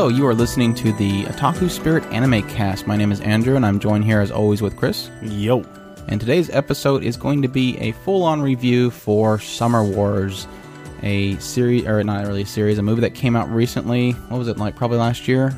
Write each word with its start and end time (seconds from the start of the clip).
Hello, 0.00 0.08
you 0.08 0.26
are 0.26 0.34
listening 0.34 0.72
to 0.76 0.94
the 0.94 1.24
Otaku 1.24 1.68
Spirit 1.68 2.02
Anime 2.04 2.42
Cast. 2.48 2.86
My 2.86 2.96
name 2.96 3.12
is 3.12 3.20
Andrew, 3.20 3.54
and 3.56 3.66
I'm 3.66 3.78
joined 3.78 4.02
here 4.02 4.22
as 4.22 4.30
always 4.30 4.62
with 4.62 4.74
Chris. 4.74 5.10
Yo. 5.20 5.62
And 6.08 6.18
today's 6.18 6.48
episode 6.48 7.04
is 7.04 7.18
going 7.18 7.42
to 7.42 7.48
be 7.48 7.76
a 7.76 7.92
full 7.92 8.22
on 8.22 8.40
review 8.40 8.90
for 8.90 9.38
Summer 9.38 9.84
Wars, 9.84 10.46
a 11.02 11.36
series, 11.36 11.84
or 11.84 12.02
not 12.02 12.26
really 12.26 12.44
a 12.44 12.46
series, 12.46 12.78
a 12.78 12.82
movie 12.82 13.02
that 13.02 13.14
came 13.14 13.36
out 13.36 13.50
recently. 13.50 14.12
What 14.12 14.38
was 14.38 14.48
it, 14.48 14.56
like 14.56 14.74
probably 14.74 14.96
last 14.96 15.28
year? 15.28 15.54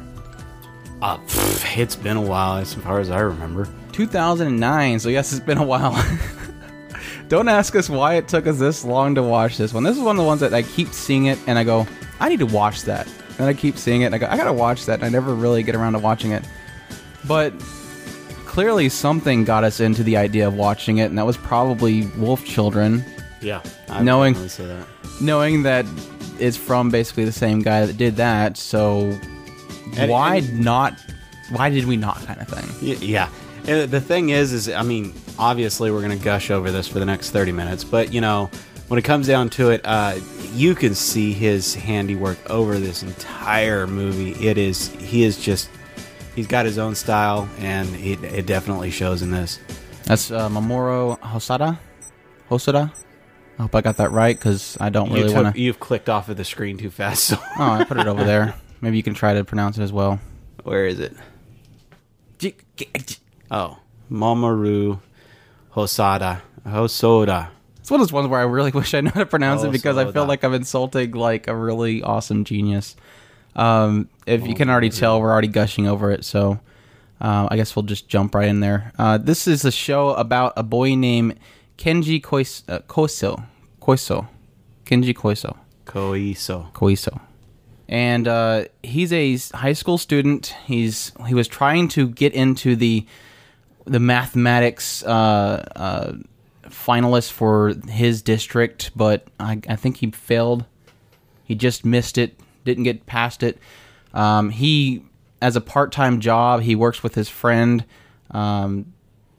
Uh, 1.01 1.19
pff, 1.19 1.79
it's 1.79 1.95
been 1.95 2.17
a 2.17 2.21
while 2.21 2.57
as 2.57 2.75
far 2.75 2.99
as 2.99 3.11
I 3.11 3.21
remember. 3.21 3.69
2009, 3.93 4.99
so 4.99 5.09
yes, 5.09 5.33
it's 5.33 5.47
been 5.47 5.59
a 5.59 5.65
while. 5.65 5.95
Don't 7.29 7.47
ask 7.47 7.77
us 7.77 7.89
why 7.89 8.15
it 8.15 8.27
took 8.27 8.49
us 8.49 8.59
this 8.59 8.85
long 8.85 9.15
to 9.15 9.23
watch 9.23 9.57
this 9.57 9.73
one. 9.73 9.85
This 9.85 9.97
is 9.97 10.03
one 10.03 10.17
of 10.17 10.21
the 10.21 10.27
ones 10.27 10.41
that 10.41 10.53
I 10.53 10.63
keep 10.63 10.89
seeing 10.89 11.27
it 11.27 11.39
and 11.47 11.61
I 11.61 11.63
go, 11.63 11.87
I 12.19 12.29
need 12.29 12.41
to 12.41 12.47
watch 12.47 12.83
that. 12.83 13.07
And 13.39 13.47
I 13.49 13.55
keep 13.55 13.77
seeing 13.79 14.03
it 14.03 14.07
and 14.07 14.15
I 14.15 14.19
go, 14.19 14.27
I 14.29 14.37
gotta 14.37 14.53
watch 14.53 14.87
that. 14.87 14.95
And 14.95 15.05
I 15.05 15.09
never 15.09 15.35
really 15.35 15.63
get 15.63 15.75
around 15.75 15.95
to 15.95 15.99
watching 15.99 16.33
it. 16.33 16.45
But 17.27 17.53
clearly 18.47 18.89
something 18.89 19.45
got 19.45 19.65
us 19.65 19.81
into 19.81 20.03
the 20.03 20.17
idea 20.17 20.47
of 20.47 20.55
watching 20.55 20.99
it, 20.99 21.05
and 21.07 21.17
that 21.19 21.25
was 21.27 21.37
probably 21.37 22.07
Wolf 22.19 22.45
Children. 22.45 23.05
Yeah. 23.41 23.63
I 23.89 24.03
Knowing- 24.03 24.35
that. 24.35 24.87
Knowing 25.21 25.63
that 25.63 25.87
it's 26.39 26.57
from 26.57 26.91
basically 26.91 27.25
the 27.25 27.33
same 27.33 27.61
guy 27.61 27.87
that 27.87 27.97
did 27.97 28.17
that, 28.17 28.57
so 28.57 29.19
And- 29.97 30.11
why 30.11 30.37
and- 30.37 30.61
not? 30.65 30.95
Why 31.51 31.71
did 31.71 31.85
we 31.87 31.97
not? 31.97 32.25
Kind 32.27 32.41
of 32.41 32.49
thing. 32.49 32.97
Yeah. 33.01 33.29
And 33.67 33.91
the 33.91 34.01
thing 34.01 34.31
is, 34.31 34.53
is 34.53 34.69
I 34.69 34.83
mean, 34.83 35.13
obviously 35.39 35.91
we're 35.91 36.03
gonna 36.03 36.17
gush 36.17 36.51
over 36.51 36.71
this 36.71 36.89
for 36.89 36.99
the 36.99 37.05
next 37.07 37.31
thirty 37.31 37.53
minutes, 37.53 37.85
but 37.85 38.13
you 38.13 38.21
know, 38.21 38.51
when 38.93 38.99
it 38.99 39.07
comes 39.07 39.27
down 39.27 39.49
to 39.49 39.71
it, 39.71 39.81
uh, 39.85 40.17
you 40.53 40.75
can 40.75 40.95
see 40.95 41.33
his 41.33 41.75
handiwork 41.75 42.37
over 42.51 42.79
this 42.79 43.03
entire 43.03 43.87
movie. 43.87 44.33
It 44.47 44.59
is 44.59 44.89
he 44.97 45.23
is 45.23 45.39
just 45.39 45.71
he's 46.37 46.47
got 46.47 46.67
his 46.67 46.77
own 46.77 46.95
style, 46.95 47.49
and 47.57 47.89
it, 47.97 48.23
it 48.23 48.45
definitely 48.45 48.91
shows 48.91 49.23
in 49.23 49.31
this. 49.31 49.61
That's 50.05 50.31
uh, 50.31 50.51
Mamoru 50.51 51.19
Hosada. 51.21 51.79
Hosada. 52.51 52.93
I 53.59 53.63
hope 53.63 53.75
I 53.75 53.81
got 53.81 53.97
that 53.97 54.11
right 54.11 54.37
because 54.37 54.77
I 54.79 54.91
don't 54.91 55.11
really 55.11 55.33
want 55.33 55.55
to. 55.55 55.59
you've 55.59 55.81
clicked 55.81 56.11
off 56.11 56.29
of 56.29 56.37
the 56.37 56.45
screen 56.45 56.77
too 56.77 56.91
fast. 56.91 57.25
So 57.25 57.39
Oh, 57.59 57.71
I 57.71 57.85
put 57.85 57.97
it 57.97 58.07
over 58.07 58.25
there. 58.25 58.57
Maybe 58.83 58.99
you 58.99 59.03
can 59.03 59.15
try 59.15 59.33
to 59.33 59.43
pronounce 59.43 59.79
it 59.79 59.83
as 59.85 59.93
well. 59.95 60.21
where 60.65 60.85
is 60.87 61.01
it? 61.01 61.17
Oh, 63.51 63.79
Mamoru 64.11 65.01
Hosada. 65.75 66.43
Hosoda. 66.67 67.49
It's 67.83 67.91
one 67.91 68.01
of 68.01 68.07
those 68.07 68.13
ones 68.13 68.29
where 68.29 68.39
I 68.41 68.45
really 68.45 68.71
wish 68.81 68.95
I 68.95 69.01
knew 69.01 69.11
how 69.11 69.21
to 69.21 69.27
pronounce 69.27 69.65
it 69.65 69.73
because 69.73 69.99
I 69.99 70.11
feel 70.11 70.25
like 70.25 70.45
I'm 70.45 70.55
insulting 70.55 71.11
like 71.13 71.49
a 71.49 71.55
really 71.55 72.03
awesome 72.03 72.45
genius. 72.45 72.97
Um, 73.57 74.09
if 74.25 74.47
you 74.47 74.55
can 74.55 74.71
already 74.71 74.89
tell, 74.89 75.21
we're 75.21 75.33
already 75.33 75.49
gushing 75.49 75.87
over 75.89 76.11
it, 76.11 76.25
so 76.25 76.61
uh, 77.21 77.49
I 77.51 77.57
guess 77.57 77.75
we'll 77.77 77.83
just 77.83 78.09
jump 78.09 78.35
right 78.35 78.49
in 78.49 78.61
there. 78.61 78.93
Uh, 78.99 79.19
this 79.19 79.47
is 79.47 79.65
a 79.65 79.73
show 79.73 80.11
about 80.11 80.53
a 80.57 80.63
boy 80.63 80.95
named 80.95 81.39
Kenji 81.77 82.23
Kois- 82.23 82.63
uh, 82.69 82.79
Koiso. 82.89 83.45
Koiso. 83.81 84.29
Kenji 84.85 85.13
Koiso. 85.13 85.57
Koiso. 85.85 86.73
Koiso. 86.73 87.21
And 87.89 88.27
uh, 88.29 88.65
he's 88.83 89.13
a 89.13 89.37
high 89.57 89.73
school 89.75 89.99
student. 89.99 90.55
He's 90.65 91.13
he 91.27 91.35
was 91.35 91.49
trying 91.49 91.89
to 91.89 92.09
get 92.09 92.33
into 92.33 92.77
the 92.77 93.05
the 93.85 94.01
mathematics 94.01 95.03
uh, 95.03 95.69
uh, 95.77 96.13
finalist 96.73 97.31
for 97.31 97.75
his 97.89 98.23
district, 98.23 98.91
but 98.97 99.27
I, 99.39 99.61
I 99.69 99.77
think 99.77 99.99
he 99.99 100.11
failed. 100.11 100.65
He 101.45 101.55
just 101.55 101.85
missed 101.85 102.19
it. 102.19 102.39
Didn't 102.65 102.85
get 102.85 103.07
past 103.07 103.43
it. 103.43 103.59
Um, 104.15 104.51
he, 104.51 105.05
as 105.41 105.57
a 105.57 105.61
part-time 105.61 106.21
job, 106.21 106.63
he 106.63 106.75
works 106.75 107.03
with 107.03 107.15
his 107.15 107.29
friend 107.29 107.85
um, 108.31 108.93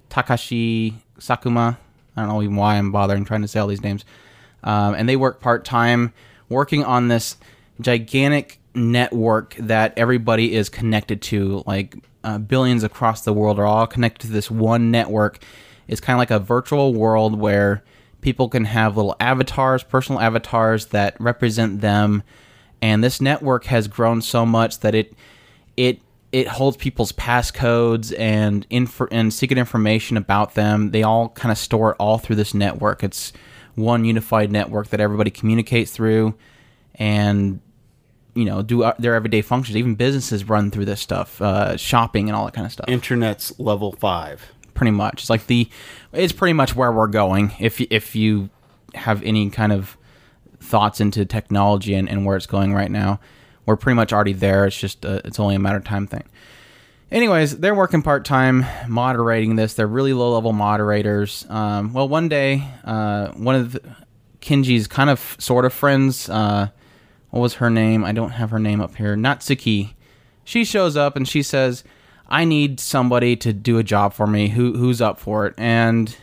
Takashi 0.10 0.96
Sakuma. 1.20 1.78
I 2.16 2.22
don't 2.22 2.30
know 2.30 2.42
even 2.42 2.56
why 2.56 2.76
I'm 2.76 2.92
bothering 2.92 3.26
trying 3.26 3.42
to 3.42 3.48
say 3.48 3.60
all 3.60 3.68
these 3.68 3.84
names. 3.84 4.06
Um, 4.64 4.94
and 4.94 5.10
they 5.10 5.16
work 5.16 5.42
part 5.42 5.66
time, 5.66 6.14
working 6.50 6.84
on 6.84 7.08
this 7.08 7.38
gigantic 7.82 8.60
network 8.76 9.56
that 9.56 9.94
everybody 9.98 10.54
is 10.54 10.70
connected 10.70 11.22
to. 11.24 11.64
Like 11.66 11.96
uh, 12.24 12.38
billions 12.38 12.84
across 12.84 13.22
the 13.22 13.34
world 13.34 13.60
are 13.60 13.66
all 13.66 13.88
connected 13.88 14.28
to 14.28 14.34
this 14.34 14.50
one 14.50 14.92
network. 14.92 15.40
It's 15.88 16.02
kind 16.02 16.16
of 16.16 16.20
like 16.20 16.32
a 16.32 16.40
virtual 16.40 16.94
world 16.94 17.40
where 17.40 17.84
people 18.22 18.50
can 18.50 18.66
have 18.66 18.98
little 18.98 19.16
avatars, 19.20 19.84
personal 19.84 20.20
avatars 20.20 20.88
that 20.88 21.16
represent 21.20 21.82
them. 21.82 22.24
And 22.82 23.04
this 23.04 23.22
network 23.22 23.66
has 23.66 23.88
grown 23.88 24.22
so 24.22 24.46
much 24.46 24.80
that 24.80 24.96
it 24.96 25.14
it 25.78 26.02
it 26.32 26.48
holds 26.48 26.78
people's 26.78 27.12
passcodes 27.12 28.18
and 28.18 28.68
infor- 28.70 29.08
and 29.12 29.32
secret 29.32 29.60
information 29.60 30.18
about 30.18 30.56
them. 30.56 30.92
They 30.92 31.04
all 31.04 31.30
kind 31.30 31.52
of 31.52 31.58
store 31.58 31.92
it 31.92 31.98
all 32.00 32.18
through 32.18 32.38
this 32.38 32.54
network. 32.54 33.04
It's 33.04 33.32
one 33.76 34.04
unified 34.04 34.52
network 34.52 34.90
that 34.90 35.00
everybody 35.00 35.30
communicates 35.30 35.92
through, 35.92 36.34
and 36.96 37.62
you 38.34 38.46
know 38.46 38.62
do 38.64 38.84
uh, 38.84 38.94
their 38.98 39.16
everyday 39.16 39.42
functions. 39.42 39.78
Even 39.78 39.96
businesses 39.96 40.50
run 40.50 40.72
through 40.72 40.86
this 40.86 41.02
stuff, 41.02 41.42
uh, 41.42 41.78
shopping 41.78 42.30
and 42.30 42.36
all 42.36 42.46
that 42.46 42.54
kind 42.54 42.66
of 42.66 42.72
stuff. 42.72 42.90
Internet's 42.90 43.58
level 43.60 43.92
five. 43.94 44.53
Pretty 44.74 44.92
much, 44.92 45.22
it's 45.22 45.30
like 45.30 45.48
the 45.48 45.70
it's 46.12 46.34
pretty 46.34 46.54
much 46.54 46.76
where 46.76 46.92
we're 46.92 47.08
going. 47.08 47.54
If 47.60 47.82
if 47.82 48.16
you 48.16 48.50
have 48.96 49.24
any 49.24 49.50
kind 49.50 49.72
of 49.72 49.98
thoughts 50.60 51.02
into 51.02 51.26
technology 51.26 51.94
and, 51.94 52.10
and 52.10 52.26
where 52.26 52.38
it's 52.38 52.46
going 52.46 52.74
right 52.74 52.92
now, 52.92 53.20
we're 53.66 53.76
pretty 53.76 53.96
much 53.96 54.14
already 54.14 54.34
there. 54.34 54.66
It's 54.66 54.80
just 54.80 55.06
uh 55.06 55.22
it's 55.26 55.40
only 55.40 55.56
a 55.56 55.60
matter 55.60 55.78
of 55.78 55.84
time 55.84 56.08
thing. 56.08 56.24
Anyways, 57.12 57.60
they're 57.60 57.76
working 57.76 58.02
part 58.02 58.26
time 58.26 58.66
moderating 58.88 59.56
this. 59.56 59.76
They're 59.76 59.86
really 59.86 60.14
low 60.14 60.34
level 60.34 60.52
moderators. 60.52 61.46
Um, 61.48 61.94
well, 61.94 62.10
one 62.10 62.28
day, 62.28 62.68
uh, 62.84 63.28
one 63.34 63.54
of 63.54 63.74
the, 63.74 63.82
Kinji's 64.42 64.88
kind 64.88 65.12
of 65.12 65.36
sort 65.38 65.66
of 65.66 65.74
friends. 65.74 66.28
Uh, 66.28 66.70
what 67.30 67.40
was 67.40 67.56
her 67.56 67.70
name? 67.70 68.04
I 68.04 68.14
don't 68.14 68.32
have 68.32 68.50
her 68.50 68.58
name 68.58 68.82
up 68.82 68.96
here. 68.96 69.16
Natsuki. 69.16 69.94
she 70.44 70.66
shows 70.66 70.98
up 70.98 71.16
and 71.16 71.28
she 71.28 71.44
says, 71.44 71.84
"I 72.34 72.46
need 72.46 72.80
somebody 72.80 73.36
to 73.38 73.54
do 73.54 73.78
a 73.78 73.84
job 73.84 74.14
for 74.14 74.28
me. 74.28 74.50
Who 74.50 74.74
who's 74.74 75.02
up 75.02 75.20
for 75.20 75.46
it?" 75.46 75.54
And 75.58 76.16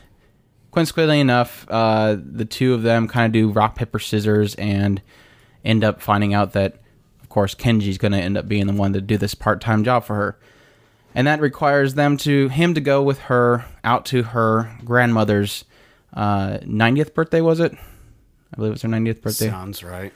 coincidentally 0.71 1.21
enough, 1.21 1.67
uh, 1.69 2.17
the 2.21 2.45
two 2.45 2.75
of 2.75 2.83
them 2.83 3.09
kind 3.09 3.27
of 3.27 3.33
do 3.33 3.51
rock 3.51 3.77
paper 3.77 3.99
scissors 3.99 4.55
and 4.57 5.01
end 5.65 5.85
up 5.85 6.01
finding 6.01 6.35
out 6.35 6.53
that, 6.53 6.77
of 7.23 7.29
course, 7.29 7.55
Kenji's 7.55 7.99
going 7.99 8.13
to 8.13 8.19
end 8.19 8.37
up 8.37 8.49
being 8.49 8.67
the 8.67 8.73
one 8.73 8.93
to 8.93 9.01
do 9.01 9.17
this 9.17 9.35
part 9.35 9.61
time 9.61 9.85
job 9.85 10.05
for 10.05 10.15
her, 10.15 10.39
and 11.15 11.27
that 11.27 11.41
requires 11.41 11.95
them 11.95 12.17
to 12.19 12.49
him 12.49 12.75
to 12.75 12.81
go 12.81 13.03
with 13.03 13.19
her 13.21 13.65
out 13.85 14.05
to 14.07 14.23
her 14.23 14.77
grandmother's 14.85 15.65
uh, 16.15 16.59
90th 16.63 17.15
birthday. 17.15 17.41
Was 17.41 17.61
it? 17.61 17.73
I 17.73 18.57
believe 18.57 18.73
it's 18.73 18.83
her 18.83 18.89
90th 18.89 19.23
birthday. 19.23 19.49
Sounds 19.49 19.85
right. 19.85 20.13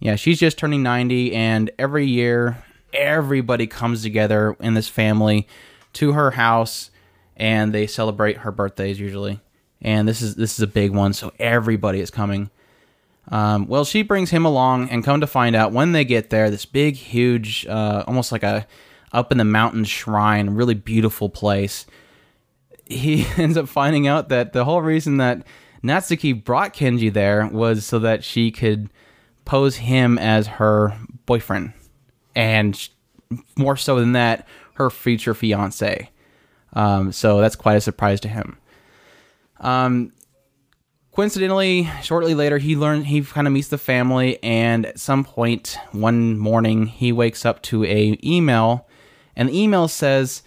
Yeah, 0.00 0.14
she's 0.14 0.38
just 0.38 0.58
turning 0.58 0.82
90, 0.84 1.34
and 1.34 1.70
every 1.78 2.06
year, 2.06 2.62
everybody 2.92 3.66
comes 3.66 4.02
together 4.02 4.56
in 4.60 4.74
this 4.74 4.88
family 4.88 5.46
to 5.94 6.12
her 6.12 6.32
house, 6.32 6.90
and 7.36 7.72
they 7.72 7.86
celebrate 7.86 8.38
her 8.38 8.52
birthdays 8.52 8.98
usually. 9.00 9.40
And 9.80 10.08
this 10.08 10.22
is 10.22 10.34
this 10.34 10.54
is 10.54 10.60
a 10.60 10.66
big 10.66 10.92
one, 10.92 11.12
so 11.12 11.32
everybody 11.38 12.00
is 12.00 12.10
coming. 12.10 12.50
Um, 13.30 13.66
well, 13.68 13.84
she 13.84 14.02
brings 14.02 14.30
him 14.30 14.44
along, 14.44 14.90
and 14.90 15.04
come 15.04 15.20
to 15.20 15.26
find 15.26 15.54
out, 15.54 15.72
when 15.72 15.92
they 15.92 16.04
get 16.04 16.30
there, 16.30 16.50
this 16.50 16.64
big, 16.64 16.96
huge, 16.96 17.66
uh, 17.66 18.04
almost 18.06 18.32
like 18.32 18.42
a 18.42 18.66
up 19.12 19.32
in 19.32 19.38
the 19.38 19.44
mountains 19.44 19.88
shrine, 19.88 20.50
really 20.50 20.74
beautiful 20.74 21.28
place. 21.28 21.86
He 22.84 23.26
ends 23.36 23.56
up 23.56 23.68
finding 23.68 24.06
out 24.06 24.28
that 24.28 24.52
the 24.52 24.64
whole 24.64 24.82
reason 24.82 25.18
that 25.18 25.46
Natsuki 25.82 26.44
brought 26.44 26.74
Kenji 26.74 27.12
there 27.12 27.46
was 27.46 27.86
so 27.86 27.98
that 28.00 28.24
she 28.24 28.50
could 28.50 28.90
pose 29.44 29.76
him 29.76 30.18
as 30.18 30.46
her 30.46 30.98
boyfriend, 31.24 31.72
and 32.38 32.88
more 33.56 33.76
so 33.76 33.98
than 33.98 34.12
that, 34.12 34.46
her 34.74 34.90
future 34.90 35.34
fiance. 35.34 36.08
Um, 36.72 37.10
so 37.10 37.40
that's 37.40 37.56
quite 37.56 37.76
a 37.76 37.80
surprise 37.80 38.20
to 38.20 38.28
him. 38.28 38.56
Um, 39.58 40.12
coincidentally, 41.12 41.90
shortly 42.00 42.34
later, 42.34 42.58
he 42.58 42.76
learned 42.76 43.06
he 43.06 43.22
kind 43.22 43.48
of 43.48 43.52
meets 43.52 43.68
the 43.68 43.76
family, 43.76 44.40
and 44.40 44.86
at 44.86 45.00
some 45.00 45.24
point 45.24 45.76
one 45.90 46.38
morning, 46.38 46.86
he 46.86 47.10
wakes 47.10 47.44
up 47.44 47.60
to 47.62 47.84
a 47.84 48.16
email, 48.22 48.86
and 49.34 49.48
the 49.48 49.60
email 49.60 49.88
says, 49.88 50.44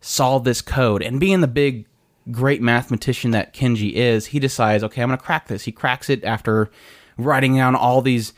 "Solve 0.00 0.44
this 0.44 0.62
code." 0.62 1.02
And 1.02 1.20
being 1.20 1.42
the 1.42 1.46
big, 1.46 1.84
great 2.30 2.62
mathematician 2.62 3.32
that 3.32 3.52
Kenji 3.52 3.92
is, 3.92 4.26
he 4.26 4.38
decides, 4.38 4.82
okay, 4.82 5.02
I'm 5.02 5.08
gonna 5.08 5.18
crack 5.18 5.48
this. 5.48 5.64
He 5.64 5.72
cracks 5.72 6.08
it 6.08 6.24
after 6.24 6.70
writing 7.18 7.56
down 7.56 7.76
all 7.76 8.00
these 8.00 8.32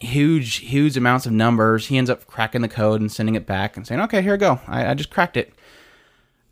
huge, 0.00 0.56
huge 0.56 0.96
amounts 0.96 1.26
of 1.26 1.32
numbers. 1.32 1.86
He 1.86 1.98
ends 1.98 2.10
up 2.10 2.26
cracking 2.26 2.62
the 2.62 2.68
code 2.68 3.00
and 3.00 3.10
sending 3.10 3.34
it 3.34 3.46
back 3.46 3.76
and 3.76 3.86
saying, 3.86 4.00
okay, 4.02 4.22
here 4.22 4.32
we 4.32 4.38
go. 4.38 4.60
I, 4.66 4.90
I 4.90 4.94
just 4.94 5.10
cracked 5.10 5.36
it. 5.36 5.52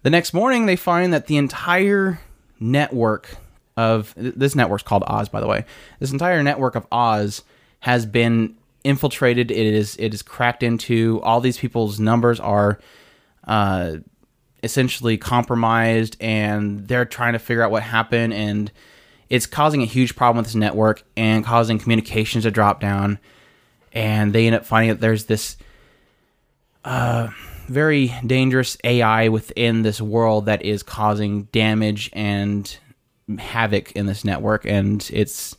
The 0.02 0.10
next 0.10 0.34
morning, 0.34 0.66
they 0.66 0.76
find 0.76 1.12
that 1.12 1.26
the 1.26 1.36
entire 1.36 2.20
network 2.60 3.36
of 3.76 4.14
this 4.16 4.54
network's 4.54 4.82
called 4.82 5.02
Oz, 5.06 5.28
by 5.28 5.40
the 5.40 5.46
way. 5.46 5.64
This 5.98 6.12
entire 6.12 6.42
network 6.42 6.74
of 6.74 6.86
Oz 6.92 7.42
has 7.80 8.06
been 8.06 8.56
infiltrated. 8.84 9.50
It 9.50 9.66
is 9.66 9.96
it 9.96 10.14
is 10.14 10.22
cracked 10.22 10.62
into. 10.62 11.20
All 11.22 11.40
these 11.40 11.58
people's 11.58 11.98
numbers 11.98 12.38
are 12.38 12.78
uh, 13.46 13.96
essentially 14.62 15.16
compromised, 15.16 16.16
and 16.20 16.86
they're 16.86 17.04
trying 17.04 17.32
to 17.32 17.38
figure 17.38 17.62
out 17.62 17.70
what 17.70 17.82
happened. 17.82 18.34
And 18.34 18.70
it's 19.30 19.46
causing 19.46 19.82
a 19.82 19.86
huge 19.86 20.14
problem 20.16 20.38
with 20.38 20.46
this 20.46 20.54
network 20.54 21.02
and 21.16 21.44
causing 21.44 21.78
communications 21.78 22.44
to 22.44 22.50
drop 22.50 22.80
down. 22.80 23.18
And 23.94 24.32
they 24.32 24.46
end 24.46 24.56
up 24.56 24.66
finding 24.66 24.90
that 24.90 25.00
there's 25.00 25.24
this 25.24 25.56
uh, 26.84 27.28
very 27.68 28.12
dangerous 28.26 28.76
AI 28.84 29.28
within 29.28 29.82
this 29.82 30.00
world 30.00 30.46
that 30.46 30.62
is 30.62 30.82
causing 30.82 31.44
damage 31.44 32.10
and 32.12 32.76
havoc 33.38 33.92
in 33.92 34.06
this 34.06 34.24
network, 34.24 34.66
and 34.66 35.08
it's 35.12 35.56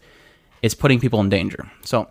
it's 0.61 0.75
putting 0.75 0.99
people 0.99 1.19
in 1.19 1.29
danger. 1.29 1.71
So 1.83 2.09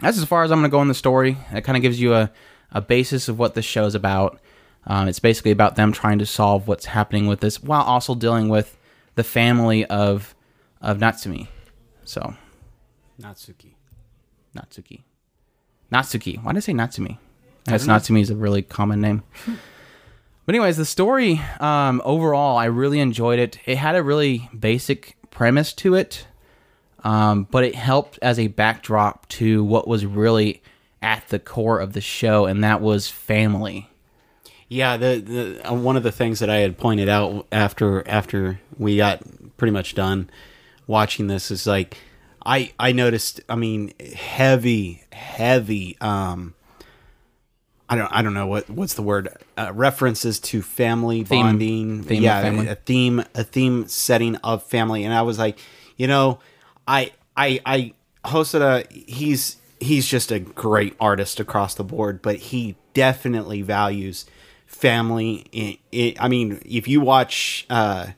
that's 0.00 0.18
as 0.18 0.24
far 0.24 0.42
as 0.42 0.50
I'm 0.50 0.58
going 0.58 0.70
to 0.70 0.74
go 0.74 0.82
in 0.82 0.88
the 0.88 0.94
story. 0.94 1.36
It 1.52 1.62
kind 1.62 1.76
of 1.76 1.82
gives 1.82 2.00
you 2.00 2.14
a, 2.14 2.30
a 2.72 2.80
basis 2.80 3.28
of 3.28 3.38
what 3.38 3.54
this 3.54 3.64
show 3.64 3.84
is 3.86 3.94
about. 3.94 4.40
Um, 4.86 5.08
it's 5.08 5.20
basically 5.20 5.50
about 5.50 5.76
them 5.76 5.92
trying 5.92 6.18
to 6.18 6.26
solve 6.26 6.68
what's 6.68 6.86
happening 6.86 7.26
with 7.26 7.40
this, 7.40 7.62
while 7.62 7.82
also 7.82 8.14
dealing 8.14 8.48
with 8.48 8.76
the 9.14 9.24
family 9.24 9.86
of 9.86 10.34
of 10.80 10.98
Natsumi. 10.98 11.48
So 12.04 12.34
Natsuki. 13.20 13.74
Natsuki, 14.54 15.02
Natsuki. 15.94 16.42
Why 16.42 16.52
did 16.52 16.58
I 16.58 16.60
say 16.60 16.72
Natsumi? 16.72 17.18
That's 17.64 17.86
Natsumi 17.86 18.20
is 18.20 18.30
a 18.30 18.36
really 18.36 18.62
common 18.62 19.00
name. 19.00 19.22
But 20.46 20.54
anyways, 20.54 20.76
the 20.76 20.84
story 20.84 21.40
um, 21.58 22.02
overall, 22.04 22.58
I 22.58 22.66
really 22.66 23.00
enjoyed 23.00 23.38
it. 23.38 23.58
It 23.64 23.78
had 23.78 23.96
a 23.96 24.02
really 24.02 24.50
basic 24.58 25.16
premise 25.30 25.72
to 25.72 25.94
it, 25.94 26.26
um, 27.02 27.44
but 27.50 27.64
it 27.64 27.74
helped 27.74 28.18
as 28.20 28.38
a 28.38 28.48
backdrop 28.48 29.26
to 29.30 29.64
what 29.64 29.88
was 29.88 30.04
really 30.04 30.62
at 31.00 31.26
the 31.28 31.38
core 31.38 31.80
of 31.80 31.94
the 31.94 32.02
show, 32.02 32.44
and 32.44 32.62
that 32.62 32.82
was 32.82 33.08
family. 33.08 33.88
Yeah, 34.68 34.98
the, 34.98 35.20
the 35.20 35.70
uh, 35.70 35.72
one 35.72 35.96
of 35.96 36.02
the 36.02 36.12
things 36.12 36.40
that 36.40 36.50
I 36.50 36.56
had 36.56 36.76
pointed 36.76 37.08
out 37.08 37.46
after 37.50 38.06
after 38.06 38.60
we 38.76 38.98
got 38.98 39.22
pretty 39.56 39.72
much 39.72 39.94
done 39.94 40.28
watching 40.86 41.26
this 41.26 41.50
is 41.50 41.66
like 41.66 41.96
I 42.44 42.72
I 42.78 42.92
noticed. 42.92 43.40
I 43.48 43.56
mean, 43.56 43.94
heavy, 44.14 45.03
heavy. 45.14 45.96
Um, 46.00 46.54
I 47.88 47.96
don't 47.96 48.12
I 48.12 48.22
don't 48.22 48.34
know 48.34 48.46
what 48.46 48.68
what's 48.68 48.94
the 48.94 49.02
word 49.02 49.28
uh, 49.56 49.72
references 49.74 50.40
to 50.40 50.62
family 50.62 51.22
Theme. 51.24 51.42
bonding. 51.42 52.02
Theme 52.02 52.22
yeah, 52.22 52.42
family. 52.42 52.68
a 52.68 52.74
theme 52.74 53.24
a 53.34 53.44
theme 53.44 53.86
setting 53.88 54.36
of 54.36 54.62
family, 54.62 55.04
and 55.04 55.14
I 55.14 55.22
was 55.22 55.38
like, 55.38 55.58
you 55.96 56.06
know, 56.06 56.40
I 56.86 57.12
I 57.36 57.60
I 57.64 57.94
Hosoda. 58.24 58.90
He's 58.90 59.56
he's 59.80 60.06
just 60.06 60.32
a 60.32 60.40
great 60.40 60.96
artist 60.98 61.40
across 61.40 61.74
the 61.74 61.84
board, 61.84 62.22
but 62.22 62.36
he 62.36 62.76
definitely 62.94 63.62
values 63.62 64.24
family. 64.66 65.46
In, 65.52 65.76
in, 65.92 66.14
I 66.18 66.28
mean, 66.28 66.60
if 66.64 66.88
you 66.88 67.00
watch. 67.00 67.66
Uh, 67.70 68.08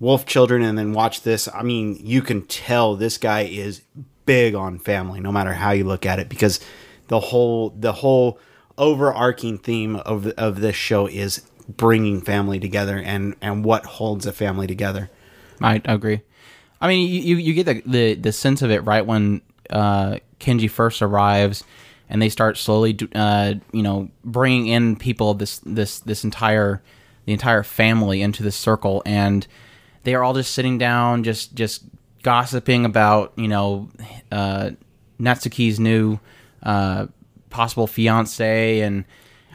Wolf 0.00 0.26
Children 0.26 0.62
and 0.62 0.76
then 0.76 0.92
watch 0.92 1.22
this, 1.22 1.48
I 1.48 1.62
mean, 1.62 1.96
you 1.98 2.20
can 2.20 2.42
tell 2.42 2.94
this 2.94 3.16
guy 3.16 3.42
is 3.42 3.80
big 4.26 4.54
on 4.54 4.78
family, 4.78 5.20
no 5.20 5.32
matter 5.32 5.52
how 5.52 5.72
you 5.72 5.84
look 5.84 6.06
at 6.06 6.18
it, 6.18 6.28
because 6.28 6.60
the 7.08 7.20
whole 7.20 7.70
the 7.70 7.92
whole 7.92 8.38
overarching 8.76 9.58
theme 9.58 9.96
of 9.96 10.26
of 10.38 10.60
this 10.60 10.76
show 10.76 11.06
is 11.06 11.42
bringing 11.68 12.20
family 12.20 12.60
together 12.60 12.98
and 12.98 13.34
and 13.40 13.64
what 13.64 13.84
holds 13.84 14.26
a 14.26 14.32
family 14.32 14.66
together. 14.66 15.10
I 15.60 15.80
agree. 15.84 16.22
I 16.80 16.88
mean, 16.88 17.08
you, 17.08 17.36
you, 17.36 17.54
get 17.54 17.64
the, 17.64 17.82
the 17.86 18.14
the 18.14 18.32
sense 18.32 18.60
of 18.60 18.70
it 18.70 18.80
right 18.80 19.06
when 19.06 19.40
uh, 19.70 20.18
Kenji 20.38 20.70
first 20.70 21.00
arrives, 21.00 21.64
and 22.10 22.20
they 22.20 22.28
start 22.28 22.58
slowly, 22.58 22.98
uh, 23.14 23.54
you 23.72 23.82
know, 23.82 24.10
bringing 24.24 24.66
in 24.66 24.96
people 24.96 25.34
this 25.34 25.60
this 25.60 26.00
this 26.00 26.24
entire 26.24 26.82
the 27.24 27.32
entire 27.32 27.62
family 27.62 28.20
into 28.20 28.42
this 28.42 28.56
circle, 28.56 29.02
and 29.06 29.46
they 30.02 30.14
are 30.14 30.22
all 30.22 30.34
just 30.34 30.52
sitting 30.52 30.76
down, 30.76 31.24
just 31.24 31.54
just 31.54 31.84
gossiping 32.24 32.84
about 32.84 33.32
you 33.36 33.46
know 33.46 33.88
uh, 34.32 34.70
Natsuki's 35.20 35.78
new 35.78 36.18
uh, 36.62 37.06
possible 37.50 37.86
fiance 37.86 38.80
and. 38.80 39.04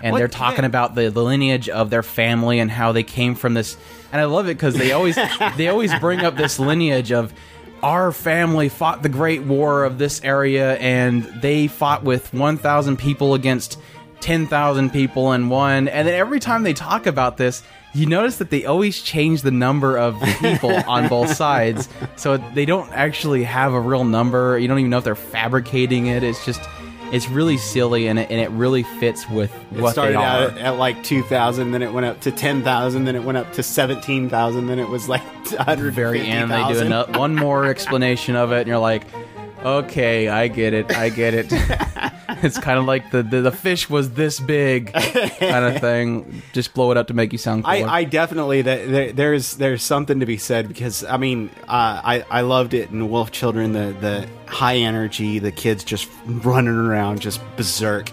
And 0.01 0.13
What- 0.13 0.19
they're 0.19 0.29
talking 0.29 0.63
about 0.63 0.95
the, 0.95 1.11
the 1.11 1.21
lineage 1.21 1.67
of 1.67 1.89
their 1.89 2.03
family 2.03 2.59
and 2.59 2.71
how 2.71 2.93
they 2.93 3.03
came 3.03 3.35
from 3.35 3.53
this. 3.53 3.75
And 4.13 4.21
I 4.21 4.23
love 4.23 4.45
it 4.45 4.53
because 4.55 4.75
they 4.75 4.93
always 4.93 5.17
they 5.57 5.67
always 5.67 5.93
bring 5.99 6.21
up 6.21 6.37
this 6.37 6.57
lineage 6.57 7.11
of 7.11 7.33
our 7.83 8.13
family 8.13 8.69
fought 8.69 9.03
the 9.03 9.09
Great 9.09 9.41
War 9.41 9.83
of 9.83 9.97
this 9.97 10.23
area, 10.23 10.77
and 10.77 11.25
they 11.41 11.67
fought 11.67 12.05
with 12.05 12.33
one 12.33 12.55
thousand 12.55 12.95
people 12.95 13.33
against 13.33 13.77
ten 14.21 14.47
thousand 14.47 14.91
people 14.91 15.33
and 15.33 15.49
one 15.49 15.89
And 15.89 16.07
then 16.07 16.15
every 16.15 16.39
time 16.39 16.63
they 16.63 16.73
talk 16.73 17.05
about 17.05 17.35
this, 17.35 17.61
you 17.93 18.05
notice 18.05 18.37
that 18.37 18.49
they 18.49 18.65
always 18.65 19.01
change 19.01 19.41
the 19.41 19.51
number 19.51 19.97
of 19.97 20.21
people 20.39 20.75
on 20.87 21.07
both 21.07 21.33
sides, 21.33 21.89
so 22.15 22.37
they 22.37 22.65
don't 22.65 22.91
actually 22.91 23.43
have 23.43 23.73
a 23.73 23.79
real 23.79 24.03
number. 24.03 24.57
You 24.59 24.67
don't 24.67 24.79
even 24.79 24.91
know 24.91 24.99
if 24.99 25.03
they're 25.03 25.15
fabricating 25.15 26.07
it. 26.07 26.23
It's 26.23 26.45
just 26.45 26.61
it's 27.11 27.27
really 27.27 27.57
silly, 27.57 28.07
and 28.07 28.19
it, 28.19 28.29
and 28.29 28.39
it 28.39 28.51
really 28.51 28.83
fits 28.83 29.27
with 29.27 29.51
It 29.71 29.81
what 29.81 29.93
started 29.93 30.11
they 30.13 30.17
are. 30.17 30.21
out 30.21 30.51
at, 30.51 30.57
at 30.59 30.69
like 30.77 31.03
two 31.03 31.23
thousand, 31.23 31.71
then 31.71 31.81
it 31.81 31.91
went 31.91 32.05
up 32.05 32.21
to 32.21 32.31
ten 32.31 32.63
thousand, 32.63 33.05
then 33.05 33.15
it 33.15 33.23
went 33.23 33.37
up 33.39 33.51
to 33.53 33.63
seventeen 33.63 34.29
thousand, 34.29 34.67
then 34.67 34.77
it 34.77 34.87
was 34.89 35.09
like 35.09 35.21
hundred 35.57 35.95
very 35.95 36.21
end 36.21 36.51
they 36.51 36.73
do 36.73 36.81
ano- 36.81 37.07
one 37.17 37.35
more 37.35 37.65
explanation 37.65 38.35
of 38.35 38.51
it 38.51 38.59
and 38.59 38.67
you're 38.67 38.77
like 38.77 39.03
okay 39.63 40.27
i 40.29 40.47
get 40.47 40.73
it 40.73 40.95
i 40.95 41.09
get 41.09 41.33
it 41.33 41.47
it's 42.43 42.57
kind 42.59 42.79
of 42.79 42.85
like 42.85 43.11
the, 43.11 43.23
the 43.23 43.41
the 43.41 43.51
fish 43.51 43.89
was 43.89 44.11
this 44.11 44.39
big 44.39 44.93
kind 44.93 45.65
of 45.65 45.81
thing 45.81 46.41
just 46.53 46.73
blow 46.73 46.91
it 46.91 46.97
up 46.97 47.07
to 47.07 47.13
make 47.13 47.31
you 47.31 47.37
sound 47.37 47.63
cooler. 47.63 47.87
I, 47.87 47.99
I 47.99 48.03
definitely 48.03 48.61
that 48.61 48.89
there, 48.89 49.11
there's 49.11 49.55
there's 49.55 49.83
something 49.83 50.19
to 50.19 50.25
be 50.25 50.37
said 50.37 50.67
because 50.67 51.03
I 51.03 51.17
mean 51.17 51.49
uh, 51.67 52.01
I 52.03 52.25
I 52.29 52.41
loved 52.41 52.73
it 52.73 52.89
in 52.89 53.09
Wolf 53.09 53.31
Children 53.31 53.73
the 53.73 53.95
the 53.99 54.29
high 54.45 54.77
energy 54.77 55.39
the 55.39 55.51
kids 55.51 55.83
just 55.83 56.07
running 56.25 56.75
around 56.75 57.21
just 57.21 57.41
berserk 57.57 58.09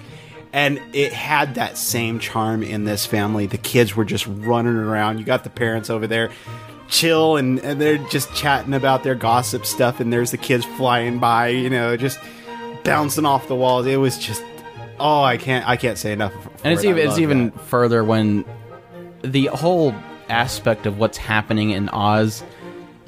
And 0.53 0.81
it 0.95 1.13
had 1.13 1.57
that 1.57 1.77
same 1.77 2.19
charm 2.19 2.63
in 2.63 2.85
this 2.85 3.05
family. 3.05 3.47
The 3.47 3.59
kids 3.59 3.95
were 3.95 4.07
just 4.07 4.27
running 4.27 4.77
around. 4.77 5.19
You 5.19 5.25
got 5.25 5.45
the 5.45 5.51
parents 5.51 5.91
over 5.91 6.07
there 6.07 6.31
chill 6.89 7.37
and, 7.37 7.59
and 7.61 7.81
they're 7.81 7.99
just 7.99 8.35
chatting 8.35 8.75
about 8.75 9.03
their 9.03 9.15
gossip 9.15 9.67
stuff 9.67 10.01
and 10.01 10.13
there's 10.13 10.31
the 10.31 10.39
kids 10.39 10.65
flying 10.65 11.19
by, 11.19 11.49
you 11.49 11.71
know, 11.71 11.97
just 11.97 12.19
bouncing 12.85 13.27
off 13.27 13.49
the 13.49 13.57
walls. 13.57 13.87
It 13.87 13.97
was 13.97 14.19
just 14.19 14.43
oh, 14.99 15.23
I 15.23 15.37
can't 15.37 15.67
I 15.69 15.77
can't 15.77 15.99
say 15.99 16.13
enough. 16.13 16.33
and 16.65 16.73
it's 16.73 16.85
it. 16.85 16.89
Even 16.89 17.07
it's 17.07 17.19
even 17.19 17.51
that. 17.51 17.61
further 17.63 18.05
when 18.05 18.45
the 19.23 19.47
whole 19.47 19.95
aspect 20.29 20.87
of 20.87 20.99
what's 20.99 21.19
happening 21.19 21.71
in 21.71 21.89
Oz 21.91 22.43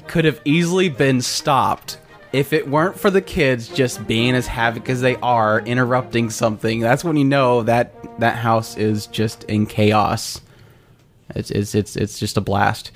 could 0.07 0.25
have 0.25 0.41
easily 0.45 0.89
been 0.89 1.21
stopped 1.21 1.97
if 2.31 2.53
it 2.53 2.67
weren't 2.67 2.99
for 2.99 3.09
the 3.09 3.21
kids 3.21 3.67
just 3.69 4.05
being 4.05 4.35
as 4.35 4.45
havoc 4.47 4.89
as 4.89 5.01
they 5.01 5.15
are, 5.17 5.61
interrupting 5.61 6.29
something. 6.29 6.79
That's 6.79 7.03
when 7.03 7.17
you 7.17 7.25
know 7.25 7.63
that 7.63 8.19
that 8.19 8.35
house 8.35 8.77
is 8.77 9.07
just 9.07 9.43
in 9.45 9.65
chaos. 9.65 10.41
It's 11.35 11.51
it's 11.51 11.75
it's 11.75 11.95
it's 11.95 12.19
just 12.19 12.37
a 12.37 12.41
blast. 12.41 12.91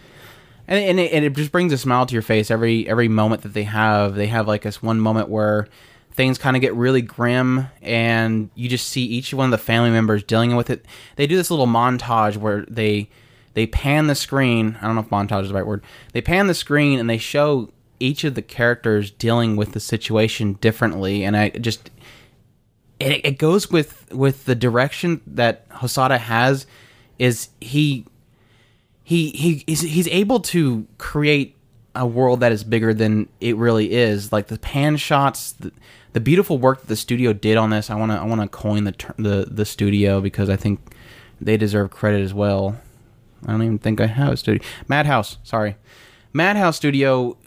And 0.67 0.79
and 0.79 0.99
it, 0.99 1.11
and 1.11 1.25
it 1.25 1.33
just 1.33 1.51
brings 1.51 1.73
a 1.73 1.77
smile 1.77 2.05
to 2.05 2.13
your 2.13 2.21
face 2.21 2.49
every 2.49 2.87
every 2.87 3.07
moment 3.07 3.41
that 3.41 3.53
they 3.53 3.63
have. 3.63 4.15
They 4.15 4.27
have 4.27 4.47
like 4.47 4.61
this 4.63 4.81
one 4.81 4.99
moment 4.99 5.29
where 5.29 5.67
things 6.11 6.37
kind 6.37 6.55
of 6.55 6.61
get 6.61 6.75
really 6.75 7.01
grim 7.01 7.67
and 7.81 8.49
you 8.53 8.69
just 8.69 8.87
see 8.87 9.03
each 9.03 9.33
one 9.33 9.45
of 9.45 9.51
the 9.51 9.57
family 9.57 9.89
members 9.89 10.23
dealing 10.23 10.55
with 10.55 10.69
it. 10.69 10.85
They 11.15 11.27
do 11.27 11.35
this 11.35 11.49
little 11.49 11.67
montage 11.67 12.37
where 12.37 12.65
they 12.69 13.09
they 13.55 13.67
pan 13.67 14.07
the 14.07 14.15
screen. 14.15 14.77
I 14.81 14.85
don't 14.85 14.95
know 14.95 15.01
if 15.01 15.09
montage 15.09 15.43
is 15.43 15.49
the 15.49 15.55
right 15.55 15.65
word. 15.65 15.83
They 16.13 16.21
pan 16.21 16.47
the 16.47 16.53
screen 16.53 16.99
and 16.99 17.09
they 17.09 17.17
show 17.17 17.69
each 17.99 18.23
of 18.23 18.35
the 18.35 18.41
characters 18.41 19.11
dealing 19.11 19.55
with 19.55 19.71
the 19.71 19.79
situation 19.79 20.53
differently, 20.53 21.23
and 21.23 21.37
I 21.37 21.49
just 21.49 21.89
it, 22.99 23.25
it 23.25 23.37
goes 23.37 23.69
with 23.69 24.11
with 24.13 24.45
the 24.45 24.55
direction 24.55 25.21
that 25.27 25.67
Hosada 25.69 26.19
has. 26.19 26.65
Is 27.19 27.49
he 27.61 28.05
he 29.03 29.29
he 29.31 29.63
he's, 29.67 29.81
he's 29.81 30.07
able 30.07 30.39
to 30.39 30.87
create 30.97 31.55
a 31.95 32.07
world 32.07 32.39
that 32.39 32.51
is 32.51 32.63
bigger 32.63 32.93
than 32.93 33.29
it 33.39 33.55
really 33.57 33.93
is. 33.93 34.31
Like 34.31 34.47
the 34.47 34.57
pan 34.57 34.97
shots, 34.97 35.51
the, 35.51 35.71
the 36.13 36.19
beautiful 36.19 36.57
work 36.57 36.81
that 36.81 36.87
the 36.87 36.95
studio 36.95 37.33
did 37.33 37.57
on 37.57 37.69
this. 37.69 37.89
I 37.89 37.95
want 37.95 38.11
to 38.11 38.17
I 38.17 38.23
want 38.23 38.41
to 38.41 38.47
coin 38.47 38.85
the 38.85 38.93
ter- 38.93 39.15
the 39.17 39.47
the 39.49 39.65
studio 39.65 40.21
because 40.21 40.49
I 40.49 40.55
think 40.55 40.79
they 41.39 41.57
deserve 41.57 41.91
credit 41.91 42.21
as 42.21 42.33
well. 42.33 42.79
I 43.45 43.51
don't 43.51 43.61
even 43.63 43.79
think 43.79 43.99
I 43.99 44.07
have 44.07 44.33
a 44.33 44.37
studio. 44.37 44.63
Madhouse, 44.87 45.37
sorry, 45.43 45.75
Madhouse 46.31 46.77
Studio. 46.77 47.37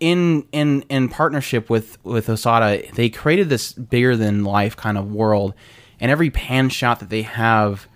In 0.00 0.48
in 0.50 0.82
in 0.88 1.08
partnership 1.08 1.70
with 1.70 1.96
with 2.04 2.26
Osada, 2.26 2.92
they 2.94 3.08
created 3.08 3.48
this 3.48 3.72
bigger 3.72 4.16
than 4.16 4.42
life 4.42 4.76
kind 4.76 4.98
of 4.98 5.12
world, 5.12 5.54
and 6.00 6.10
every 6.10 6.28
pan 6.28 6.70
shot 6.70 6.98
that 6.98 7.08
they 7.08 7.22
have 7.22 7.86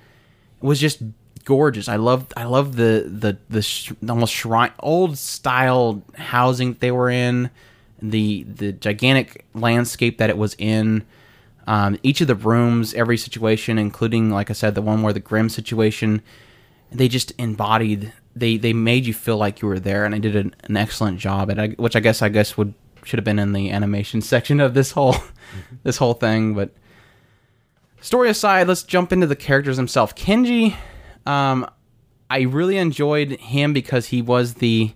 was 0.60 0.78
just 0.78 1.02
gorgeous. 1.46 1.88
I 1.88 1.96
love 1.96 2.26
I 2.36 2.44
love 2.44 2.76
the 2.76 3.06
the 3.08 3.38
the 3.48 3.62
sh- 3.62 3.92
almost 4.06 4.34
shrine 4.34 4.72
old 4.80 5.16
style 5.16 6.02
housing 6.16 6.74
that 6.74 6.80
they 6.80 6.90
were 6.90 7.08
in, 7.08 7.50
the 8.02 8.42
the 8.42 8.72
gigantic 8.72 9.46
landscape 9.54 10.18
that 10.18 10.28
it 10.28 10.36
was 10.36 10.54
in. 10.58 11.06
Um, 11.66 11.98
each 12.02 12.20
of 12.20 12.28
the 12.28 12.34
rooms, 12.34 12.94
every 12.94 13.16
situation, 13.16 13.78
including 13.78 14.30
like 14.30 14.50
I 14.50 14.52
said, 14.52 14.74
the 14.74 14.82
one 14.82 15.02
where 15.02 15.14
the 15.14 15.20
grim 15.20 15.48
situation, 15.48 16.20
they 16.92 17.08
just 17.08 17.32
embodied. 17.38 18.12
They 18.34 18.58
they 18.58 18.74
made 18.74 19.06
you 19.06 19.14
feel 19.14 19.38
like 19.38 19.62
you 19.62 19.68
were 19.68 19.80
there, 19.80 20.04
and 20.04 20.12
they 20.12 20.18
did 20.18 20.36
an, 20.36 20.54
an 20.64 20.76
excellent 20.76 21.18
job. 21.18 21.48
And 21.48 21.60
I, 21.60 21.68
which 21.70 21.96
I 21.96 22.00
guess 22.00 22.20
I 22.20 22.28
guess 22.28 22.58
would 22.58 22.74
should 23.04 23.18
have 23.18 23.24
been 23.24 23.38
in 23.38 23.52
the 23.52 23.70
animation 23.70 24.20
section 24.32 24.60
of 24.60 24.74
this 24.74 24.90
whole 24.90 25.16
this 25.84 25.96
whole 25.96 26.14
thing, 26.14 26.54
but 26.54 26.70
story 28.00 28.28
aside, 28.28 28.68
let's 28.68 28.82
jump 28.82 29.12
into 29.12 29.26
the 29.26 29.36
characters 29.36 29.76
themselves. 29.76 30.12
Kenji, 30.12 30.76
um, 31.26 31.68
I 32.30 32.40
really 32.42 32.76
enjoyed 32.76 33.32
him 33.32 33.72
because 33.72 34.06
he 34.06 34.22
was 34.22 34.54
the 34.54 34.92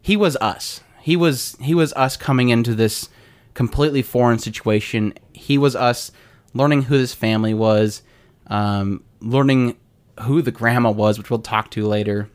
he 0.00 0.16
was 0.16 0.36
us. 0.36 0.80
He 1.00 1.16
was 1.16 1.56
he 1.60 1.74
was 1.74 1.92
us 1.94 2.16
coming 2.16 2.48
into 2.48 2.74
this 2.74 3.08
completely 3.54 4.02
foreign 4.02 4.38
situation. 4.38 5.14
He 5.32 5.58
was 5.58 5.76
us 5.76 6.12
learning 6.54 6.82
who 6.82 6.98
this 6.98 7.14
family 7.14 7.54
was, 7.54 8.02
um, 8.48 9.02
learning 9.20 9.76
who 10.20 10.42
the 10.42 10.50
grandma 10.52 10.90
was, 10.90 11.18
which 11.18 11.30
we'll 11.30 11.40
talk 11.40 11.70
to 11.72 11.86
later, 11.86 12.28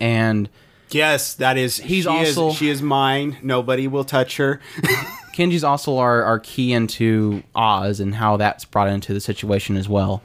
and 0.00 0.48
Yes, 0.90 1.34
that 1.34 1.56
is. 1.58 1.78
He's 1.78 2.04
she 2.04 2.08
also- 2.08 2.50
is, 2.50 2.56
she 2.56 2.68
is 2.68 2.80
mine. 2.80 3.38
Nobody 3.42 3.88
will 3.88 4.04
touch 4.04 4.36
her. 4.36 4.60
Kenji's 5.34 5.64
also 5.64 5.98
our, 5.98 6.22
our 6.22 6.38
key 6.38 6.72
into 6.72 7.42
Oz 7.54 8.00
and 8.00 8.14
how 8.14 8.36
that's 8.36 8.64
brought 8.64 8.88
into 8.88 9.12
the 9.12 9.20
situation 9.20 9.76
as 9.76 9.88
well. 9.88 10.22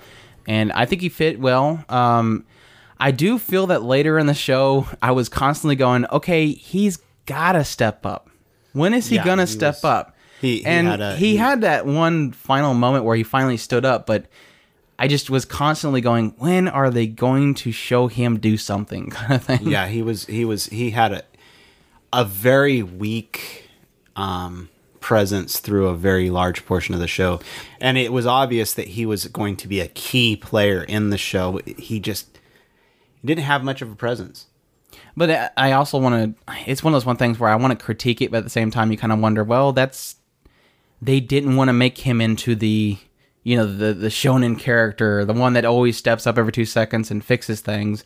And 0.47 0.71
I 0.71 0.85
think 0.85 1.01
he 1.01 1.09
fit 1.09 1.39
well. 1.39 1.83
Um, 1.89 2.45
I 2.99 3.11
do 3.11 3.37
feel 3.39 3.67
that 3.67 3.83
later 3.83 4.17
in 4.19 4.25
the 4.27 4.33
show, 4.33 4.87
I 5.01 5.11
was 5.11 5.29
constantly 5.29 5.75
going, 5.75 6.05
okay, 6.11 6.47
he's 6.51 6.97
got 7.25 7.53
to 7.53 7.63
step 7.63 8.05
up. 8.05 8.29
When 8.73 8.93
is 8.93 9.07
he 9.07 9.15
Yeah, 9.15 9.25
going 9.25 9.39
to 9.39 9.47
step 9.47 9.75
was- 9.75 9.83
up? 9.85 10.15
he- 10.39 10.57
he 10.59 10.65
and 10.65 10.87
had 10.87 11.01
a- 11.01 11.15
he 11.15 11.31
he- 11.31 11.35
had 11.37 11.61
that 11.61 11.85
one 11.85 12.31
final 12.31 12.73
moment 12.73 13.05
where 13.05 13.15
he 13.15 13.23
finally 13.23 13.57
stood 13.57 13.85
up, 13.85 14.05
but 14.07 14.25
I 14.99 15.07
just 15.07 15.29
was 15.31 15.45
constantly 15.45 15.99
going, 16.01 16.35
when 16.37 16.67
are 16.67 16.89
they 16.91 17.07
going 17.07 17.53
to 17.55 17.71
show 17.71 18.07
him 18.07 18.39
do 18.39 18.55
something 18.57 19.09
kind 19.11 19.33
of 19.33 19.43
thing? 19.43 19.67
yeah, 19.67 19.87
he 19.87 20.01
was. 20.03 20.25
He 20.25 20.45
was. 20.45 20.67
He 20.67 20.91
had 20.91 21.11
a 21.11 21.23
a 22.13 22.23
very 22.25 22.83
weak 22.83 23.69
um, 24.15 24.69
presence 25.01 25.59
through 25.59 25.87
a 25.87 25.95
very 25.95 26.29
large 26.29 26.65
portion 26.65 26.93
of 26.93 27.01
the 27.01 27.07
show, 27.07 27.41
and 27.81 27.97
it 27.97 28.13
was 28.13 28.25
obvious 28.25 28.73
that 28.75 28.89
he 28.89 29.05
was 29.05 29.27
going 29.27 29.57
to 29.57 29.67
be 29.67 29.81
a 29.81 29.87
key 29.89 30.37
player 30.37 30.83
in 30.83 31.09
the 31.09 31.17
show. 31.17 31.59
He 31.65 31.99
just 31.99 32.39
didn't 33.25 33.43
have 33.43 33.63
much 33.63 33.81
of 33.81 33.91
a 33.91 33.95
presence. 33.95 34.45
But 35.17 35.51
I- 35.57 35.73
also 35.73 35.99
want 35.99 36.37
to. 36.47 36.53
It's 36.65 36.83
one 36.83 36.93
of 36.93 36.95
those 36.95 37.05
one 37.05 37.17
things 37.17 37.37
where 37.37 37.49
I 37.49 37.55
want 37.55 37.77
to 37.77 37.85
critique 37.85 38.21
it, 38.21 38.31
but 38.31 38.37
at 38.37 38.43
the 38.45 38.49
same 38.49 38.71
time, 38.71 38.91
you 38.91 38.97
kind 38.97 39.11
of 39.11 39.19
wonder. 39.19 39.43
Well, 39.43 39.73
that's 39.73 40.15
they 41.01 41.19
didn't 41.19 41.55
want 41.55 41.67
to 41.67 41.73
make 41.73 41.97
him 41.99 42.21
into 42.21 42.55
the 42.55 42.97
you 43.43 43.57
know 43.57 43.65
the 43.65 43.93
the 43.93 44.07
shonen 44.07 44.57
character, 44.57 45.25
the 45.25 45.33
one 45.33 45.53
that 45.53 45.65
always 45.65 45.97
steps 45.97 46.25
up 46.25 46.37
every 46.37 46.51
two 46.53 46.65
seconds 46.65 47.11
and 47.11 47.23
fixes 47.25 47.59
things. 47.61 48.05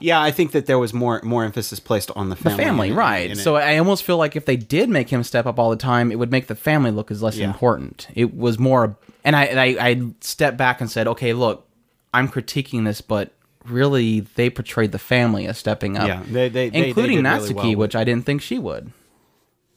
Yeah, 0.00 0.20
I 0.20 0.30
think 0.30 0.52
that 0.52 0.66
there 0.66 0.78
was 0.78 0.92
more 0.94 1.20
more 1.22 1.44
emphasis 1.44 1.78
placed 1.80 2.10
on 2.16 2.28
the 2.30 2.36
family. 2.36 2.56
The 2.56 2.62
family. 2.64 2.88
in- 2.90 2.94
right? 2.96 3.30
in. 3.30 3.36
So 3.36 3.56
I 3.56 3.78
almost 3.78 4.04
feel 4.04 4.16
like 4.16 4.36
if 4.36 4.44
they 4.46 4.56
did 4.56 4.88
make 4.88 5.08
him 5.10 5.22
step 5.22 5.46
up 5.46 5.58
all 5.58 5.70
the 5.70 5.76
time, 5.76 6.10
it 6.12 6.18
would 6.18 6.30
make 6.30 6.46
the 6.46 6.54
family 6.54 6.90
look 6.90 7.10
as 7.10 7.22
less 7.22 7.36
Yeah. 7.36 7.46
important. 7.46 8.08
It 8.14 8.34
was 8.36 8.58
more, 8.58 8.96
and 9.24 9.36
I, 9.36 9.44
and 9.44 9.60
I 9.60 9.66
I 9.88 10.02
stepped 10.20 10.56
back 10.56 10.80
and 10.80 10.90
said, 10.90 11.06
okay, 11.08 11.32
look, 11.32 11.68
I'm 12.14 12.28
critiquing 12.28 12.84
this, 12.84 13.00
but 13.00 13.32
really 13.64 14.20
they 14.20 14.50
portrayed 14.50 14.92
the 14.92 14.98
family 14.98 15.46
as 15.46 15.56
stepping 15.58 15.96
up, 15.96 16.08
Yeah, 16.08 16.22
they- 16.28 16.48
they- 16.48 16.66
including 16.66 17.22
they 17.22 17.30
did 17.30 17.42
really 17.42 17.54
Natsuki, 17.54 17.64
well 17.72 17.76
which 17.76 17.94
I 17.96 18.02
didn't 18.04 18.26
think 18.26 18.42
she 18.42 18.58
would. 18.58 18.90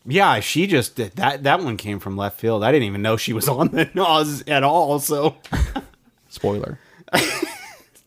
yeah, 0.07 0.39
she 0.39 0.65
just 0.67 0.95
did 0.95 1.12
that. 1.17 1.43
That 1.43 1.62
one 1.63 1.77
came 1.77 2.00
from 2.00 2.17
left 2.17 2.39
field. 2.39 2.63
I 2.63 2.72
didn't 2.72 2.88
even 2.88 3.01
know 3.03 3.15
she 3.17 3.34
was 3.34 3.48
on 3.48 3.67
the 3.69 3.89
Oz 4.01 4.43
at 4.48 4.63
all. 4.63 5.00
So 5.00 5.36
Spoiler. 6.29 6.79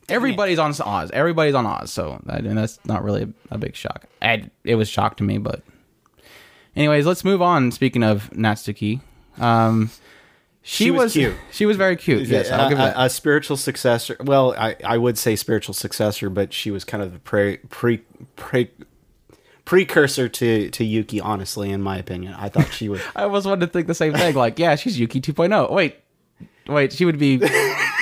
Everybody's 0.09 0.59
on 0.59 0.75
Oz. 0.81 1.11
Everybody's 1.13 1.55
on 1.55 1.67
Oz, 1.67 1.93
so 1.93 2.21
I, 2.29 2.37
and 2.37 2.57
that's 2.59 2.79
not 2.85 3.05
really 3.05 3.23
a, 3.23 3.55
a 3.55 3.59
big 3.59 3.75
shock. 3.77 4.05
I, 4.23 4.51
it 4.65 4.75
was 4.77 4.89
shock 4.89 5.17
to 5.19 5.25
me, 5.25 5.39
but 5.39 5.63
anyways, 6.77 7.07
let's 7.07 7.25
move 7.25 7.43
on. 7.43 7.71
Speaking 7.73 8.03
of 8.03 8.31
Natsuki, 8.31 9.01
um, 9.39 9.91
she, 10.63 10.85
She 10.85 10.91
was 10.91 11.01
was, 11.05 11.13
cute. 11.13 11.35
She 11.53 11.67
was 11.67 11.77
very 11.77 11.97
cute. 11.97 12.27
Yes, 12.29 12.51
I'll 12.51 12.67
a, 12.67 12.69
give 12.69 12.79
a- 12.79 12.83
that. 12.83 12.95
a 12.97 13.11
spiritual 13.11 13.57
successor. 13.57 14.17
Well, 14.21 14.55
I, 14.59 14.77
I 14.85 14.99
would 14.99 15.17
say 15.19 15.37
spiritual 15.37 15.75
successor, 15.75 16.29
but 16.31 16.53
she 16.53 16.71
was 16.71 16.85
kind 16.85 17.03
of 17.03 17.13
the 17.13 17.19
pre, 17.21 17.59
pre, 17.69 17.99
pre, 18.37 18.71
precursor 19.65 20.29
to, 20.29 20.71
to 20.71 20.85
Yuki. 20.85 21.21
Honestly, 21.21 21.71
in 21.71 21.83
my 21.83 21.97
opinion, 21.99 22.35
I 22.35 22.49
thought 22.49 22.73
she 22.73 22.89
was. 22.89 23.01
I 23.17 23.23
almost 23.25 23.47
wanted 23.47 23.67
to 23.67 23.73
think 23.73 23.87
the 23.87 23.95
same 23.95 24.15
thing. 24.15 24.35
Like, 24.35 24.59
yeah, 24.59 24.75
she's 24.77 24.99
Yuki 24.99 25.21
2.0. 25.21 25.71
Wait, 25.71 25.97
wait, 26.67 26.93
she 26.93 27.05
would 27.05 27.19
be, 27.19 27.41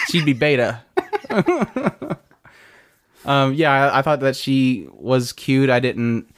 she'd 0.08 0.24
be 0.24 0.32
Beta. 0.32 0.82
um, 3.24 3.54
yeah, 3.54 3.70
I, 3.72 3.98
I 3.98 4.02
thought 4.02 4.20
that 4.20 4.36
she 4.36 4.88
was 4.92 5.32
cute. 5.32 5.70
I 5.70 5.80
didn't 5.80 6.32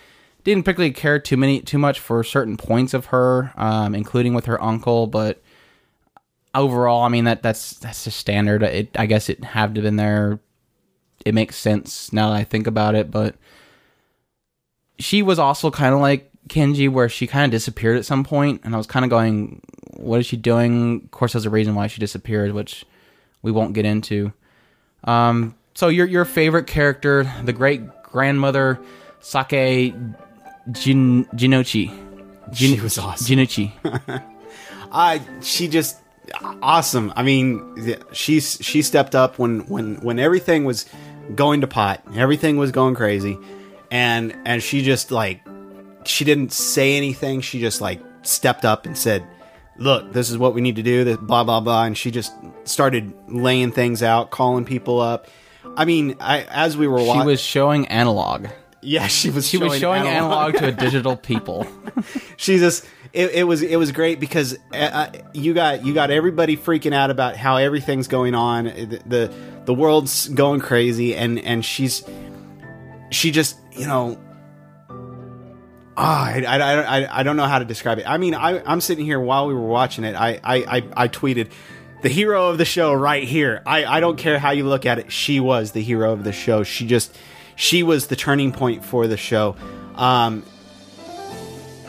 didn't 0.44 0.64
particularly 0.64 0.92
care 0.92 1.18
too 1.18 1.36
many 1.36 1.60
too 1.60 1.78
much 1.78 2.00
for 2.00 2.24
certain 2.24 2.56
points 2.56 2.94
of 2.94 3.06
her, 3.06 3.52
um, 3.56 3.94
including 3.94 4.34
with 4.34 4.46
her 4.46 4.62
uncle. 4.62 5.06
But 5.06 5.42
overall, 6.54 7.02
I 7.02 7.08
mean 7.08 7.24
that 7.24 7.42
that's 7.42 7.78
that's 7.78 8.04
just 8.04 8.18
standard. 8.18 8.62
It 8.62 8.90
I 8.98 9.06
guess 9.06 9.28
it 9.28 9.44
had 9.44 9.74
to 9.74 9.80
have 9.80 9.84
been 9.84 9.96
there. 9.96 10.40
It 11.24 11.34
makes 11.34 11.56
sense 11.56 12.12
now 12.12 12.30
that 12.30 12.36
I 12.36 12.44
think 12.44 12.66
about 12.66 12.94
it, 12.94 13.10
but 13.10 13.36
she 14.98 15.22
was 15.22 15.38
also 15.38 15.70
kind 15.70 15.94
of 15.94 16.00
like 16.00 16.30
Kenji, 16.48 16.88
where 16.88 17.08
she 17.08 17.26
kind 17.26 17.44
of 17.44 17.50
disappeared 17.50 17.98
at 17.98 18.06
some 18.06 18.24
point, 18.24 18.62
and 18.64 18.74
I 18.74 18.78
was 18.78 18.86
kind 18.86 19.04
of 19.04 19.10
going, 19.10 19.60
"What 19.94 20.20
is 20.20 20.26
she 20.26 20.36
doing?" 20.36 21.02
Of 21.04 21.10
course, 21.10 21.32
there's 21.32 21.46
a 21.46 21.50
reason 21.50 21.74
why 21.74 21.86
she 21.86 22.00
disappeared, 22.00 22.52
which 22.52 22.84
we 23.42 23.52
won't 23.52 23.74
get 23.74 23.84
into. 23.84 24.32
Um, 25.04 25.54
so 25.74 25.88
your 25.88 26.06
your 26.06 26.24
favorite 26.24 26.66
character, 26.66 27.30
the 27.44 27.52
great 27.52 27.82
grandmother 28.02 28.80
Sake 29.20 29.94
Jin, 30.70 31.24
Jinochi. 31.26 31.88
Jin, 32.52 32.74
She 32.76 32.80
was 32.80 32.98
awesome. 32.98 33.26
Jinichi. 33.26 33.72
I 34.92 35.20
she 35.42 35.68
just 35.68 35.98
awesome. 36.62 37.12
I 37.16 37.22
mean, 37.22 37.96
she 38.12 38.40
she 38.40 38.82
stepped 38.82 39.14
up 39.14 39.38
when 39.38 39.60
when 39.66 39.96
when 39.96 40.18
everything 40.18 40.64
was 40.64 40.86
going 41.34 41.60
to 41.60 41.66
pot, 41.66 42.02
everything 42.14 42.56
was 42.56 42.72
going 42.72 42.94
crazy, 42.94 43.38
and 43.90 44.36
and 44.44 44.62
she 44.62 44.82
just 44.82 45.10
like 45.10 45.40
she 46.04 46.24
didn't 46.24 46.52
say 46.52 46.96
anything. 46.96 47.40
She 47.40 47.60
just 47.60 47.80
like 47.80 48.00
stepped 48.22 48.64
up 48.64 48.86
and 48.86 48.96
said, 48.96 49.26
"Look, 49.78 50.12
this 50.12 50.30
is 50.30 50.36
what 50.38 50.54
we 50.54 50.60
need 50.60 50.76
to 50.76 50.82
do." 50.82 51.04
This 51.04 51.16
blah 51.16 51.44
blah 51.44 51.60
blah, 51.60 51.84
and 51.84 51.96
she 51.96 52.10
just 52.10 52.32
started 52.64 53.12
laying 53.28 53.72
things 53.72 54.02
out, 54.02 54.30
calling 54.30 54.64
people 54.64 55.00
up. 55.00 55.26
I 55.76 55.84
mean, 55.84 56.16
I 56.20 56.42
as 56.42 56.76
we 56.76 56.86
were 56.86 56.98
She 57.00 57.06
watching, 57.06 57.26
was 57.26 57.40
showing 57.40 57.86
analog. 57.88 58.48
yeah, 58.82 59.06
she 59.08 59.30
was 59.30 59.46
She 59.48 59.58
was 59.58 59.78
showing 59.78 60.06
analog 60.06 60.54
to 60.56 60.66
a 60.68 60.72
digital 60.86 61.16
people. 61.16 61.66
she 62.36 62.58
just 62.58 62.86
it, 63.12 63.30
it 63.32 63.44
was 63.44 63.62
it 63.62 63.76
was 63.76 63.92
great 63.92 64.20
because 64.20 64.56
uh, 64.72 64.76
uh, 64.76 65.12
you 65.32 65.54
got 65.54 65.84
you 65.84 65.94
got 65.94 66.10
everybody 66.10 66.56
freaking 66.56 66.92
out 66.92 67.10
about 67.10 67.36
how 67.36 67.56
everything's 67.56 68.06
going 68.08 68.34
on 68.34 68.64
the, 68.64 69.00
the 69.06 69.34
the 69.64 69.72
world's 69.74 70.28
going 70.28 70.60
crazy 70.60 71.14
and 71.14 71.38
and 71.38 71.64
she's 71.64 72.04
she 73.10 73.30
just 73.30 73.56
you 73.72 73.86
know 73.86 74.18
ah 75.98 76.24
I, 76.26 76.44
I, 76.44 76.98
I, 77.00 77.20
I 77.20 77.22
don't 77.24 77.36
know 77.36 77.46
how 77.46 77.58
to 77.58 77.64
describe 77.64 77.98
it 77.98 78.04
I 78.06 78.16
mean 78.18 78.34
I, 78.34 78.62
I'm 78.64 78.80
sitting 78.80 79.04
here 79.04 79.18
while 79.20 79.46
we 79.48 79.54
were 79.54 79.66
watching 79.66 80.04
it 80.04 80.14
I, 80.14 80.40
I, 80.44 80.56
I, 80.78 80.82
I 80.96 81.08
tweeted 81.08 81.50
the 82.02 82.08
hero 82.08 82.48
of 82.48 82.58
the 82.58 82.64
show 82.64 82.92
right 82.92 83.24
here 83.24 83.62
I, 83.66 83.84
I 83.84 84.00
don't 84.00 84.16
care 84.16 84.38
how 84.38 84.52
you 84.52 84.64
look 84.64 84.86
at 84.86 84.98
it 84.98 85.10
she 85.12 85.40
was 85.40 85.72
the 85.72 85.82
hero 85.82 86.12
of 86.12 86.22
the 86.22 86.32
show 86.32 86.62
she 86.62 86.86
just 86.86 87.16
she 87.56 87.82
was 87.82 88.06
the 88.06 88.16
turning 88.16 88.52
point 88.52 88.84
for 88.84 89.08
the 89.08 89.16
show 89.16 89.56
um 89.96 90.44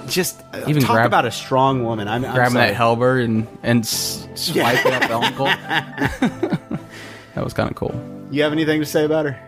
just 0.07 0.41
uh, 0.53 0.63
Even 0.67 0.81
talk 0.81 0.95
grab- 0.95 1.05
about 1.05 1.25
a 1.25 1.31
strong 1.31 1.83
woman. 1.83 2.07
I'm, 2.07 2.25
I'm 2.25 2.33
Grabbing 2.33 2.53
sorry. 2.53 2.67
that 2.69 2.75
halberd 2.75 3.25
and 3.25 3.47
and 3.61 3.85
swiping 3.85 4.91
up 4.93 5.03
the 5.03 5.15
uncle. 5.15 5.45
that 7.35 7.43
was 7.43 7.53
kind 7.53 7.69
of 7.69 7.75
cool. 7.75 7.93
You 8.31 8.41
have 8.41 8.51
anything 8.51 8.79
to 8.79 8.87
say 8.87 9.05
about 9.05 9.25
her? 9.27 9.39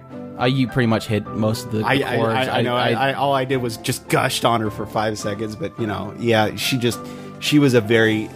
Uh, 0.41 0.45
you 0.45 0.67
pretty 0.67 0.87
much 0.87 1.05
hit 1.05 1.25
most 1.27 1.65
of 1.65 1.71
the, 1.71 1.79
the 1.79 1.85
I, 1.85 1.93
I, 1.93 2.15
chords. 2.15 2.33
I, 2.33 2.59
I 2.59 2.61
know. 2.63 2.75
I, 2.75 2.89
I, 2.91 3.13
all 3.13 3.33
I 3.33 3.45
did 3.45 3.57
was 3.57 3.77
just 3.77 4.07
gushed 4.07 4.43
on 4.43 4.61
her 4.61 4.71
for 4.71 4.85
five 4.87 5.19
seconds, 5.19 5.55
but 5.55 5.79
you 5.79 5.85
know, 5.85 6.15
yeah, 6.17 6.55
she 6.55 6.77
just 6.77 6.99
she 7.39 7.59
was 7.59 7.73
a 7.73 7.81
very. 7.81 8.29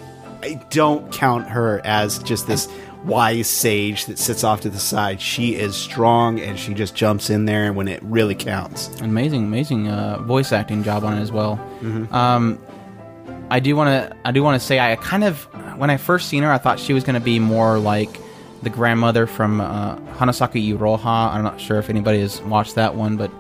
I 0.44 0.62
don't 0.70 1.12
count 1.12 1.50
her 1.50 1.82
as 1.84 2.20
just 2.20 2.46
this 2.46 2.68
wise 3.04 3.48
sage 3.48 4.06
that 4.06 4.20
sits 4.20 4.44
off 4.44 4.62
to 4.62 4.70
the 4.70 4.80
side. 4.80 5.20
She 5.22 5.56
is 5.56 5.76
strong, 5.76 6.40
and 6.40 6.60
she 6.60 6.74
just 6.74 6.96
jumps 6.96 7.30
in 7.30 7.46
there 7.46 7.74
when 7.74 7.88
it 7.88 8.02
really 8.04 8.36
counts. 8.36 8.90
amazing, 9.02 9.46
amazing 9.46 9.88
uh, 9.88 10.20
voice 10.22 10.52
acting 10.52 10.84
job 10.84 11.04
on 11.04 11.18
it 11.18 11.22
as 11.22 11.32
well. 11.32 11.60
Um, 12.12 12.60
I 13.50 13.60
do 13.60 13.76
want 13.76 13.90
to, 13.90 14.16
I 14.26 14.32
do 14.32 14.44
want 14.44 14.60
to 14.60 14.66
say, 14.66 14.80
I 14.80 14.96
kind 14.96 15.24
of, 15.24 15.44
when 15.78 15.90
I 15.90 15.98
first 15.98 16.30
seen 16.30 16.44
her, 16.44 16.52
I 16.52 16.58
thought 16.58 16.80
she 16.80 16.94
was 16.94 17.04
going 17.04 17.14
to 17.14 17.20
be 17.24 17.40
more 17.40 17.78
like 17.78 18.20
the 18.64 18.70
grandmother 18.70 19.28
from 19.28 19.62
uh, 19.62 19.98
Hanasaki 20.18 20.76
Iroha. 20.76 21.34
I'm 21.34 21.44
not 21.44 21.60
sure 21.60 21.78
if 21.78 21.90
anybody 21.90 22.20
has 22.22 22.42
watched 22.42 22.76
that 22.76 22.96
one, 22.96 23.18
but 23.18 23.32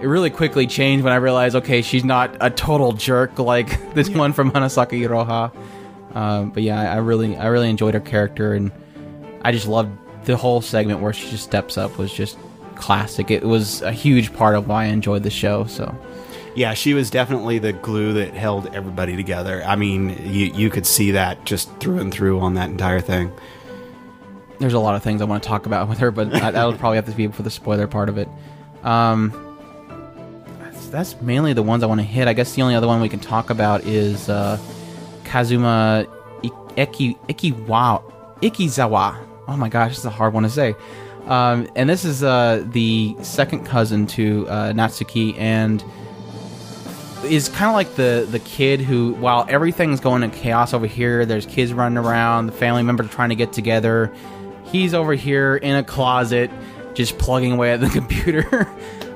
it 0.00 0.06
really 0.06 0.30
quickly 0.30 0.66
changed 0.66 1.04
when 1.04 1.12
I 1.12 1.16
realized, 1.16 1.54
okay, 1.56 1.80
she's 1.80 2.04
not 2.04 2.36
a 2.40 2.50
total 2.50 2.92
jerk 2.92 3.38
like 3.38 3.94
this 3.94 4.08
one 4.08 4.32
from 4.32 4.50
Hanasaki 4.50 5.06
Iroha. 5.06 5.54
Um, 6.16 6.50
but 6.50 6.62
yeah, 6.62 6.80
I, 6.80 6.94
I 6.94 6.96
really, 6.96 7.36
I 7.36 7.46
really 7.46 7.70
enjoyed 7.70 7.94
her 7.94 8.00
character, 8.00 8.52
and 8.52 8.70
I 9.42 9.52
just 9.52 9.66
loved 9.66 9.96
the 10.24 10.36
whole 10.36 10.60
segment 10.60 11.00
where 11.00 11.12
she 11.12 11.30
just 11.30 11.44
steps 11.44 11.78
up 11.78 11.98
was 11.98 12.12
just 12.12 12.38
classic. 12.74 13.30
It 13.30 13.44
was 13.44 13.82
a 13.82 13.92
huge 13.92 14.32
part 14.34 14.54
of 14.54 14.68
why 14.68 14.84
I 14.84 14.86
enjoyed 14.86 15.22
the 15.22 15.30
show. 15.30 15.66
So 15.66 15.94
Yeah, 16.54 16.74
she 16.74 16.94
was 16.94 17.10
definitely 17.10 17.58
the 17.58 17.72
glue 17.72 18.12
that 18.14 18.34
held 18.34 18.74
everybody 18.74 19.16
together. 19.16 19.62
I 19.64 19.76
mean, 19.76 20.10
you 20.26 20.46
you 20.46 20.70
could 20.70 20.86
see 20.86 21.12
that 21.12 21.44
just 21.44 21.74
through 21.78 22.00
and 22.00 22.12
through 22.12 22.40
on 22.40 22.54
that 22.54 22.70
entire 22.70 23.00
thing. 23.00 23.32
There's 24.62 24.72
a 24.72 24.78
lot 24.80 24.94
of 24.94 25.02
things 25.02 25.20
I 25.20 25.24
want 25.26 25.42
to 25.42 25.48
talk 25.48 25.66
about 25.66 25.88
with 25.88 25.98
her, 25.98 26.10
but 26.10 26.30
that, 26.30 26.54
that'll 26.54 26.78
probably 26.78 26.96
have 26.96 27.06
to 27.06 27.12
be 27.12 27.26
for 27.28 27.42
the 27.42 27.50
spoiler 27.50 27.86
part 27.86 28.08
of 28.08 28.16
it. 28.16 28.28
Um, 28.82 29.32
that's, 30.60 30.86
that's 30.88 31.20
mainly 31.20 31.52
the 31.52 31.62
ones 31.62 31.82
I 31.82 31.86
want 31.86 32.00
to 32.00 32.06
hit. 32.06 32.28
I 32.28 32.32
guess 32.32 32.54
the 32.54 32.62
only 32.62 32.74
other 32.74 32.86
one 32.86 33.00
we 33.00 33.08
can 33.08 33.20
talk 33.20 33.50
about 33.50 33.84
is 33.84 34.28
uh, 34.28 34.58
Kazuma 35.24 36.06
I- 36.42 36.48
Eki 36.76 37.18
Ikiwa 37.28 38.02
Ikizawa. 38.40 39.16
Oh 39.48 39.56
my 39.56 39.68
gosh, 39.68 39.90
this 39.90 39.98
is 39.98 40.04
a 40.04 40.10
hard 40.10 40.32
one 40.32 40.44
to 40.44 40.50
say. 40.50 40.74
Um, 41.26 41.68
and 41.76 41.88
this 41.88 42.04
is 42.04 42.24
uh, 42.24 42.64
the 42.66 43.14
second 43.22 43.64
cousin 43.64 44.06
to 44.08 44.48
uh, 44.48 44.72
Natsuki, 44.72 45.38
and 45.38 45.84
is 47.24 47.48
kind 47.48 47.68
of 47.68 47.74
like 47.74 47.94
the 47.94 48.26
the 48.28 48.40
kid 48.40 48.80
who, 48.80 49.14
while 49.14 49.46
everything's 49.48 50.00
going 50.00 50.24
in 50.24 50.32
chaos 50.32 50.74
over 50.74 50.86
here, 50.88 51.24
there's 51.24 51.46
kids 51.46 51.72
running 51.72 51.96
around, 51.98 52.46
the 52.46 52.52
family 52.52 52.82
members 52.82 53.08
trying 53.10 53.28
to 53.28 53.36
get 53.36 53.52
together. 53.52 54.12
He's 54.72 54.94
over 54.94 55.14
here 55.14 55.54
in 55.56 55.76
a 55.76 55.84
closet, 55.84 56.50
just 56.94 57.18
plugging 57.18 57.52
away 57.52 57.72
at 57.72 57.80
the 57.80 57.88
computer. 57.90 58.66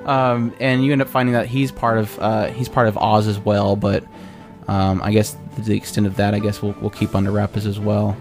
um, 0.05 0.55
and 0.61 0.85
you 0.85 0.93
end 0.93 1.03
up 1.03 1.09
finding 1.09 1.33
that 1.33 1.47
he's 1.47 1.73
part 1.73 1.99
of 1.99 2.19
uh, 2.21 2.47
he's 2.49 2.69
part 2.69 2.89
of 2.89 2.97
Oz 2.99 3.27
as 3.27 3.39
well. 3.39 3.75
But 3.75 4.05
um, 4.69 5.01
I 5.03 5.13
guess 5.13 5.37
to 5.57 5.63
the 5.63 5.77
extent 5.77 6.07
of 6.07 6.17
that, 6.17 6.35
I 6.35 6.39
guess 6.39 6.63
we'll 6.63 6.77
we'll 6.81 6.91
keep 6.91 7.15
under 7.15 7.31
wraps 7.31 7.65
as 7.65 7.81
well. 7.81 8.17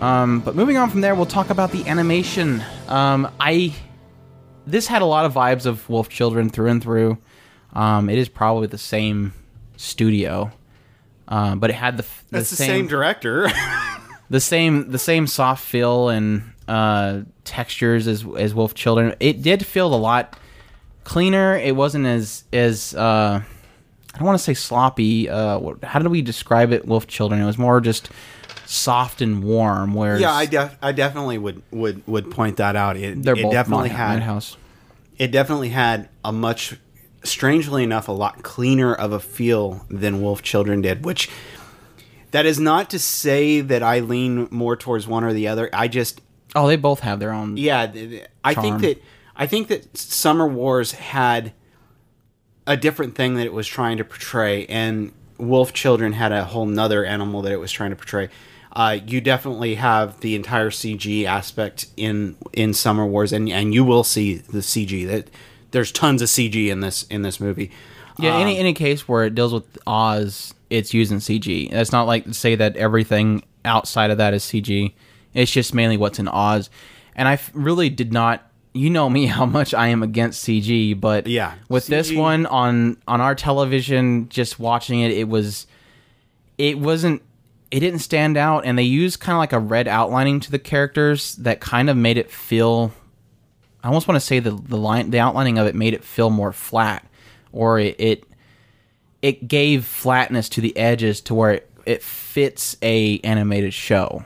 Um, 0.00 0.40
but 0.40 0.56
moving 0.56 0.76
on 0.76 0.90
from 0.90 1.00
there, 1.00 1.14
we'll 1.14 1.24
talk 1.24 1.50
about 1.50 1.70
the 1.70 1.86
animation. 1.86 2.62
Um, 2.88 3.30
I 3.38 3.72
this 4.66 4.86
had 4.86 5.02
a 5.02 5.06
lot 5.06 5.24
of 5.24 5.34
vibes 5.34 5.66
of 5.66 5.88
Wolf 5.88 6.08
Children 6.08 6.50
through 6.50 6.68
and 6.70 6.82
through. 6.82 7.18
Um, 7.72 8.08
it 8.08 8.18
is 8.18 8.28
probably 8.28 8.66
the 8.66 8.78
same 8.78 9.32
studio, 9.76 10.52
um, 11.28 11.58
but 11.58 11.70
it 11.70 11.74
had 11.74 11.96
the, 11.96 12.02
the 12.02 12.08
That's 12.30 12.50
the 12.50 12.56
same 12.56 12.86
director. 12.86 13.48
the 14.30 14.40
same 14.40 14.90
the 14.90 14.98
same 14.98 15.26
soft 15.26 15.64
feel 15.64 16.08
and 16.08 16.52
uh, 16.68 17.20
textures 17.44 18.06
as 18.08 18.24
as 18.38 18.54
Wolf 18.54 18.74
Children. 18.74 19.14
It 19.20 19.42
did 19.42 19.64
feel 19.66 19.94
a 19.94 19.96
lot 19.96 20.38
cleaner. 21.04 21.56
It 21.56 21.76
wasn't 21.76 22.06
as 22.06 22.44
as 22.52 22.94
uh, 22.94 23.42
I 24.14 24.18
don't 24.18 24.26
want 24.26 24.38
to 24.38 24.44
say 24.44 24.54
sloppy. 24.54 25.28
Uh, 25.28 25.74
how 25.82 25.98
did 25.98 26.08
we 26.08 26.22
describe 26.22 26.72
it? 26.72 26.86
Wolf 26.86 27.06
Children. 27.06 27.40
It 27.40 27.46
was 27.46 27.58
more 27.58 27.80
just 27.80 28.10
soft 28.66 29.20
and 29.20 29.44
warm. 29.44 29.94
Whereas 29.94 30.20
yeah, 30.20 30.32
I, 30.32 30.46
def- 30.46 30.78
I 30.80 30.92
definitely 30.92 31.36
would, 31.38 31.62
would 31.70 32.06
would 32.06 32.30
point 32.30 32.56
that 32.56 32.76
out. 32.76 32.96
It, 32.96 33.22
they're 33.22 33.36
it 33.36 33.42
both 33.42 33.52
definitely 33.52 33.90
Mad- 33.90 33.96
had 33.96 34.18
Madhouse. 34.20 34.56
it 35.18 35.30
definitely 35.30 35.68
had 35.68 36.08
a 36.24 36.32
much 36.32 36.76
strangely 37.24 37.82
enough 37.82 38.08
a 38.08 38.12
lot 38.12 38.42
cleaner 38.42 38.94
of 38.94 39.12
a 39.12 39.18
feel 39.18 39.86
than 39.88 40.20
wolf 40.20 40.42
children 40.42 40.82
did 40.82 41.06
which 41.06 41.30
that 42.34 42.44
is 42.46 42.58
not 42.58 42.90
to 42.90 42.98
say 42.98 43.60
that 43.60 43.82
i 43.82 44.00
lean 44.00 44.48
more 44.50 44.76
towards 44.76 45.06
one 45.06 45.22
or 45.24 45.32
the 45.32 45.46
other 45.48 45.70
i 45.72 45.86
just 45.88 46.20
Oh, 46.56 46.66
they 46.68 46.76
both 46.76 47.00
have 47.00 47.18
their 47.20 47.32
own. 47.32 47.56
yeah 47.56 47.82
i 48.44 48.54
think 48.54 48.80
that 48.82 49.02
i 49.36 49.46
think 49.46 49.68
that 49.68 49.96
summer 49.96 50.46
wars 50.46 50.92
had 50.92 51.52
a 52.66 52.76
different 52.76 53.14
thing 53.14 53.34
that 53.34 53.46
it 53.46 53.52
was 53.52 53.66
trying 53.66 53.96
to 53.98 54.04
portray 54.04 54.66
and 54.66 55.12
wolf 55.38 55.72
children 55.72 56.12
had 56.12 56.32
a 56.32 56.44
whole 56.44 56.66
nother 56.66 57.04
animal 57.04 57.42
that 57.42 57.52
it 57.52 57.58
was 57.60 57.72
trying 57.72 57.90
to 57.90 57.96
portray 57.96 58.28
uh, 58.76 58.98
you 59.06 59.20
definitely 59.20 59.76
have 59.76 60.18
the 60.18 60.34
entire 60.34 60.68
CG 60.70 61.24
aspect 61.26 61.86
in 61.96 62.34
in 62.52 62.74
Summer 62.74 63.06
Wars, 63.06 63.32
and 63.32 63.48
and 63.48 63.72
you 63.72 63.84
will 63.84 64.02
see 64.02 64.34
the 64.38 64.58
CG 64.58 65.06
that 65.06 65.30
there's 65.70 65.92
tons 65.92 66.20
of 66.20 66.28
CG 66.28 66.66
in 66.68 66.80
this 66.80 67.04
in 67.04 67.22
this 67.22 67.38
movie. 67.38 67.70
Yeah, 68.18 68.36
any 68.36 68.58
any 68.58 68.74
case 68.74 69.06
where 69.06 69.22
it 69.26 69.36
deals 69.36 69.52
with 69.52 69.78
Oz, 69.86 70.54
it's 70.74 70.92
using 70.94 71.18
CG. 71.18 71.72
It's 71.72 71.92
not 71.92 72.06
like 72.06 72.24
to 72.24 72.34
say 72.34 72.54
that 72.56 72.76
everything 72.76 73.42
outside 73.64 74.10
of 74.10 74.18
that 74.18 74.34
is 74.34 74.42
CG. 74.44 74.92
It's 75.32 75.50
just 75.50 75.74
mainly 75.74 75.96
what's 75.96 76.18
in 76.18 76.28
Oz. 76.28 76.70
And 77.16 77.28
I 77.28 77.34
f- 77.34 77.50
really 77.54 77.90
did 77.90 78.12
not. 78.12 78.50
You 78.72 78.90
know 78.90 79.08
me 79.08 79.26
how 79.36 79.46
much 79.46 79.72
I 79.72 79.88
am 79.88 80.02
against 80.02 80.44
CG, 80.44 80.98
but 81.00 81.26
Yeah, 81.26 81.54
with 81.68 81.86
this 81.86 82.12
one 82.12 82.46
on 82.46 82.96
on 83.06 83.20
our 83.20 83.34
television, 83.34 84.28
just 84.28 84.58
watching 84.58 85.00
it, 85.00 85.12
it 85.12 85.28
was 85.28 85.66
it 86.58 86.78
wasn't 86.78 87.22
it 87.70 87.80
didn't 87.80 88.00
stand 88.00 88.36
out 88.36 88.64
and 88.64 88.78
they 88.78 88.84
used 88.84 89.18
kind 89.18 89.34
of 89.34 89.38
like 89.38 89.52
a 89.52 89.58
red 89.58 89.88
outlining 89.88 90.38
to 90.38 90.50
the 90.50 90.58
characters 90.60 91.34
that 91.36 91.60
kind 91.60 91.90
of 91.90 91.96
made 91.96 92.16
it 92.16 92.30
feel 92.30 92.92
I 93.82 93.88
almost 93.88 94.06
want 94.06 94.16
to 94.16 94.24
say 94.24 94.38
the 94.38 94.50
the 94.50 94.76
line 94.76 95.10
the 95.10 95.18
outlining 95.18 95.58
of 95.58 95.66
it 95.66 95.74
made 95.74 95.92
it 95.94 96.04
feel 96.04 96.30
more 96.30 96.52
flat 96.52 97.04
or 97.52 97.80
it 97.80 97.96
it, 97.98 98.24
it 99.24 99.48
gave 99.48 99.86
flatness 99.86 100.50
to 100.50 100.60
the 100.60 100.76
edges 100.76 101.22
to 101.22 101.34
where 101.34 101.52
it, 101.52 101.70
it 101.86 102.02
fits 102.02 102.76
a 102.82 103.18
animated 103.20 103.72
show. 103.72 104.22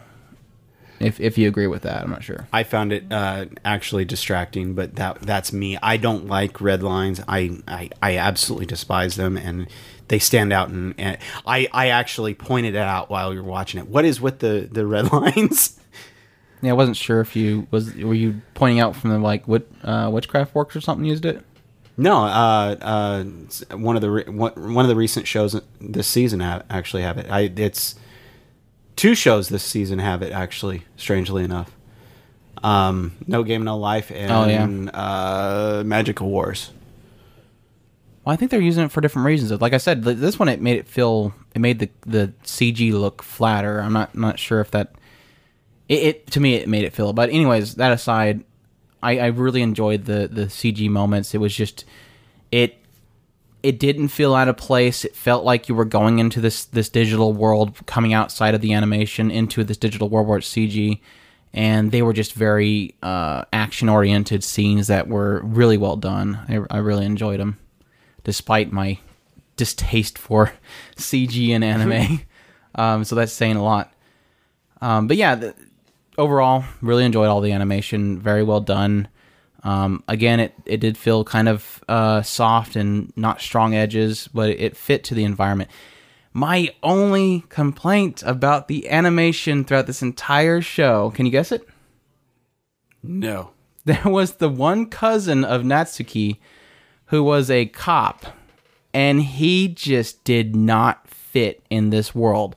If 0.98 1.20
if 1.20 1.38
you 1.38 1.46
agree 1.46 1.68
with 1.68 1.82
that, 1.82 2.02
I'm 2.02 2.10
not 2.10 2.24
sure. 2.24 2.48
I 2.52 2.64
found 2.64 2.92
it 2.92 3.04
uh, 3.12 3.46
actually 3.64 4.04
distracting, 4.04 4.74
but 4.74 4.96
that 4.96 5.22
that's 5.22 5.52
me. 5.52 5.78
I 5.80 5.98
don't 5.98 6.26
like 6.26 6.60
red 6.60 6.82
lines. 6.82 7.20
I 7.28 7.60
I, 7.68 7.90
I 8.02 8.16
absolutely 8.16 8.66
despise 8.66 9.14
them, 9.14 9.36
and 9.36 9.68
they 10.08 10.18
stand 10.18 10.52
out. 10.52 10.70
And, 10.70 10.96
and 10.98 11.16
I 11.46 11.68
I 11.72 11.90
actually 11.90 12.34
pointed 12.34 12.74
it 12.74 12.78
out 12.78 13.08
while 13.08 13.32
you 13.32 13.40
were 13.40 13.48
watching 13.48 13.78
it. 13.78 13.86
What 13.86 14.04
is 14.04 14.20
with 14.20 14.40
the 14.40 14.68
the 14.68 14.84
red 14.84 15.12
lines? 15.12 15.78
Yeah, 16.60 16.70
I 16.70 16.74
wasn't 16.74 16.96
sure 16.96 17.20
if 17.20 17.36
you 17.36 17.68
was 17.70 17.94
were 17.94 18.14
you 18.14 18.42
pointing 18.54 18.80
out 18.80 18.96
from 18.96 19.10
the 19.10 19.18
like 19.20 19.46
what 19.46 19.68
uh, 19.84 20.10
witchcraft 20.12 20.56
works 20.56 20.74
or 20.74 20.80
something 20.80 21.04
used 21.04 21.24
it. 21.24 21.44
No, 22.00 22.16
uh, 22.24 22.76
uh, 22.80 23.24
one 23.76 23.96
of 23.96 24.02
the 24.02 24.10
re- 24.10 24.24
one, 24.24 24.52
of 24.84 24.88
the 24.88 24.94
recent 24.94 25.26
shows 25.26 25.60
this 25.80 26.06
season 26.06 26.40
actually 26.40 27.02
have 27.02 27.18
it. 27.18 27.28
I 27.28 27.40
it's 27.56 27.96
two 28.94 29.16
shows 29.16 29.48
this 29.48 29.64
season 29.64 29.98
have 29.98 30.22
it 30.22 30.32
actually. 30.32 30.84
Strangely 30.96 31.42
enough, 31.42 31.72
um, 32.62 33.16
No 33.26 33.42
Game 33.42 33.64
No 33.64 33.76
Life 33.76 34.12
and 34.12 34.30
Oh, 34.30 34.46
yeah. 34.46 34.90
uh, 34.96 35.82
Magical 35.84 36.28
Wars. 36.28 36.70
Well, 38.24 38.32
I 38.32 38.36
think 38.36 38.52
they're 38.52 38.60
using 38.60 38.84
it 38.84 38.92
for 38.92 39.00
different 39.00 39.26
reasons. 39.26 39.60
Like 39.60 39.72
I 39.72 39.78
said, 39.78 40.04
this 40.04 40.38
one 40.38 40.48
it 40.48 40.60
made 40.60 40.76
it 40.76 40.86
feel 40.86 41.34
it 41.54 41.58
made 41.58 41.80
the 41.80 41.90
the 42.06 42.32
CG 42.44 42.92
look 42.92 43.22
flatter. 43.24 43.80
I'm 43.80 43.92
not 43.92 44.14
not 44.14 44.38
sure 44.38 44.60
if 44.60 44.70
that 44.70 44.94
it, 45.88 46.02
it 46.02 46.26
to 46.32 46.38
me 46.40 46.54
it 46.54 46.68
made 46.68 46.84
it 46.84 46.92
feel. 46.92 47.12
But 47.12 47.30
anyways, 47.30 47.74
that 47.74 47.90
aside, 47.90 48.44
I, 49.02 49.18
I 49.18 49.26
really 49.26 49.62
enjoyed 49.62 50.04
the 50.04 50.28
the 50.28 50.46
CG 50.46 50.88
moments. 50.88 51.34
It 51.34 51.38
was 51.38 51.54
just 51.54 51.84
it 52.50 52.78
it 53.62 53.78
didn't 53.78 54.08
feel 54.08 54.34
out 54.34 54.48
of 54.48 54.56
place. 54.56 55.04
It 55.04 55.16
felt 55.16 55.44
like 55.44 55.68
you 55.68 55.74
were 55.74 55.84
going 55.84 56.18
into 56.18 56.40
this 56.40 56.64
this 56.64 56.88
digital 56.88 57.32
world, 57.32 57.86
coming 57.86 58.12
outside 58.12 58.54
of 58.54 58.60
the 58.60 58.72
animation 58.72 59.30
into 59.30 59.64
this 59.64 59.76
digital 59.76 60.08
world 60.08 60.26
where 60.26 60.38
it's 60.38 60.48
CG, 60.48 61.00
and 61.52 61.90
they 61.90 62.02
were 62.02 62.12
just 62.12 62.34
very 62.34 62.94
uh, 63.02 63.44
action 63.52 63.88
oriented 63.88 64.44
scenes 64.44 64.86
that 64.86 65.08
were 65.08 65.40
really 65.42 65.76
well 65.76 65.96
done. 65.96 66.38
I, 66.48 66.76
I 66.76 66.78
really 66.78 67.06
enjoyed 67.06 67.40
them, 67.40 67.58
despite 68.24 68.72
my 68.72 68.98
distaste 69.56 70.18
for 70.18 70.52
CG 70.96 71.50
and 71.50 71.64
anime. 71.64 72.22
um, 72.74 73.04
so 73.04 73.16
that's 73.16 73.32
saying 73.32 73.56
a 73.56 73.62
lot. 73.62 73.92
Um, 74.80 75.08
but 75.08 75.16
yeah, 75.16 75.34
the, 75.34 75.54
overall, 76.18 76.64
really 76.82 77.04
enjoyed 77.04 77.28
all 77.28 77.40
the 77.40 77.52
animation. 77.52 78.18
Very 78.20 78.42
well 78.42 78.60
done. 78.60 79.08
Um, 79.62 80.04
again, 80.08 80.40
it, 80.40 80.54
it 80.66 80.78
did 80.78 80.98
feel 80.98 81.24
kind 81.24 81.48
of 81.48 81.82
uh, 81.88 82.22
soft 82.22 82.76
and 82.76 83.12
not 83.16 83.40
strong 83.40 83.74
edges, 83.74 84.28
but 84.32 84.50
it 84.50 84.76
fit 84.76 85.04
to 85.04 85.14
the 85.14 85.24
environment. 85.24 85.70
My 86.32 86.74
only 86.82 87.44
complaint 87.48 88.22
about 88.24 88.68
the 88.68 88.88
animation 88.90 89.64
throughout 89.64 89.86
this 89.86 90.02
entire 90.02 90.60
show, 90.60 91.10
can 91.10 91.26
you 91.26 91.32
guess 91.32 91.52
it? 91.52 91.66
No. 93.02 93.52
There 93.84 94.02
was 94.04 94.32
the 94.34 94.50
one 94.50 94.84
cousin 94.90 95.44
of 95.44 95.62
Natsuki 95.62 96.36
who 97.06 97.24
was 97.24 97.50
a 97.50 97.64
cop, 97.64 98.26
and 98.92 99.22
he 99.22 99.66
just 99.68 100.24
did 100.24 100.54
not 100.54 101.08
fit 101.08 101.62
in 101.70 101.88
this 101.88 102.14
world. 102.14 102.54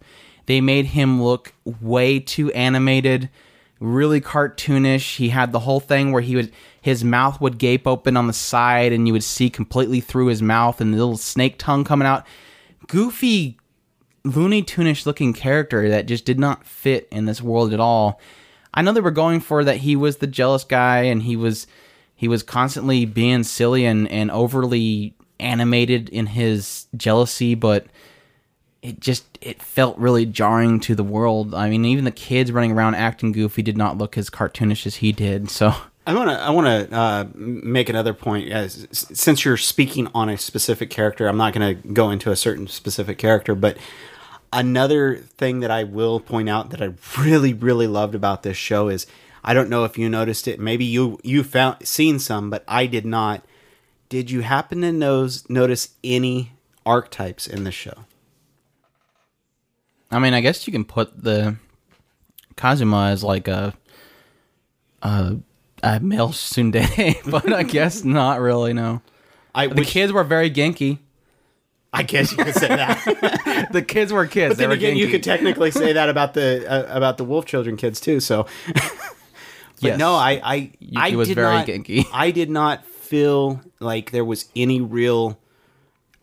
They 0.47 0.59
made 0.59 0.87
him 0.87 1.23
look 1.23 1.53
way 1.63 2.19
too 2.19 2.51
animated, 2.51 3.29
really 3.81 4.21
cartoonish. 4.21 5.17
He 5.17 5.29
had 5.29 5.51
the 5.51 5.59
whole 5.59 5.81
thing 5.81 6.11
where 6.11 6.21
he 6.21 6.35
would 6.37 6.53
his 6.81 7.03
mouth 7.03 7.41
would 7.41 7.57
gape 7.57 7.85
open 7.85 8.15
on 8.15 8.27
the 8.27 8.33
side 8.33 8.93
and 8.93 9.05
you 9.07 9.13
would 9.13 9.23
see 9.23 9.49
completely 9.49 9.99
through 9.99 10.27
his 10.27 10.41
mouth 10.41 10.79
and 10.79 10.93
the 10.93 10.97
little 10.97 11.17
snake 11.17 11.57
tongue 11.57 11.83
coming 11.83 12.07
out. 12.07 12.25
Goofy 12.87 13.57
Looney 14.23 14.61
Tunish 14.61 15.05
looking 15.05 15.33
character 15.33 15.89
that 15.89 16.05
just 16.05 16.25
did 16.25 16.39
not 16.39 16.65
fit 16.65 17.07
in 17.11 17.25
this 17.25 17.41
world 17.41 17.73
at 17.73 17.79
all. 17.79 18.19
I 18.73 18.81
know 18.81 18.93
they 18.93 19.01
were 19.01 19.11
going 19.11 19.41
for 19.41 19.63
that 19.63 19.77
he 19.77 19.95
was 19.95 20.17
the 20.17 20.27
jealous 20.27 20.63
guy 20.63 21.03
and 21.03 21.23
he 21.23 21.35
was 21.35 21.67
he 22.15 22.27
was 22.27 22.43
constantly 22.43 23.05
being 23.05 23.43
silly 23.43 23.85
and, 23.85 24.07
and 24.11 24.29
overly 24.29 25.15
animated 25.39 26.07
in 26.09 26.27
his 26.27 26.85
jealousy, 26.95 27.55
but 27.55 27.87
it 28.81 28.99
just 28.99 29.37
it 29.41 29.61
felt 29.61 29.97
really 29.97 30.25
jarring 30.25 30.79
to 30.81 30.95
the 30.95 31.03
world. 31.03 31.53
I 31.53 31.69
mean, 31.69 31.85
even 31.85 32.05
the 32.05 32.11
kids 32.11 32.51
running 32.51 32.71
around 32.71 32.95
acting 32.95 33.31
goofy 33.31 33.61
did 33.61 33.77
not 33.77 33.97
look 33.97 34.17
as 34.17 34.29
cartoonish 34.29 34.85
as 34.85 34.97
he 34.97 35.11
did. 35.11 35.49
So 35.49 35.73
I 36.07 36.15
want 36.15 36.29
to. 36.29 36.41
I 36.41 36.49
want 36.49 36.89
to 36.89 36.95
uh, 36.95 37.25
make 37.35 37.87
another 37.87 38.13
point. 38.13 38.49
As 38.49 38.87
since 38.91 39.45
you're 39.45 39.57
speaking 39.57 40.07
on 40.15 40.29
a 40.29 40.37
specific 40.37 40.89
character, 40.89 41.27
I'm 41.27 41.37
not 41.37 41.53
going 41.53 41.75
to 41.75 41.87
go 41.89 42.09
into 42.09 42.31
a 42.31 42.35
certain 42.35 42.67
specific 42.67 43.19
character, 43.19 43.53
but 43.53 43.77
another 44.51 45.17
thing 45.17 45.59
that 45.59 45.69
I 45.69 45.83
will 45.83 46.19
point 46.19 46.49
out 46.49 46.71
that 46.71 46.81
I 46.81 46.93
really, 47.19 47.53
really 47.53 47.87
loved 47.87 48.15
about 48.15 48.41
this 48.41 48.57
show 48.57 48.89
is 48.89 49.05
I 49.43 49.53
don't 49.53 49.69
know 49.69 49.85
if 49.85 49.97
you 49.97 50.09
noticed 50.09 50.47
it. 50.47 50.59
Maybe 50.59 50.85
you 50.85 51.19
you 51.23 51.43
found 51.43 51.85
seen 51.85 52.17
some, 52.17 52.49
but 52.49 52.63
I 52.67 52.87
did 52.87 53.05
not. 53.05 53.45
Did 54.09 54.31
you 54.31 54.41
happen 54.41 54.81
to 54.81 54.91
knows, 54.91 55.49
notice 55.49 55.89
any 56.03 56.51
archetypes 56.85 57.47
in 57.47 57.63
the 57.63 57.71
show? 57.71 58.05
I 60.11 60.19
mean, 60.19 60.33
I 60.33 60.41
guess 60.41 60.67
you 60.67 60.73
can 60.73 60.83
put 60.85 61.23
the 61.23 61.55
Kazuma 62.55 63.09
as 63.11 63.23
like 63.23 63.47
a 63.47 63.73
a, 65.01 65.37
a 65.83 65.99
male 65.99 66.29
tsundere, 66.29 67.15
but 67.31 67.51
I 67.51 67.63
guess 67.63 68.03
not 68.05 68.39
really. 68.39 68.73
No, 68.73 69.01
I 69.55 69.67
the 69.67 69.85
kids 69.85 70.11
were 70.11 70.23
very 70.23 70.49
genki. 70.51 70.99
I 71.93 72.03
guess 72.03 72.31
you 72.31 72.37
could 72.43 72.55
say 72.55 72.69
that. 72.69 73.67
The 73.71 73.81
kids 73.81 74.11
were 74.11 74.25
kids. 74.25 74.51
But 74.51 74.57
then 74.57 74.69
they 74.69 74.75
were 74.75 74.77
again, 74.77 74.97
you 74.97 75.07
could 75.07 75.23
technically 75.23 75.71
say 75.71 75.93
that 75.93 76.09
about 76.09 76.33
the 76.33 76.65
uh, 76.69 76.95
about 76.97 77.17
the 77.17 77.23
Wolf 77.23 77.45
Children 77.45 77.77
kids 77.77 77.99
too. 78.01 78.19
So, 78.19 78.47
but 78.73 78.83
Yes. 79.79 79.99
no, 79.99 80.13
I 80.15 80.41
I 80.43 80.55
You- 80.79 80.99
I 80.99 81.15
was 81.15 81.27
did 81.29 81.35
very 81.35 81.55
not, 81.55 81.67
genki. 81.67 82.05
I 82.13 82.31
did 82.31 82.49
not 82.49 82.85
feel 82.85 83.61
like 83.79 84.11
there 84.11 84.25
was 84.25 84.45
any 84.55 84.79
real, 84.81 85.37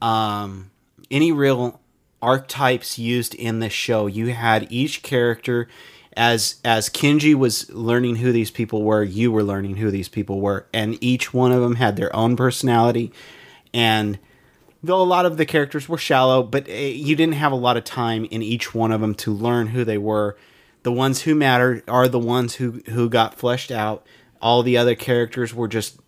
um, 0.02 0.70
any 1.10 1.32
real 1.32 1.80
archetypes 2.20 2.98
used 2.98 3.34
in 3.34 3.60
this 3.60 3.72
show. 3.72 4.06
You 4.06 4.32
had 4.32 4.70
each 4.70 5.02
character. 5.02 5.68
As, 6.16 6.56
as 6.64 6.88
Kenji 6.88 7.34
was 7.34 7.70
learning 7.70 8.16
who 8.16 8.32
these 8.32 8.50
people 8.50 8.82
were, 8.82 9.04
you 9.04 9.30
were 9.30 9.44
learning 9.44 9.76
who 9.76 9.90
these 9.90 10.08
people 10.08 10.40
were, 10.40 10.66
and 10.72 10.98
each 11.00 11.32
one 11.32 11.52
of 11.52 11.60
them 11.62 11.76
had 11.76 11.96
their 11.96 12.14
own 12.14 12.34
personality. 12.34 13.12
And 13.72 14.18
though 14.82 15.00
a 15.00 15.04
lot 15.04 15.26
of 15.26 15.36
the 15.36 15.46
characters 15.46 15.88
were 15.88 15.98
shallow, 15.98 16.42
but 16.42 16.68
uh, 16.68 16.72
you 16.72 17.16
didn't 17.16 17.34
have 17.34 17.52
a 17.52 17.56
lot 17.56 17.76
of 17.76 17.84
time 17.84 18.24
in 18.26 18.42
each 18.42 18.74
one 18.74 18.92
of 18.92 19.00
them 19.00 19.14
to 19.16 19.32
learn 19.32 19.68
who 19.68 19.84
they 19.84 19.98
were. 19.98 20.36
The 20.82 20.92
ones 20.92 21.22
who 21.22 21.34
matter 21.34 21.82
are 21.88 22.08
the 22.08 22.18
ones 22.18 22.56
who 22.56 22.82
who 22.90 23.08
got 23.08 23.34
fleshed 23.34 23.70
out. 23.70 24.06
All 24.40 24.62
the 24.62 24.76
other 24.76 24.94
characters 24.94 25.52
were 25.52 25.68
just 25.68 25.98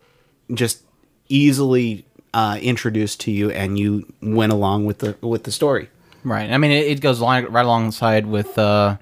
just 0.53 0.83
easily 1.27 2.05
uh, 2.33 2.57
introduced 2.61 3.19
to 3.21 3.31
you, 3.31 3.51
and 3.51 3.77
you 3.77 4.11
went 4.21 4.51
along 4.51 4.85
with 4.85 4.99
the 4.99 5.17
with 5.21 5.43
the 5.43 5.51
story. 5.51 5.89
Right. 6.23 6.51
I 6.51 6.57
mean, 6.57 6.71
it, 6.71 6.87
it 6.87 7.01
goes 7.01 7.19
right 7.19 7.45
alongside 7.65 8.25
with 8.25 8.57
uh, 8.57 8.97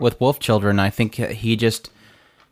with 0.00 0.20
Wolf 0.20 0.38
Children. 0.38 0.78
I 0.78 0.90
think 0.90 1.14
he 1.14 1.56
just 1.56 1.90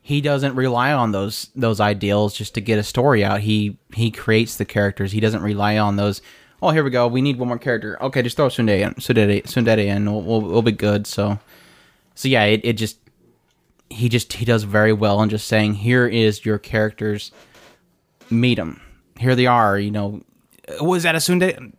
he 0.02 0.20
doesn't 0.20 0.54
rely 0.54 0.92
on 0.92 1.12
those 1.12 1.50
those 1.54 1.80
ideals 1.80 2.34
just 2.34 2.54
to 2.54 2.60
get 2.60 2.78
a 2.78 2.82
story 2.82 3.22
out. 3.24 3.40
He 3.40 3.78
he 3.94 4.10
creates 4.10 4.56
the 4.56 4.64
characters. 4.64 5.12
He 5.12 5.20
doesn't 5.20 5.42
rely 5.42 5.78
on 5.78 5.96
those. 5.96 6.22
Oh, 6.62 6.70
here 6.70 6.84
we 6.84 6.90
go. 6.90 7.06
We 7.06 7.22
need 7.22 7.38
one 7.38 7.48
more 7.48 7.58
character. 7.58 8.02
Okay, 8.02 8.22
just 8.22 8.36
throw 8.36 8.48
tsundere 8.48 8.80
in. 8.80 8.94
Tsundere, 8.94 9.42
tsundere 9.44 9.86
in. 9.86 10.04
We'll, 10.04 10.20
we'll, 10.22 10.40
we'll 10.42 10.62
be 10.62 10.72
good. 10.72 11.06
So, 11.06 11.38
so 12.14 12.28
yeah, 12.28 12.44
it, 12.44 12.60
it 12.64 12.72
just 12.74 12.98
he 13.88 14.08
just 14.08 14.32
he 14.34 14.44
does 14.44 14.64
very 14.64 14.92
well 14.92 15.22
in 15.22 15.28
just 15.28 15.48
saying 15.48 15.74
here 15.74 16.06
is 16.06 16.44
your 16.44 16.58
characters. 16.58 17.32
Meet 18.30 18.56
them. 18.56 18.80
Here 19.18 19.34
they 19.34 19.46
are. 19.46 19.78
You 19.78 19.90
know, 19.90 20.22
was 20.80 21.02
that 21.02 21.14
a 21.14 21.18
tsundere? 21.18 21.72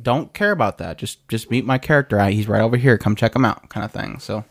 Don't 0.00 0.32
care 0.34 0.52
about 0.52 0.78
that. 0.78 0.98
Just 0.98 1.26
just 1.28 1.50
meet 1.50 1.64
my 1.64 1.78
character. 1.78 2.22
He's 2.26 2.48
right 2.48 2.62
over 2.62 2.76
here. 2.76 2.98
Come 2.98 3.16
check 3.16 3.34
him 3.34 3.44
out, 3.44 3.68
kind 3.68 3.84
of 3.84 3.92
thing. 3.92 4.18
So, 4.18 4.44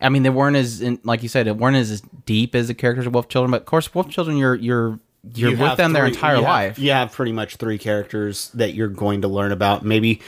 I 0.00 0.08
mean, 0.08 0.22
they 0.22 0.30
weren't 0.30 0.56
as 0.56 0.80
in, 0.80 0.98
like 1.04 1.22
you 1.22 1.28
said, 1.28 1.46
it 1.46 1.56
weren't 1.56 1.76
as 1.76 2.00
deep 2.26 2.54
as 2.54 2.68
the 2.68 2.74
characters 2.74 3.06
of 3.06 3.14
Wolf 3.14 3.28
Children. 3.28 3.50
But 3.52 3.60
of 3.62 3.66
course, 3.66 3.94
Wolf 3.94 4.08
Children, 4.10 4.36
you're 4.36 4.54
you're 4.54 4.98
you're 5.34 5.50
You 5.50 5.56
with 5.56 5.68
have 5.68 5.76
them 5.78 5.92
their 5.92 6.06
entire 6.06 6.36
you 6.36 6.42
have- 6.42 6.48
life. 6.50 6.78
You 6.78 6.90
have 6.90 7.12
pretty 7.12 7.32
much 7.32 7.56
three 7.56 7.78
characters 7.78 8.50
that 8.54 8.74
you're 8.74 8.88
going 8.88 9.22
to 9.22 9.28
learn 9.28 9.52
about. 9.52 9.84
Maybe 9.84 10.20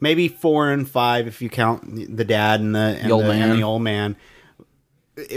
maybe 0.00 0.28
four 0.28 0.70
and 0.70 0.88
five 0.88 1.26
if 1.26 1.42
you 1.42 1.48
count 1.50 2.16
the 2.16 2.24
dad 2.24 2.60
and 2.60 2.74
the 2.74 2.98
and, 3.02 3.12
old 3.12 3.24
the, 3.24 3.30
and 3.32 3.40
man. 3.50 3.56
the 3.56 3.62
old 3.62 3.82
man. 3.82 4.16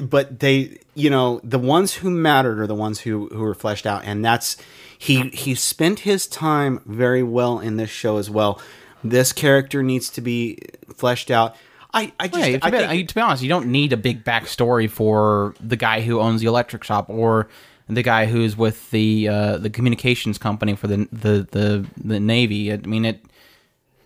But 0.02 0.40
they, 0.40 0.78
you 0.96 1.10
know, 1.10 1.42
the 1.44 1.60
ones 1.60 1.94
who 1.94 2.10
mattered 2.10 2.60
are 2.62 2.68
the 2.68 2.76
ones 2.76 3.02
who 3.02 3.28
who 3.28 3.40
were 3.42 3.54
fleshed 3.56 3.86
out, 3.86 4.04
and 4.06 4.24
that's 4.24 4.56
he 5.04 5.28
he 5.34 5.54
spent 5.54 6.00
his 6.00 6.28
time 6.28 6.80
very 6.86 7.24
well 7.24 7.60
in 7.60 7.76
this 7.76 7.90
show 7.90 8.16
as 8.16 8.30
well. 8.30 8.62
This 9.04 9.34
character 9.34 9.84
needs 9.84 10.10
to 10.12 10.22
be 10.22 10.60
fleshed 10.96 11.30
out. 11.30 11.58
I 11.94 12.14
I 12.18 12.30
just 12.30 12.40
Yeah, 12.40 12.58
to, 12.60 12.66
I 12.66 12.70
be, 12.72 12.78
think, 12.78 13.10
to 13.10 13.16
be 13.16 13.20
honest, 13.20 13.44
you 13.44 13.50
don't 13.50 13.68
need 13.68 13.92
a 13.92 13.98
big 13.98 14.24
backstory 14.24 14.90
for 14.90 15.56
the 15.60 15.76
guy 15.76 16.00
who 16.00 16.22
owns 16.22 16.40
the 16.40 16.48
electric 16.48 16.86
shop 16.86 17.10
or 17.10 17.50
the 17.90 18.02
guy 18.02 18.28
who's 18.28 18.56
with 18.56 18.90
the 18.92 19.28
uh, 19.28 19.58
the 19.58 19.70
communications 19.70 20.38
company 20.38 20.74
for 20.74 20.88
the, 20.88 21.06
the 21.12 21.48
the 21.52 21.86
the 22.02 22.20
navy. 22.22 22.72
I 22.72 22.78
mean, 22.78 23.04
it. 23.04 23.26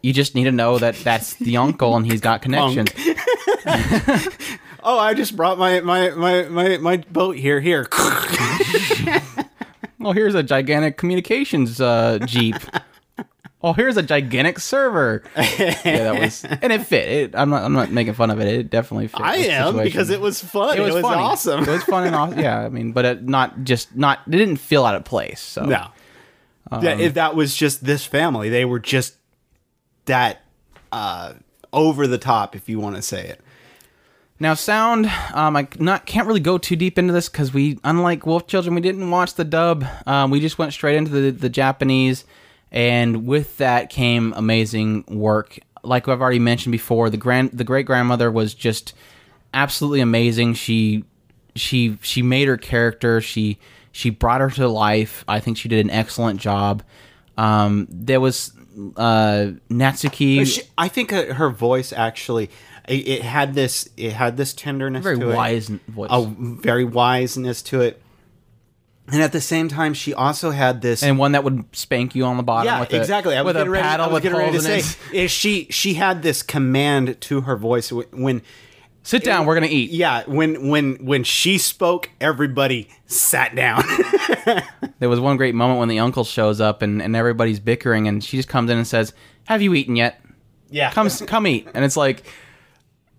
You 0.02 0.14
just 0.14 0.34
need 0.34 0.46
to 0.46 0.52
know 0.52 0.80
that 0.80 0.96
that's 0.96 1.36
the 1.36 1.58
uncle 1.66 1.96
and 1.96 2.08
he's 2.08 2.22
got 2.22 2.42
connections. 2.42 2.90
oh, 4.84 4.98
I 4.98 5.14
just 5.14 5.36
brought 5.36 5.60
my 5.60 5.80
my 5.82 6.10
my 6.10 6.44
my, 6.46 6.78
my 6.78 6.98
boat 6.98 7.36
here 7.36 7.60
here. 7.62 7.88
Oh, 10.02 10.12
here's 10.12 10.36
a 10.36 10.44
gigantic 10.44 10.98
communications 10.98 11.82
uh, 11.82 12.20
jeep. 12.26 12.56
oh, 13.64 13.74
here's 13.74 13.98
a 13.98 14.04
gigantic 14.04 14.60
server. 14.60 15.24
Yeah, 15.38 16.12
that 16.12 16.20
was, 16.20 16.44
and 16.44 16.74
it 16.74 16.86
fit. 16.86 17.10
It, 17.10 17.36
I'm 17.36 17.50
not. 17.50 17.64
I'm 17.64 17.74
not 17.74 17.92
making 17.92 18.14
fun 18.14 18.30
of 18.30 18.40
it. 18.40 18.48
It 18.48 18.70
definitely 18.70 19.08
fit. 19.08 19.22
I 19.22 19.38
am 19.38 19.74
situation. 19.74 19.84
because 19.84 20.10
it 20.10 20.20
was 20.20 20.42
fun. 20.42 20.78
It 20.78 20.82
was, 20.82 21.02
funny. 21.02 21.22
awesome. 21.22 21.64
It 21.64 21.68
was 21.68 21.84
fun 21.84 22.06
and 22.06 22.16
awesome. 22.16 22.40
Yeah, 22.40 22.60
I 22.60 22.70
mean, 22.70 22.92
but 22.92 23.06
it 23.06 23.24
not 23.24 23.64
just 23.64 23.96
not. 23.96 24.20
It 24.28 24.32
didn't 24.32 24.58
feel 24.58 24.86
out 24.86 24.96
of 24.96 25.06
place. 25.06 25.40
So 25.40 25.66
No. 25.66 25.88
Um, 26.70 26.84
that, 26.84 27.00
if 27.00 27.14
that 27.14 27.36
was 27.36 27.56
just 27.56 27.86
this 27.86 28.06
family, 28.06 28.50
they 28.50 28.66
were 28.66 28.80
just 28.80 29.16
that 30.06 30.42
uh, 30.92 31.34
over 31.72 32.08
the 32.08 32.18
top, 32.18 32.56
if 32.56 32.68
you 32.68 32.80
want 32.80 32.98
to 32.98 33.02
say 33.02 33.28
it. 33.28 33.42
Now, 34.40 34.54
sound, 34.54 35.08
um, 35.34 35.56
I 35.56 35.68
not 35.80 36.06
can't 36.06 36.28
really 36.28 36.40
go 36.40 36.60
too 36.60 36.76
deep 36.76 37.00
into 37.00 37.12
this 37.12 37.28
because 37.28 37.54
we, 37.54 37.80
unlike 37.84 38.26
Wolf 38.26 38.46
Children, 38.46 38.76
we 38.76 38.82
didn't 38.82 39.10
watch 39.10 39.34
the 39.34 39.44
dub. 39.44 39.84
Um, 40.06 40.30
we 40.30 40.40
just 40.40 40.60
went 40.60 40.74
straight 40.74 40.96
into 40.96 41.12
the 41.12 41.32
the 41.32 41.50
Japanese, 41.50 42.24
and 42.72 43.26
with 43.26 43.58
that 43.58 43.90
came 43.90 44.34
amazing 44.34 45.06
work. 45.08 45.60
Like 45.84 46.08
I've 46.08 46.22
already 46.22 46.40
mentioned 46.40 46.72
before, 46.72 47.10
the 47.10 47.18
grand 47.18 47.52
the 47.52 47.64
great 47.64 47.88
grandmother 47.88 48.30
was 48.30 48.54
just 48.54 48.94
absolutely 49.56 50.02
amazing. 50.02 50.54
She 50.54 51.04
she 51.56 51.98
she 52.02 52.22
made 52.22 52.48
her 52.48 52.58
character. 52.58 53.22
She 53.22 53.58
she 53.92 54.12
brought 54.12 54.42
her 54.42 54.52
to 54.52 54.68
life. 54.68 55.26
I 55.28 55.40
think 55.40 55.58
she 55.58 55.68
did 55.68 55.84
an 55.84 55.90
excellent 55.90 56.40
job. 56.40 56.84
Um, 57.38 57.88
there 57.90 58.22
was 58.22 58.52
uh, 58.96 59.52
Natsuki. 59.70 60.46
She, 60.46 60.62
I 60.78 60.88
think 60.88 61.12
uh, 61.12 61.34
her 61.34 61.50
voice 61.50 61.92
actually 61.92 62.50
it, 62.88 63.08
it 63.08 63.22
had 63.22 63.54
this 63.54 63.90
it 63.98 64.14
had 64.14 64.38
this 64.38 64.54
tenderness 64.54 65.04
very 65.04 65.18
wise 65.18 65.70
it, 65.70 65.82
voice. 65.88 66.10
a 66.12 66.26
very 66.26 66.86
wiseness 66.86 67.62
to 67.66 67.82
it, 67.82 68.02
and 69.08 69.22
at 69.22 69.32
the 69.32 69.42
same 69.42 69.68
time 69.68 69.94
she 69.94 70.14
also 70.14 70.52
had 70.52 70.82
this 70.82 71.04
and 71.04 71.18
one 71.20 71.34
that 71.34 71.44
would 71.44 71.66
spank 71.76 72.16
you 72.16 72.24
on 72.26 72.38
the 72.38 72.44
bottom 72.44 72.66
yeah 72.68 72.80
with 72.80 72.94
a, 72.94 72.98
exactly 72.98 73.36
I 73.36 73.42
was 73.42 73.54
with 73.56 73.66
a 73.66 73.70
ready, 73.70 73.84
paddle 73.84 74.06
I 74.06 74.08
was 74.10 74.14
with 74.16 74.24
getting 74.24 74.38
ready 74.38 74.52
to 74.52 74.64
holes 74.64 74.66
in 74.66 74.82
say 74.82 74.98
it. 75.12 75.24
is 75.26 75.32
she 75.32 75.68
she 75.70 75.94
had 75.96 76.24
this 76.24 76.42
command 76.44 77.20
to 77.22 77.42
her 77.42 77.56
voice 77.58 77.92
when 77.92 78.42
Sit 79.04 79.24
down, 79.24 79.46
we're 79.46 79.54
gonna 79.54 79.68
eat. 79.68 79.92
yeah 79.92 80.24
when 80.26 80.68
when 80.68 80.96
when 81.06 81.24
she 81.24 81.58
spoke 81.58 82.10
everybody 82.20 82.90
sat 83.06 83.56
down 83.56 83.82
There 85.00 85.08
was 85.10 85.20
one 85.22 85.38
great 85.38 85.56
moment 85.56 85.80
when 85.80 85.88
the 85.88 86.00
uncle 86.00 86.24
shows 86.26 86.60
up 86.60 86.82
and, 86.82 87.02
and 87.02 87.16
everybody's 87.16 87.60
bickering 87.62 88.08
and 88.08 88.22
she 88.24 88.36
just 88.36 88.50
comes 88.50 88.70
in 88.72 88.78
and 88.78 88.86
says, 88.88 89.14
"Have 89.46 89.62
you 89.62 89.74
eaten 89.76 89.96
yet? 89.96 90.20
yeah 90.70 90.92
Come 90.92 91.10
come 91.10 91.48
eat." 91.48 91.68
And 91.74 91.86
it's 91.86 91.96
like 91.96 92.26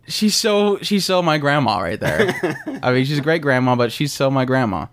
she's 0.09 0.35
so 0.35 0.79
she's 0.79 1.05
so 1.05 1.23
my 1.23 1.39
grandma 1.39 1.79
right 1.79 2.01
there. 2.01 2.59
I 2.83 2.93
mean, 2.93 3.05
she's 3.05 3.19
a 3.19 3.23
great 3.23 3.43
grandma, 3.43 3.77
but 3.77 3.93
she's 3.93 4.13
so 4.13 4.31
my 4.31 4.45
grandma. 4.45 4.87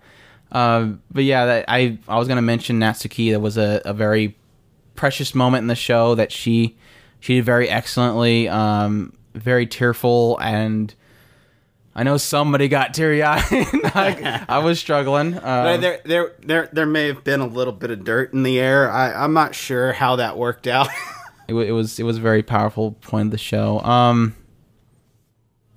Uh, 0.52 0.92
but 1.10 1.24
yeah, 1.24 1.46
that, 1.46 1.64
I 1.68 1.98
I 2.06 2.18
was 2.18 2.28
gonna 2.28 2.42
mention 2.42 2.78
Natsuki. 2.78 3.32
That 3.32 3.40
was 3.40 3.56
a, 3.56 3.82
a 3.84 3.92
very 3.92 4.36
precious 4.94 5.34
moment 5.34 5.62
in 5.62 5.68
the 5.68 5.74
show 5.74 6.14
that 6.14 6.30
she 6.30 6.76
she 7.20 7.36
did 7.36 7.44
very 7.44 7.68
excellently. 7.68 8.48
Um, 8.48 9.12
very 9.34 9.66
tearful 9.66 10.38
and. 10.40 10.94
I 11.98 12.02
know 12.02 12.18
somebody 12.18 12.68
got 12.68 12.92
teary 12.92 13.22
eyed. 13.22 13.42
I, 13.50 14.44
I 14.50 14.58
was 14.58 14.78
struggling. 14.78 15.32
Um, 15.42 15.80
there, 15.80 16.02
there, 16.04 16.32
there, 16.40 16.68
there 16.70 16.84
may 16.84 17.06
have 17.06 17.24
been 17.24 17.40
a 17.40 17.46
little 17.46 17.72
bit 17.72 17.90
of 17.90 18.04
dirt 18.04 18.34
in 18.34 18.42
the 18.42 18.60
air. 18.60 18.90
I, 18.90 19.14
I'm 19.14 19.32
not 19.32 19.54
sure 19.54 19.94
how 19.94 20.16
that 20.16 20.36
worked 20.36 20.66
out. 20.66 20.88
it, 21.48 21.54
it 21.54 21.72
was 21.72 21.98
it 21.98 22.02
was 22.02 22.18
a 22.18 22.20
very 22.20 22.42
powerful 22.42 22.92
point 22.92 23.28
of 23.28 23.30
the 23.30 23.38
show. 23.38 23.80
Um, 23.80 24.36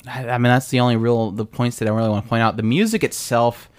I, 0.09 0.37
mean 0.37 0.43
that's 0.51 0.69
the 0.69 0.79
only 0.79 0.97
real 0.97 1.31
the 1.31 1.45
points 1.45 1.79
that 1.79 1.87
I 1.87 1.91
really 1.91 2.09
want 2.09 2.25
to 2.25 2.29
point 2.29 2.41
out. 2.41 2.57
The 2.57 2.63
music 2.63 3.03
itself, 3.03 3.69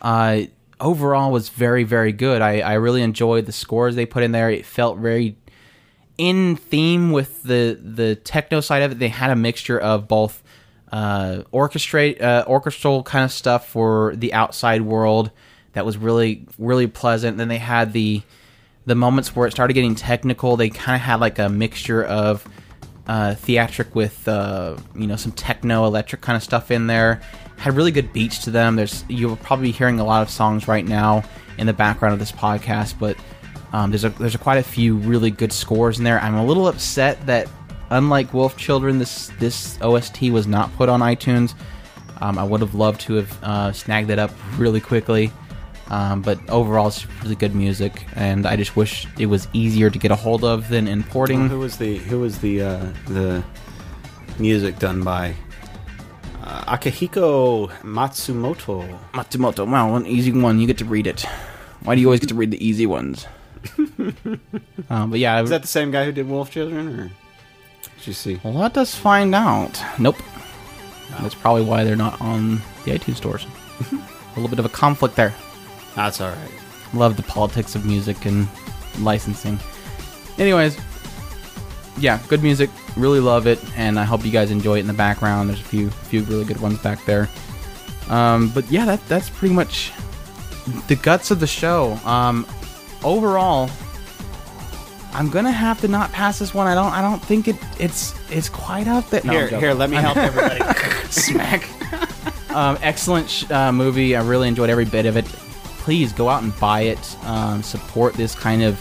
uh, 0.00 0.42
overall 0.80 1.30
was 1.30 1.48
very 1.48 1.84
very 1.84 2.12
good. 2.12 2.42
I 2.42 2.60
I 2.60 2.74
really 2.74 3.02
enjoyed 3.02 3.46
the 3.46 3.52
scores 3.52 3.94
they 3.94 4.06
put 4.06 4.22
in 4.22 4.32
there. 4.32 4.50
It 4.50 4.66
felt 4.66 4.98
very 4.98 5.36
in 6.18 6.56
theme 6.56 7.12
with 7.12 7.42
the 7.42 7.78
the 7.82 8.16
techno 8.16 8.60
side 8.60 8.82
of 8.82 8.92
it. 8.92 8.98
They 8.98 9.08
had 9.08 9.30
a 9.30 9.36
mixture 9.36 9.78
of 9.78 10.08
both 10.08 10.42
uh, 10.90 11.42
orchestrate 11.52 12.20
uh, 12.20 12.44
orchestral 12.46 13.02
kind 13.02 13.24
of 13.24 13.32
stuff 13.32 13.68
for 13.68 14.14
the 14.16 14.34
outside 14.34 14.82
world 14.82 15.30
that 15.72 15.86
was 15.86 15.96
really 15.96 16.46
really 16.58 16.86
pleasant. 16.86 17.38
Then 17.38 17.48
they 17.48 17.58
had 17.58 17.92
the 17.92 18.22
the 18.84 18.94
moments 18.94 19.34
where 19.34 19.46
it 19.46 19.52
started 19.52 19.74
getting 19.74 19.94
technical. 19.94 20.56
They 20.56 20.68
kind 20.68 20.96
of 20.96 21.02
had 21.02 21.20
like 21.20 21.38
a 21.38 21.48
mixture 21.48 22.04
of 22.04 22.46
uh, 23.06 23.34
theatric 23.34 23.94
with 23.94 24.26
uh, 24.28 24.76
you 24.94 25.06
know 25.06 25.16
some 25.16 25.32
techno 25.32 25.86
electric 25.86 26.20
kind 26.20 26.36
of 26.36 26.42
stuff 26.42 26.70
in 26.70 26.86
there. 26.86 27.20
Had 27.56 27.76
really 27.76 27.92
good 27.92 28.12
beats 28.12 28.38
to 28.44 28.50
them. 28.50 28.76
There's 28.76 29.04
you'll 29.08 29.36
probably 29.36 29.68
be 29.68 29.72
hearing 29.72 30.00
a 30.00 30.04
lot 30.04 30.22
of 30.22 30.30
songs 30.30 30.68
right 30.68 30.84
now 30.84 31.22
in 31.58 31.66
the 31.66 31.72
background 31.72 32.12
of 32.12 32.18
this 32.18 32.32
podcast, 32.32 32.98
but 32.98 33.16
um, 33.72 33.90
there's 33.90 34.04
a 34.04 34.10
there's 34.10 34.34
a 34.34 34.38
quite 34.38 34.58
a 34.58 34.62
few 34.62 34.96
really 34.96 35.30
good 35.30 35.52
scores 35.52 35.98
in 35.98 36.04
there. 36.04 36.20
I'm 36.20 36.34
a 36.34 36.44
little 36.44 36.68
upset 36.68 37.24
that 37.26 37.48
unlike 37.90 38.34
Wolf 38.34 38.56
Children, 38.56 38.98
this 38.98 39.30
this 39.38 39.80
OST 39.80 40.22
was 40.30 40.46
not 40.46 40.74
put 40.76 40.88
on 40.88 41.00
iTunes. 41.00 41.54
Um, 42.20 42.38
I 42.38 42.44
would 42.44 42.60
have 42.60 42.74
loved 42.74 43.00
to 43.02 43.14
have 43.14 43.42
uh, 43.42 43.72
snagged 43.72 44.10
it 44.10 44.18
up 44.18 44.30
really 44.56 44.80
quickly. 44.80 45.32
Um, 45.88 46.22
but 46.22 46.38
overall, 46.48 46.88
it's 46.88 47.06
really 47.22 47.34
good 47.34 47.54
music, 47.54 48.06
and 48.16 48.46
I 48.46 48.56
just 48.56 48.76
wish 48.76 49.06
it 49.18 49.26
was 49.26 49.46
easier 49.52 49.90
to 49.90 49.98
get 49.98 50.10
a 50.10 50.16
hold 50.16 50.42
of 50.44 50.68
than 50.68 50.88
importing. 50.88 51.48
who 51.48 51.58
was 51.58 51.76
the 51.76 51.98
who 51.98 52.20
was 52.20 52.38
the 52.38 52.62
uh, 52.62 52.86
the 53.08 53.42
music 54.38 54.78
done 54.78 55.02
by 55.02 55.34
uh, 56.42 56.76
Akihiko 56.76 57.68
Matsumoto? 57.82 58.98
Matsumoto, 59.12 59.66
wow, 59.70 59.94
an 59.96 60.06
easy 60.06 60.32
one. 60.32 60.58
You 60.60 60.66
get 60.66 60.78
to 60.78 60.84
read 60.86 61.06
it. 61.06 61.26
Why 61.82 61.94
do 61.94 62.00
you 62.00 62.06
always 62.06 62.20
get 62.20 62.28
to 62.30 62.34
read 62.36 62.50
the 62.52 62.64
easy 62.64 62.86
ones? 62.86 63.26
um, 64.88 65.10
but 65.10 65.18
yeah, 65.18 65.42
Is 65.42 65.50
that 65.50 65.62
the 65.62 65.68
same 65.68 65.90
guy 65.90 66.04
who 66.04 66.12
did 66.12 66.28
Wolf 66.28 66.50
Children, 66.50 66.88
or 66.88 67.10
did 67.98 68.06
you 68.06 68.12
see? 68.12 68.40
well, 68.42 68.54
let 68.54 68.76
us 68.78 68.94
find 68.94 69.34
out. 69.34 69.82
Nope. 69.98 70.16
That's 71.20 71.34
probably 71.34 71.64
why 71.64 71.84
they're 71.84 71.96
not 71.96 72.18
on 72.20 72.56
the 72.84 72.92
iTunes 72.92 73.16
stores. 73.16 73.46
a 73.92 73.96
little 74.34 74.48
bit 74.48 74.58
of 74.58 74.64
a 74.64 74.70
conflict 74.70 75.14
there. 75.16 75.34
That's 75.94 76.20
all 76.20 76.30
right. 76.30 76.50
Love 76.94 77.16
the 77.16 77.22
politics 77.22 77.74
of 77.74 77.84
music 77.86 78.24
and 78.26 78.46
licensing. 79.00 79.58
Anyways, 80.38 80.78
yeah, 81.98 82.20
good 82.28 82.42
music. 82.42 82.70
Really 82.96 83.20
love 83.20 83.46
it, 83.46 83.58
and 83.76 83.98
I 83.98 84.04
hope 84.04 84.24
you 84.24 84.30
guys 84.30 84.50
enjoy 84.50 84.76
it 84.76 84.80
in 84.80 84.86
the 84.86 84.92
background. 84.92 85.48
There's 85.48 85.60
a 85.60 85.64
few 85.64 85.90
few 85.90 86.22
really 86.24 86.44
good 86.44 86.60
ones 86.60 86.78
back 86.80 87.04
there. 87.04 87.28
Um, 88.08 88.48
but 88.50 88.70
yeah, 88.70 88.84
that 88.84 89.06
that's 89.08 89.30
pretty 89.30 89.54
much 89.54 89.92
the 90.88 90.96
guts 90.96 91.30
of 91.30 91.40
the 91.40 91.46
show. 91.46 91.92
Um, 92.04 92.46
overall, 93.02 93.70
I'm 95.14 95.30
gonna 95.30 95.52
have 95.52 95.80
to 95.82 95.88
not 95.88 96.12
pass 96.12 96.38
this 96.38 96.52
one. 96.52 96.66
I 96.66 96.74
don't 96.74 96.92
I 96.92 97.00
don't 97.00 97.22
think 97.22 97.48
it 97.48 97.56
it's 97.78 98.14
it's 98.30 98.48
quite 98.48 98.88
up 98.88 99.08
there. 99.10 99.22
No, 99.24 99.32
Here, 99.32 99.48
here, 99.60 99.74
let 99.74 99.88
me 99.90 99.96
help 99.96 100.16
everybody. 100.18 100.60
smack. 101.10 101.68
um, 102.50 102.76
excellent 102.82 103.30
sh- 103.30 103.50
uh, 103.50 103.72
movie. 103.72 104.14
I 104.16 104.22
really 104.22 104.48
enjoyed 104.48 104.68
every 104.70 104.84
bit 104.86 105.06
of 105.06 105.16
it. 105.16 105.26
Please 105.82 106.12
go 106.12 106.28
out 106.28 106.42
and 106.42 106.58
buy 106.58 106.82
it. 106.82 107.16
Um, 107.24 107.62
support 107.62 108.14
this 108.14 108.34
kind 108.34 108.62
of 108.62 108.80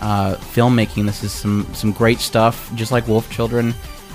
uh, 0.00 0.36
filmmaking. 0.36 1.04
This 1.04 1.22
is 1.24 1.32
some 1.32 1.66
some 1.74 1.92
great 1.92 2.20
stuff. 2.20 2.70
Just 2.74 2.92
like 2.92 3.06
Wolf 3.08 3.28
Children, 3.30 3.74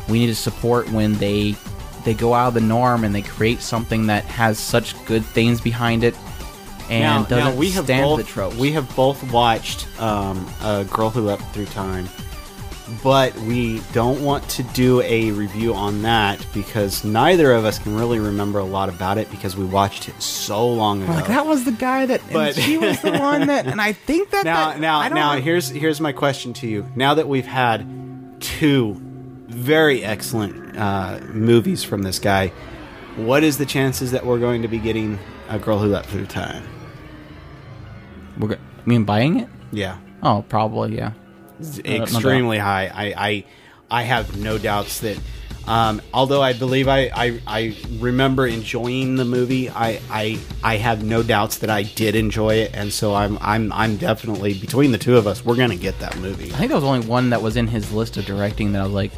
we 0.10 0.20
need 0.20 0.28
to 0.28 0.36
support 0.36 0.90
when 0.92 1.14
they 1.16 1.56
they 2.04 2.14
go 2.14 2.34
out 2.34 2.50
of 2.50 2.54
the 2.54 2.62
norm 2.62 3.04
and 3.04 3.14
they 3.14 3.22
create 3.22 3.62
something 3.62 4.08
that 4.08 4.24
has 4.26 4.60
such 4.60 4.94
good 5.06 5.24
things 5.24 5.62
behind 5.62 6.04
it 6.04 6.16
and 6.90 7.24
now, 7.24 7.24
doesn't 7.24 7.54
now 7.54 7.60
we 7.60 7.72
have 7.72 7.86
stand 7.86 8.04
both 8.04 8.18
the 8.20 8.24
tropes. 8.26 8.56
we 8.58 8.72
have 8.72 8.94
both 8.96 9.32
watched 9.32 9.88
um, 10.02 10.46
a 10.62 10.84
Girl 10.86 11.10
Who 11.10 11.22
Leapt 11.22 11.44
Through 11.54 11.68
Time, 11.68 12.10
but 13.02 13.34
we 13.42 13.80
don't 13.94 14.22
want 14.24 14.48
to 14.50 14.64
do 14.64 15.02
a 15.02 15.32
review 15.32 15.74
on 15.74 16.02
that 16.02 16.46
because 16.54 17.04
neither 17.06 17.54
of 17.54 17.64
us 17.64 17.80
can 17.80 17.96
really 17.96 18.20
remember 18.20 18.60
a 18.60 18.64
lot 18.66 18.90
about 18.90 19.18
it 19.18 19.32
because 19.32 19.56
we 19.56 19.64
watched 19.64 20.10
it 20.10 20.22
so 20.22 20.68
long 20.68 21.02
ago. 21.02 21.14
like 21.14 21.28
that 21.28 21.46
was 21.46 21.64
the 21.64 21.72
guy 21.72 22.06
that, 22.06 22.22
and 22.24 22.34
But- 22.34 22.56
she 22.56 22.78
was 22.78 23.00
the 23.02 23.12
one 23.18 23.48
that, 23.48 23.68
and 23.68 23.80
I 23.80 23.94
think 23.94 24.32
that 24.32 24.44
now, 24.44 24.70
that, 24.72 24.80
now, 24.82 25.00
I 25.00 25.08
don't 25.10 25.16
now, 25.16 25.36
know. 25.36 25.42
here's 25.42 25.70
here's 25.70 26.02
my 26.02 26.12
question 26.12 26.52
to 26.56 26.68
you. 26.68 26.86
Now 26.96 27.14
that 27.14 27.28
we've 27.28 27.46
had 27.48 27.88
two 28.42 28.98
very 29.48 30.04
excellent 30.04 30.76
uh, 30.78 31.20
movies 31.32 31.84
from 31.84 32.02
this 32.02 32.20
guy, 32.20 32.50
what 33.16 33.44
is 33.44 33.58
the 33.58 33.66
chances 33.66 34.12
that 34.12 34.26
we're 34.26 34.40
going 34.40 34.62
to 34.64 34.68
be 34.68 34.80
getting 34.80 35.20
a 35.48 35.58
Girl 35.58 35.80
Who 35.80 35.88
Leapt 35.88 36.08
Through 36.08 36.26
Time? 36.26 36.64
We're 38.38 38.50
go- 38.50 38.56
I 38.56 38.90
mean 38.90 39.04
buying 39.06 39.40
it. 39.40 39.50
Yeah. 39.72 39.98
Oh, 40.22 40.44
probably 40.50 40.98
yeah. 40.98 41.12
No 41.86 42.04
extremely 42.04 42.58
high. 42.58 42.88
I, 42.88 43.14
I 43.28 43.46
I 43.90 44.04
have 44.04 44.38
no 44.38 44.58
doubts 44.58 45.00
that. 45.02 45.20
Um, 45.66 46.02
although 46.14 46.42
I 46.42 46.52
believe 46.52 46.90
I, 46.90 47.10
I, 47.16 47.42
I 47.48 47.78
remember 48.00 48.46
enjoying 48.46 49.16
the 49.16 49.24
movie, 49.24 49.70
I, 49.70 50.02
I 50.10 50.38
I 50.62 50.76
have 50.76 51.06
no 51.06 51.24
doubts 51.24 51.60
that 51.60 51.70
I 51.70 51.84
did 51.84 52.16
enjoy 52.16 52.56
it, 52.56 52.72
and 52.74 52.92
so 52.92 53.16
I'm 53.16 53.38
I'm 53.40 53.72
I'm 53.72 53.96
definitely 53.96 54.56
between 54.56 54.92
the 54.92 54.98
two 54.98 55.16
of 55.16 55.26
us, 55.26 55.46
we're 55.46 55.56
gonna 55.56 55.78
get 55.78 55.98
that 56.00 56.18
movie. 56.18 56.52
I 56.52 56.58
think 56.58 56.70
there 56.70 56.76
was 56.76 56.84
only 56.84 57.08
one 57.08 57.30
that 57.30 57.42
was 57.42 57.56
in 57.56 57.68
his 57.68 57.94
list 57.94 58.18
of 58.18 58.26
directing 58.26 58.74
that 58.74 58.82
I 58.82 58.84
was 58.84 58.92
like, 58.92 59.14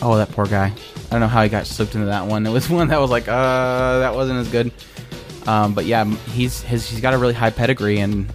oh, 0.00 0.16
that 0.16 0.30
poor 0.30 0.46
guy. 0.46 0.66
I 0.66 1.10
don't 1.10 1.20
know 1.20 1.26
how 1.26 1.42
he 1.42 1.48
got 1.48 1.66
slipped 1.66 1.94
into 1.94 2.06
that 2.06 2.26
one. 2.26 2.46
It 2.46 2.50
was 2.50 2.70
one 2.70 2.88
that 2.88 3.00
was 3.00 3.10
like, 3.10 3.26
uh, 3.26 3.98
that 3.98 4.14
wasn't 4.14 4.38
as 4.38 4.48
good. 4.48 4.70
Um, 5.48 5.74
but 5.74 5.86
yeah, 5.86 6.04
he's 6.04 6.60
his 6.60 6.88
he's 6.88 7.00
got 7.00 7.14
a 7.14 7.18
really 7.18 7.34
high 7.34 7.50
pedigree, 7.50 8.00
and 8.00 8.32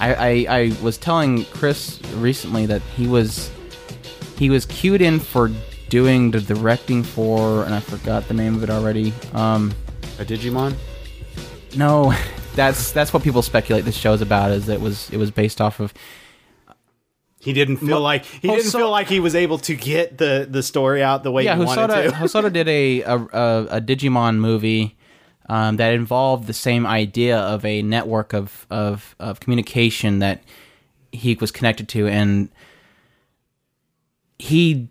I, 0.00 0.14
I 0.14 0.46
I 0.48 0.76
was 0.82 0.98
telling 0.98 1.44
Chris 1.46 2.00
recently 2.14 2.66
that 2.66 2.82
he 2.96 3.06
was 3.06 3.50
he 4.38 4.48
was 4.48 4.64
cued 4.66 5.02
in 5.02 5.20
for 5.20 5.50
doing 5.90 6.30
the 6.30 6.40
directing 6.40 7.02
for, 7.02 7.64
and 7.64 7.74
I 7.74 7.80
forgot 7.80 8.26
the 8.26 8.34
name 8.34 8.54
of 8.54 8.62
it 8.62 8.70
already. 8.70 9.12
Um, 9.34 9.74
A 10.18 10.24
Digimon? 10.24 10.74
no, 11.76 12.14
that's 12.54 12.92
that's 12.92 13.12
what 13.12 13.22
people 13.22 13.42
speculate 13.42 13.84
this 13.84 13.96
show 13.96 14.12
is 14.14 14.22
about. 14.22 14.50
Is 14.52 14.68
it 14.68 14.80
was 14.80 15.10
it 15.10 15.18
was 15.18 15.30
based 15.30 15.60
off 15.60 15.80
of. 15.80 15.92
He 17.42 17.54
didn't 17.54 17.78
feel 17.78 18.00
like 18.02 18.26
he 18.26 18.48
didn't 18.48 18.70
feel 18.70 18.90
like 18.90 19.08
he 19.08 19.18
was 19.18 19.34
able 19.34 19.58
to 19.58 19.74
get 19.74 20.18
the 20.18 20.46
the 20.48 20.62
story 20.62 21.02
out 21.02 21.22
the 21.22 21.30
way 21.30 21.44
yeah, 21.44 21.56
he 21.56 21.64
wanted 21.64 21.90
Hosoda, 21.90 22.10
to. 22.10 22.10
Hosoda 22.48 22.52
did 22.52 22.68
a, 22.68 23.00
a, 23.00 23.16
a, 23.16 23.66
a 23.76 23.80
Digimon 23.80 24.36
movie 24.36 24.98
um, 25.50 25.78
that 25.78 25.92
involved 25.94 26.46
the 26.46 26.52
same 26.52 26.86
idea 26.86 27.36
of 27.36 27.64
a 27.64 27.82
network 27.82 28.32
of, 28.32 28.68
of, 28.70 29.16
of 29.18 29.40
communication 29.40 30.20
that 30.20 30.44
he 31.10 31.34
was 31.34 31.50
connected 31.50 31.88
to. 31.88 32.06
And 32.06 32.50
he, 34.38 34.86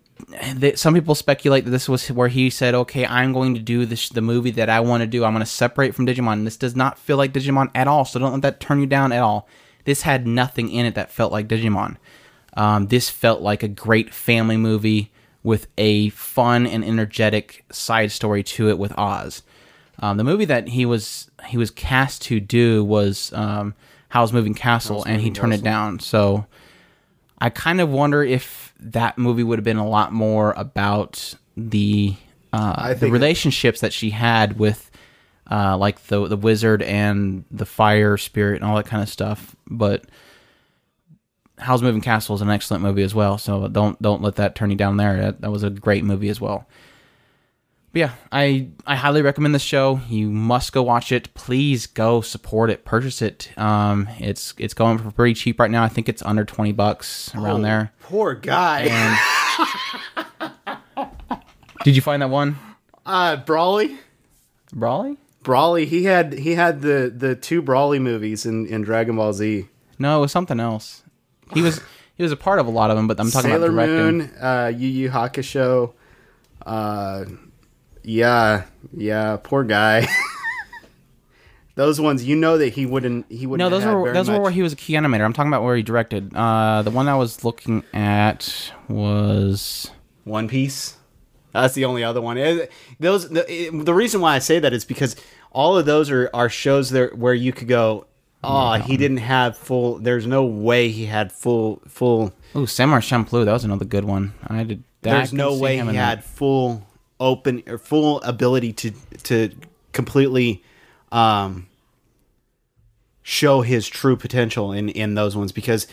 that 0.56 0.78
some 0.78 0.92
people 0.92 1.14
speculate 1.14 1.64
that 1.64 1.70
this 1.70 1.88
was 1.88 2.08
where 2.08 2.28
he 2.28 2.50
said, 2.50 2.74
okay, 2.74 3.06
I'm 3.06 3.32
going 3.32 3.54
to 3.54 3.60
do 3.60 3.86
this, 3.86 4.10
the 4.10 4.20
movie 4.20 4.50
that 4.50 4.68
I 4.68 4.80
want 4.80 5.00
to 5.00 5.06
do. 5.06 5.24
I'm 5.24 5.32
going 5.32 5.40
to 5.40 5.50
separate 5.50 5.94
from 5.94 6.06
Digimon. 6.06 6.44
This 6.44 6.58
does 6.58 6.76
not 6.76 6.98
feel 6.98 7.16
like 7.16 7.32
Digimon 7.32 7.70
at 7.74 7.88
all. 7.88 8.04
So 8.04 8.18
don't 8.18 8.34
let 8.34 8.42
that 8.42 8.60
turn 8.60 8.80
you 8.80 8.86
down 8.86 9.12
at 9.12 9.22
all. 9.22 9.48
This 9.84 10.02
had 10.02 10.26
nothing 10.26 10.70
in 10.70 10.84
it 10.84 10.94
that 10.94 11.10
felt 11.10 11.32
like 11.32 11.48
Digimon. 11.48 11.96
Um, 12.54 12.88
this 12.88 13.08
felt 13.08 13.40
like 13.40 13.62
a 13.62 13.68
great 13.68 14.12
family 14.12 14.58
movie 14.58 15.10
with 15.42 15.68
a 15.78 16.10
fun 16.10 16.66
and 16.66 16.84
energetic 16.84 17.64
side 17.72 18.12
story 18.12 18.42
to 18.42 18.68
it 18.68 18.76
with 18.76 18.92
Oz. 18.98 19.42
Um, 20.00 20.16
the 20.16 20.24
movie 20.24 20.46
that 20.46 20.68
he 20.68 20.86
was 20.86 21.30
he 21.46 21.56
was 21.58 21.70
cast 21.70 22.22
to 22.22 22.40
do 22.40 22.82
was 22.82 23.32
um, 23.34 23.74
Howl's 24.08 24.32
Moving 24.32 24.54
Castle, 24.54 25.04
and 25.04 25.20
he 25.20 25.30
turned 25.30 25.52
it 25.52 25.62
down. 25.62 26.00
So 26.00 26.46
I 27.38 27.50
kind 27.50 27.80
of 27.80 27.90
wonder 27.90 28.22
if 28.22 28.74
that 28.80 29.18
movie 29.18 29.42
would 29.42 29.58
have 29.58 29.64
been 29.64 29.76
a 29.76 29.86
lot 29.88 30.12
more 30.12 30.52
about 30.56 31.34
the 31.56 32.16
uh, 32.52 32.94
the 32.94 33.10
relationships 33.10 33.80
that 33.80 33.92
she 33.92 34.10
had 34.10 34.58
with 34.58 34.90
uh, 35.50 35.76
like 35.76 36.02
the 36.06 36.26
the 36.26 36.36
wizard 36.36 36.82
and 36.82 37.44
the 37.50 37.66
fire 37.66 38.16
spirit 38.16 38.56
and 38.56 38.64
all 38.64 38.76
that 38.76 38.86
kind 38.86 39.02
of 39.02 39.08
stuff. 39.08 39.54
But 39.68 40.04
Howl's 41.58 41.82
Moving 41.82 42.00
Castle 42.00 42.34
is 42.34 42.40
an 42.40 42.50
excellent 42.50 42.82
movie 42.82 43.02
as 43.02 43.14
well. 43.14 43.36
So 43.36 43.68
don't 43.68 44.00
don't 44.00 44.22
let 44.22 44.36
that 44.36 44.54
turn 44.54 44.70
you 44.70 44.76
down 44.76 44.96
there. 44.96 45.16
That, 45.20 45.40
that 45.42 45.50
was 45.50 45.62
a 45.62 45.70
great 45.70 46.04
movie 46.04 46.30
as 46.30 46.40
well. 46.40 46.66
But 47.92 47.98
yeah, 47.98 48.12
I 48.30 48.68
I 48.86 48.94
highly 48.94 49.20
recommend 49.20 49.52
this 49.54 49.62
show. 49.62 50.00
You 50.08 50.30
must 50.30 50.72
go 50.72 50.82
watch 50.82 51.10
it. 51.10 51.34
Please 51.34 51.86
go 51.88 52.20
support 52.20 52.70
it, 52.70 52.84
purchase 52.84 53.20
it. 53.20 53.50
Um, 53.58 54.08
it's 54.20 54.54
it's 54.58 54.74
going 54.74 54.98
for 54.98 55.10
pretty 55.10 55.34
cheap 55.34 55.58
right 55.58 55.70
now. 55.70 55.82
I 55.82 55.88
think 55.88 56.08
it's 56.08 56.22
under 56.22 56.44
twenty 56.44 56.70
bucks 56.70 57.34
around 57.34 57.62
there. 57.62 57.92
Poor 58.00 58.34
guy. 58.34 58.84
Did 61.84 61.96
you 61.96 62.02
find 62.02 62.22
that 62.22 62.30
one, 62.30 62.58
uh, 63.06 63.38
Broly. 63.38 63.98
Broly? 64.72 65.16
Broly. 65.42 65.86
He 65.86 66.04
had 66.04 66.34
he 66.34 66.54
had 66.54 66.82
the 66.82 67.12
the 67.14 67.34
two 67.34 67.60
Broly 67.60 68.00
movies 68.00 68.46
in 68.46 68.66
in 68.66 68.82
Dragon 68.82 69.16
Ball 69.16 69.32
Z. 69.32 69.66
No, 69.98 70.18
it 70.18 70.20
was 70.20 70.30
something 70.32 70.60
else. 70.60 71.02
He 71.54 71.60
was 71.62 71.80
he 72.14 72.22
was 72.22 72.30
a 72.30 72.36
part 72.36 72.60
of 72.60 72.68
a 72.68 72.70
lot 72.70 72.90
of 72.90 72.96
them, 72.96 73.08
but 73.08 73.18
I'm 73.18 73.32
talking 73.32 73.50
Sailor 73.50 73.70
about 73.70 73.86
directing. 73.86 74.18
Moon, 74.18 74.30
uh, 74.40 74.72
Yu 74.76 74.86
Yu 74.86 75.10
Hakusho. 75.10 75.94
Uh, 76.64 77.24
yeah, 78.02 78.64
yeah. 78.96 79.38
Poor 79.42 79.64
guy. 79.64 80.06
those 81.74 82.00
ones, 82.00 82.24
you 82.24 82.36
know 82.36 82.58
that 82.58 82.74
he 82.74 82.86
wouldn't. 82.86 83.26
He 83.30 83.46
wouldn't. 83.46 83.70
No, 83.70 83.76
those 83.76 83.84
were 83.86 84.12
those 84.12 84.28
were 84.28 84.40
where 84.40 84.50
he 84.50 84.62
was 84.62 84.72
a 84.72 84.76
key 84.76 84.94
animator. 84.94 85.24
I'm 85.24 85.32
talking 85.32 85.48
about 85.48 85.62
where 85.62 85.76
he 85.76 85.82
directed. 85.82 86.34
Uh, 86.34 86.82
the 86.82 86.90
one 86.90 87.08
I 87.08 87.14
was 87.14 87.44
looking 87.44 87.84
at 87.92 88.72
was 88.88 89.90
One 90.24 90.48
Piece. 90.48 90.96
That's 91.52 91.74
the 91.74 91.84
only 91.84 92.04
other 92.04 92.20
one. 92.20 92.36
Those 92.98 93.28
the, 93.28 93.70
the 93.72 93.94
reason 93.94 94.20
why 94.20 94.36
I 94.36 94.38
say 94.38 94.58
that 94.58 94.72
is 94.72 94.84
because 94.84 95.16
all 95.52 95.76
of 95.76 95.86
those 95.86 96.10
are 96.10 96.30
are 96.34 96.48
shows 96.48 96.90
there 96.90 97.08
where 97.10 97.34
you 97.34 97.52
could 97.52 97.68
go. 97.68 98.06
Oh, 98.42 98.72
he 98.74 98.96
didn't 98.96 99.18
have 99.18 99.56
full. 99.56 99.98
There's 99.98 100.26
no 100.26 100.44
way 100.44 100.88
he 100.88 101.06
had 101.06 101.30
full 101.32 101.82
full. 101.88 102.32
oh 102.54 102.66
Samurai 102.66 103.00
Champloo. 103.00 103.44
That 103.44 103.52
was 103.52 103.64
another 103.64 103.84
good 103.84 104.04
one. 104.04 104.32
I 104.46 104.64
did. 104.64 104.84
I 105.02 105.10
There's 105.10 105.32
no 105.32 105.56
way 105.56 105.74
he 105.74 105.80
in 105.80 105.86
that. 105.88 105.94
had 105.94 106.24
full 106.24 106.86
open 107.20 107.62
or 107.66 107.78
full 107.78 108.20
ability 108.22 108.72
to 108.72 108.90
to 109.22 109.50
completely 109.92 110.62
um 111.12 111.66
show 113.22 113.60
his 113.60 113.86
true 113.88 114.16
potential 114.16 114.72
in 114.72 114.88
in 114.88 115.14
those 115.14 115.36
ones 115.36 115.52
because 115.52 115.86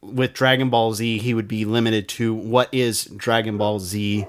with 0.00 0.32
Dragon 0.34 0.68
Ball 0.70 0.92
Z 0.94 1.18
he 1.18 1.32
would 1.34 1.48
be 1.48 1.64
limited 1.64 2.08
to 2.10 2.34
what 2.34 2.68
is 2.72 3.04
Dragon 3.04 3.56
Ball 3.56 3.78
Z 3.78 4.26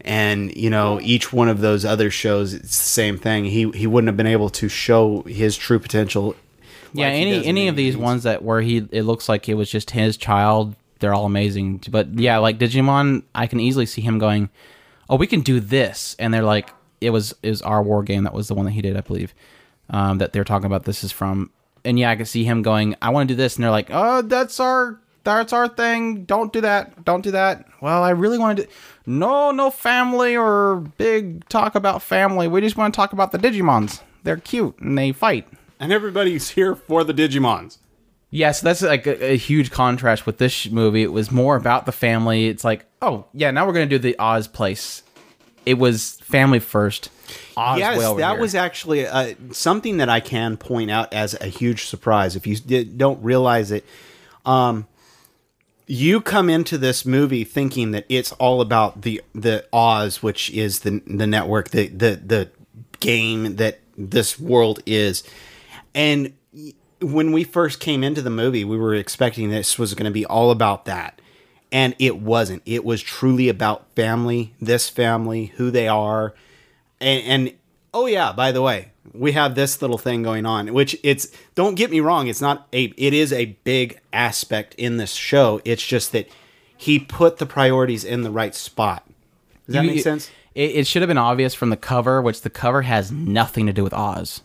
and 0.00 0.54
you 0.56 0.70
know 0.70 1.00
each 1.02 1.32
one 1.32 1.48
of 1.48 1.60
those 1.60 1.84
other 1.84 2.10
shows 2.10 2.54
it's 2.54 2.78
the 2.78 2.84
same 2.84 3.18
thing 3.18 3.44
he 3.44 3.70
he 3.70 3.86
wouldn't 3.86 4.08
have 4.08 4.16
been 4.16 4.26
able 4.26 4.48
to 4.50 4.68
show 4.68 5.22
his 5.22 5.56
true 5.56 5.78
potential 5.78 6.34
Yeah, 6.92 7.06
like 7.06 7.14
any 7.14 7.44
any 7.44 7.68
of 7.68 7.76
these 7.76 7.94
movies. 7.94 8.04
ones 8.04 8.22
that 8.24 8.42
where 8.42 8.60
he 8.60 8.86
it 8.90 9.02
looks 9.02 9.28
like 9.28 9.48
it 9.48 9.54
was 9.54 9.70
just 9.70 9.90
his 9.90 10.16
child, 10.16 10.74
they're 11.00 11.14
all 11.14 11.26
amazing. 11.26 11.82
But 11.90 12.08
yeah, 12.18 12.38
like 12.38 12.58
Digimon, 12.58 13.22
I 13.34 13.46
can 13.46 13.60
easily 13.60 13.86
see 13.86 14.02
him 14.02 14.18
going, 14.18 14.50
"Oh, 15.12 15.16
we 15.16 15.26
can 15.26 15.40
do 15.42 15.60
this," 15.60 16.16
and 16.18 16.32
they're 16.34 16.42
like, 16.42 16.70
"It 17.00 17.10
was 17.10 17.34
it 17.42 17.50
was 17.50 17.62
our 17.62 17.82
war 17.82 18.02
game 18.02 18.24
that 18.24 18.34
was 18.34 18.48
the 18.48 18.54
one 18.54 18.64
that 18.64 18.72
he 18.72 18.82
did, 18.82 18.96
I 18.96 19.02
believe." 19.02 19.34
Um, 19.90 20.18
that 20.18 20.32
they're 20.32 20.44
talking 20.44 20.66
about. 20.66 20.84
This 20.84 21.04
is 21.04 21.12
from, 21.12 21.50
and 21.84 21.98
yeah, 21.98 22.10
I 22.10 22.16
can 22.16 22.26
see 22.26 22.44
him 22.44 22.62
going, 22.62 22.96
"I 23.02 23.10
want 23.10 23.28
to 23.28 23.34
do 23.34 23.36
this," 23.36 23.56
and 23.56 23.62
they're 23.64 23.70
like, 23.70 23.88
"Oh, 23.90 24.22
that's 24.22 24.58
our." 24.58 24.98
That's 25.24 25.52
our 25.52 25.68
thing. 25.68 26.24
Don't 26.24 26.52
do 26.52 26.60
that. 26.62 27.04
Don't 27.04 27.22
do 27.22 27.30
that. 27.30 27.68
Well, 27.80 28.02
I 28.02 28.10
really 28.10 28.38
want 28.38 28.58
to 28.58 28.64
do. 28.64 28.70
No, 29.06 29.52
no 29.52 29.70
family 29.70 30.36
or 30.36 30.78
big 30.98 31.48
talk 31.48 31.76
about 31.76 32.02
family. 32.02 32.48
We 32.48 32.60
just 32.60 32.76
want 32.76 32.92
to 32.92 32.96
talk 32.96 33.12
about 33.12 33.30
the 33.30 33.38
Digimons. 33.38 34.00
They're 34.24 34.36
cute 34.38 34.76
and 34.80 34.98
they 34.98 35.12
fight. 35.12 35.46
and 35.78 35.92
everybody's 35.92 36.50
here 36.50 36.74
for 36.74 37.04
the 37.04 37.14
Digimons 37.14 37.78
Yeah, 38.30 38.50
so 38.50 38.64
that's 38.64 38.82
like 38.82 39.06
a, 39.06 39.32
a 39.34 39.36
huge 39.36 39.70
contrast 39.70 40.26
with 40.26 40.38
this 40.38 40.50
sh- 40.52 40.70
movie. 40.70 41.04
It 41.04 41.12
was 41.12 41.30
more 41.30 41.54
about 41.54 41.86
the 41.86 41.92
family. 41.92 42.48
It's 42.48 42.64
like, 42.64 42.86
oh 43.00 43.26
yeah, 43.32 43.52
now 43.52 43.64
we're 43.64 43.74
gonna 43.74 43.86
do 43.86 43.98
the 43.98 44.18
Oz 44.18 44.48
place. 44.48 45.01
It 45.64 45.74
was 45.74 46.20
family 46.20 46.58
first. 46.58 47.10
Oz 47.56 47.78
yes, 47.78 47.98
that 47.98 48.32
here. 48.32 48.40
was 48.40 48.54
actually 48.54 49.06
uh, 49.06 49.34
something 49.52 49.98
that 49.98 50.08
I 50.08 50.20
can 50.20 50.56
point 50.56 50.90
out 50.90 51.12
as 51.12 51.34
a 51.40 51.46
huge 51.46 51.86
surprise. 51.86 52.36
If 52.36 52.46
you 52.46 52.56
did, 52.56 52.98
don't 52.98 53.22
realize 53.22 53.70
it, 53.70 53.84
um, 54.44 54.86
you 55.86 56.20
come 56.20 56.48
into 56.48 56.78
this 56.78 57.04
movie 57.04 57.44
thinking 57.44 57.90
that 57.92 58.06
it's 58.08 58.32
all 58.32 58.60
about 58.60 59.02
the 59.02 59.22
the 59.34 59.66
Oz, 59.72 60.22
which 60.22 60.50
is 60.50 60.80
the 60.80 61.02
the 61.06 61.26
network, 61.26 61.70
the 61.70 61.88
the 61.88 62.20
the 62.24 62.50
game 63.00 63.56
that 63.56 63.80
this 63.96 64.38
world 64.38 64.80
is, 64.86 65.22
and 65.94 66.32
when 67.00 67.32
we 67.32 67.44
first 67.44 67.80
came 67.80 68.04
into 68.04 68.22
the 68.22 68.30
movie, 68.30 68.64
we 68.64 68.76
were 68.76 68.94
expecting 68.94 69.50
this 69.50 69.78
was 69.78 69.94
going 69.94 70.04
to 70.04 70.12
be 70.12 70.24
all 70.24 70.50
about 70.50 70.84
that. 70.84 71.20
And 71.72 71.96
it 71.98 72.18
wasn't. 72.18 72.62
It 72.66 72.84
was 72.84 73.02
truly 73.02 73.48
about 73.48 73.86
family, 73.96 74.54
this 74.60 74.88
family, 74.88 75.46
who 75.56 75.70
they 75.70 75.88
are. 75.88 76.34
And, 77.00 77.24
and 77.24 77.52
oh 77.94 78.06
yeah, 78.06 78.32
by 78.32 78.52
the 78.52 78.60
way, 78.62 78.90
we 79.14 79.32
have 79.32 79.54
this 79.54 79.80
little 79.82 79.98
thing 79.98 80.22
going 80.22 80.46
on, 80.46 80.72
which 80.74 80.96
it's 81.02 81.28
don't 81.54 81.74
get 81.74 81.90
me 81.90 82.00
wrong, 82.00 82.28
it's 82.28 82.40
not 82.42 82.68
a 82.72 82.84
it 82.96 83.14
is 83.14 83.32
a 83.32 83.56
big 83.64 83.98
aspect 84.12 84.74
in 84.76 84.98
this 84.98 85.12
show. 85.12 85.60
It's 85.64 85.84
just 85.84 86.12
that 86.12 86.28
he 86.76 86.98
put 86.98 87.38
the 87.38 87.46
priorities 87.46 88.04
in 88.04 88.22
the 88.22 88.30
right 88.30 88.54
spot. 88.54 89.04
Does 89.66 89.74
that 89.74 89.84
You- 89.84 89.90
make 89.92 90.02
sense? 90.02 90.30
It, 90.54 90.72
it 90.76 90.86
should 90.86 91.00
have 91.00 91.08
been 91.08 91.16
obvious 91.16 91.54
from 91.54 91.70
the 91.70 91.78
cover, 91.78 92.20
which 92.20 92.42
the 92.42 92.50
cover 92.50 92.82
has 92.82 93.10
nothing 93.10 93.64
to 93.66 93.72
do 93.72 93.82
with 93.82 93.94
Oz. 93.94 94.42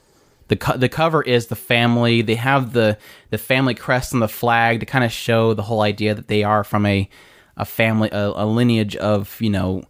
The 0.48 0.56
co- 0.56 0.78
the 0.78 0.90
cover 0.90 1.22
is 1.22 1.48
the 1.48 1.56
family. 1.56 2.22
They 2.22 2.36
have 2.36 2.74
the 2.74 2.98
the 3.30 3.38
family 3.38 3.74
crest 3.74 4.14
and 4.14 4.22
the 4.22 4.28
flag 4.28 4.80
to 4.80 4.86
kind 4.86 5.04
of 5.04 5.12
show 5.12 5.54
the 5.54 5.64
whole 5.64 5.82
idea 5.82 6.14
that 6.14 6.28
they 6.28 6.44
are 6.44 6.64
from 6.64 6.86
a 6.86 7.10
a 7.58 7.66
family 7.66 8.10
a, 8.12 8.30
a 8.30 8.46
lineage 8.46 8.96
of 8.96 9.40
you 9.42 9.50
know 9.50 9.84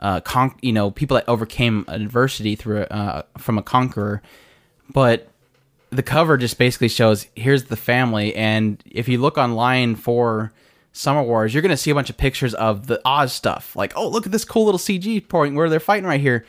uh 0.00 0.20
con- 0.20 0.56
you 0.62 0.72
know 0.72 0.90
people 0.90 1.16
that 1.16 1.28
overcame 1.28 1.84
adversity 1.88 2.54
through 2.54 2.82
uh 2.82 3.22
from 3.36 3.58
a 3.58 3.62
conqueror. 3.62 4.22
But 4.90 5.28
the 5.90 6.02
cover 6.02 6.36
just 6.36 6.58
basically 6.58 6.88
shows 6.88 7.26
here's 7.34 7.64
the 7.64 7.76
family 7.76 8.34
and 8.34 8.82
if 8.90 9.08
you 9.08 9.18
look 9.18 9.38
online 9.38 9.94
for 9.94 10.52
summer 10.92 11.22
wars 11.22 11.54
you're 11.54 11.62
to 11.62 11.76
see 11.76 11.90
a 11.90 11.94
bunch 11.94 12.10
of 12.10 12.16
pictures 12.16 12.54
of 12.54 12.86
the 12.88 13.00
oz 13.04 13.32
stuff 13.32 13.74
like 13.76 13.92
oh 13.96 14.08
look 14.08 14.26
at 14.26 14.32
this 14.32 14.44
cool 14.44 14.64
little 14.64 14.78
cg 14.78 15.26
point 15.28 15.54
where 15.54 15.68
they're 15.68 15.80
fighting 15.80 16.06
right 16.06 16.20
here 16.20 16.44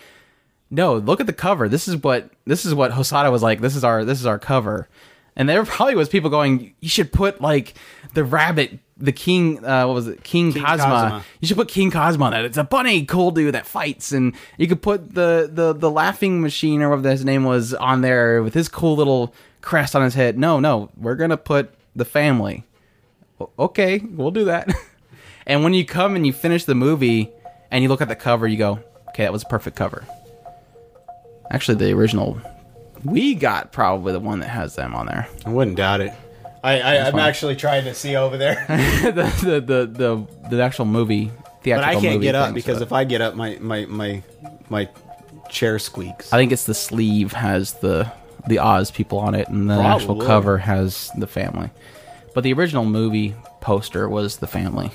no 0.70 0.98
look 0.98 1.20
at 1.20 1.28
the 1.28 1.34
cover. 1.34 1.68
This 1.70 1.88
is 1.88 1.98
what 1.98 2.30
this 2.46 2.66
is 2.66 2.74
what 2.74 2.92
Hosoda 2.92 3.32
was 3.32 3.44
like. 3.44 3.62
This 3.62 3.76
is 3.76 3.84
our 3.84 4.06
this 4.06 4.20
is 4.20 4.26
our 4.26 4.40
cover. 4.40 4.88
And 5.36 5.48
there 5.48 5.64
probably 5.64 5.96
was 5.96 6.10
people 6.10 6.30
going 6.30 6.74
you 6.80 6.90
should 6.90 7.12
put 7.14 7.42
like 7.42 7.74
the 8.14 8.24
rabbit 8.24 8.80
the 8.98 9.12
king 9.14 9.64
uh 9.66 9.88
what 9.88 9.94
was 9.94 10.08
it? 10.08 10.24
King, 10.24 10.52
King 10.52 10.64
Kazuma. 10.64 10.90
Kazuma. 10.90 11.26
you 11.40 11.48
should 11.48 11.58
put 11.58 11.70
king 11.70 11.90
Kazuma 11.92 12.26
on 12.26 12.32
that. 12.32 12.46
It's 12.46 12.58
a 12.58 12.64
bunny 12.64 13.06
cool 13.06 13.32
dude 13.32 13.54
that 13.54 13.66
fights. 13.66 14.12
And 14.12 14.36
you 14.58 14.68
could 14.68 14.82
put 14.82 15.16
the 15.16 15.50
the 15.52 15.74
the 15.74 15.90
laughing 15.90 16.42
machine 16.42 16.82
or 16.82 16.90
whatever 16.90 17.10
his 17.10 17.24
name 17.26 17.46
was 17.46 17.74
on 17.74 18.02
there 18.02 18.44
with 18.44 18.54
his 18.54 18.68
cool 18.68 18.96
little 18.96 19.34
crest 19.62 19.96
on 19.96 20.04
his 20.04 20.14
head. 20.16 20.38
No 20.38 20.60
no 20.60 20.90
we're 20.98 21.16
gonna 21.16 21.38
put 21.38 21.74
the 21.96 22.06
family. 22.06 22.64
Okay 23.58 24.00
we'll 24.00 24.32
do 24.32 24.46
that. 24.46 24.70
And 25.48 25.64
when 25.64 25.74
you 25.74 25.84
come 25.84 26.16
and 26.16 26.28
you 26.28 26.32
finish 26.32 26.66
the 26.66 26.76
movie 26.76 27.32
and 27.72 27.82
you 27.82 27.90
look 27.90 28.02
at 28.02 28.08
the 28.08 28.16
cover 28.16 28.48
you 28.48 28.56
go 28.56 28.84
okay 29.08 29.24
that 29.24 29.34
was 29.34 29.42
a 29.42 29.48
perfect 29.48 29.76
cover 29.76 30.06
actually 31.52 31.76
the 31.76 31.92
original 31.94 32.40
we 33.04 33.34
got 33.34 33.72
probably 33.72 34.12
the 34.12 34.20
one 34.20 34.40
that 34.40 34.50
has 34.50 34.76
them 34.76 34.94
on 34.94 35.06
there 35.06 35.28
I 35.46 35.50
wouldn't 35.50 35.78
doubt 35.78 36.02
it. 36.02 36.14
I, 36.62 36.82
I 36.82 36.98
I'm 37.08 37.14
fine. 37.14 37.22
actually 37.22 37.56
trying 37.56 37.86
to 37.86 37.94
see 37.94 38.18
over 38.18 38.38
there, 38.38 38.66
the, 38.68 39.34
the, 39.42 39.62
the 39.62 39.86
the 39.86 40.50
the 40.50 40.62
actual 40.62 40.84
movie 40.84 41.32
but 41.64 41.84
I 41.84 42.00
can't 42.00 42.22
get 42.22 42.36
up 42.36 42.54
because 42.54 42.82
if 42.82 42.92
I 42.92 43.04
get 43.04 43.22
up, 43.22 43.36
my 43.36 43.58
my 43.60 43.86
my 43.86 44.24
my 44.70 44.90
chair 45.50 45.80
squeaks. 45.80 46.32
I 46.32 46.38
think 46.38 46.52
it's 46.52 46.66
the 46.66 46.74
sleeve 46.74 47.34
has 47.34 47.74
the 47.74 48.12
the 48.48 48.60
Oz 48.60 48.92
people 48.92 49.20
on 49.20 49.36
it, 49.36 49.48
and 49.50 49.70
the 49.70 49.76
actual 49.76 50.20
cover 50.22 50.58
has 50.58 51.12
the 51.18 51.28
family. 51.28 51.70
But 52.34 52.44
the 52.44 52.54
original 52.54 52.86
movie 52.86 53.36
poster 53.60 54.08
was 54.08 54.38
the 54.38 54.48
family, 54.48 54.92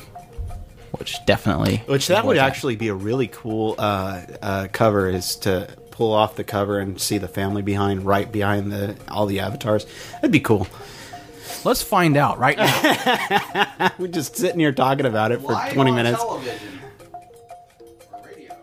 which 0.98 1.16
definitely 1.26 1.78
Which 1.86 2.08
that 2.08 2.24
would 2.24 2.34
was 2.34 2.38
actually 2.38 2.76
be 2.76 2.88
a 2.88 2.94
really 2.94 3.28
cool 3.28 3.74
uh, 3.78 4.22
uh, 4.42 4.68
cover 4.72 5.08
is 5.08 5.36
to 5.36 5.68
pull 5.90 6.12
off 6.12 6.34
the 6.36 6.44
cover 6.44 6.78
and 6.78 7.00
see 7.00 7.18
the 7.18 7.28
family 7.28 7.62
behind, 7.62 8.04
right 8.04 8.30
behind 8.30 8.72
the 8.72 8.96
all 9.08 9.26
the 9.26 9.40
avatars. 9.40 9.86
That'd 10.14 10.32
be 10.32 10.40
cool. 10.40 10.66
Let's 11.64 11.82
find 11.82 12.16
out 12.16 12.38
right 12.38 12.56
now. 12.58 13.92
We're 13.98 14.08
just 14.08 14.36
sitting 14.36 14.58
here 14.60 14.72
talking 14.72 15.06
about 15.06 15.32
it 15.32 15.40
for 15.40 15.54
20 15.72 15.90
minutes. 15.92 16.18
television 16.18 16.80
or 18.12 18.22
radio. 18.26 18.56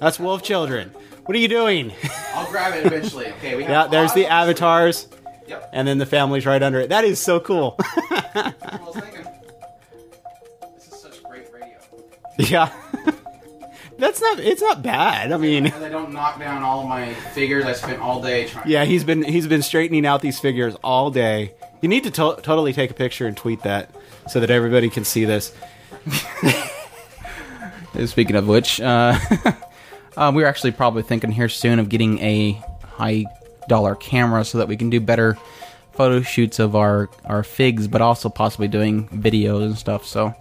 That's 0.00 0.18
Wolf 0.18 0.42
Children. 0.42 0.90
What 1.24 1.34
are 1.36 1.40
you 1.40 1.48
doing? 1.48 1.92
I'll 2.34 2.48
grab 2.50 2.74
it 2.74 2.86
eventually. 2.86 3.26
Okay, 3.32 3.56
we 3.56 3.62
have 3.64 3.70
yeah, 3.70 3.86
there's 3.88 4.12
the 4.14 4.26
avatars, 4.26 5.08
Yep. 5.48 5.70
and 5.72 5.86
then 5.88 5.98
the 5.98 6.06
family's 6.06 6.46
right 6.46 6.62
under 6.62 6.78
it. 6.80 6.90
That 6.90 7.04
is 7.04 7.20
so 7.20 7.40
cool. 7.40 7.76
I 7.80 8.54
yeah. 12.38 12.72
That's 13.98 14.20
not. 14.20 14.38
It's 14.40 14.60
not 14.60 14.82
bad. 14.82 15.32
I 15.32 15.38
mean, 15.38 15.66
And 15.66 15.84
I 15.84 15.88
don't 15.88 16.12
knock 16.12 16.38
down 16.38 16.62
all 16.62 16.86
my 16.86 17.14
figures 17.14 17.64
I 17.64 17.72
spent 17.72 18.00
all 18.00 18.20
day 18.22 18.46
trying. 18.46 18.68
yeah, 18.68 18.84
he's 18.84 19.04
been 19.04 19.22
he's 19.22 19.46
been 19.46 19.62
straightening 19.62 20.04
out 20.04 20.20
these 20.20 20.38
figures 20.38 20.74
all 20.84 21.10
day. 21.10 21.52
You 21.80 21.88
need 21.88 22.04
to 22.04 22.10
to- 22.10 22.38
totally 22.42 22.74
take 22.74 22.90
a 22.90 22.94
picture 22.94 23.26
and 23.26 23.34
tweet 23.36 23.62
that 23.62 23.90
so 24.28 24.40
that 24.40 24.50
everybody 24.50 24.90
can 24.90 25.04
see 25.04 25.24
this. 25.24 25.54
Speaking 28.04 28.36
of 28.36 28.46
which, 28.46 28.78
uh, 28.82 29.18
um, 30.18 30.34
we're 30.34 30.46
actually 30.46 30.72
probably 30.72 31.02
thinking 31.02 31.30
here 31.32 31.48
soon 31.48 31.78
of 31.78 31.88
getting 31.88 32.18
a 32.18 32.52
high 32.84 33.24
dollar 33.68 33.94
camera 33.94 34.44
so 34.44 34.58
that 34.58 34.68
we 34.68 34.76
can 34.76 34.90
do 34.90 35.00
better 35.00 35.38
photo 35.92 36.20
shoots 36.20 36.58
of 36.58 36.76
our 36.76 37.08
our 37.24 37.42
figs, 37.42 37.88
but 37.88 38.02
also 38.02 38.28
possibly 38.28 38.68
doing 38.68 39.08
videos 39.08 39.64
and 39.64 39.78
stuff. 39.78 40.04
So 40.04 40.34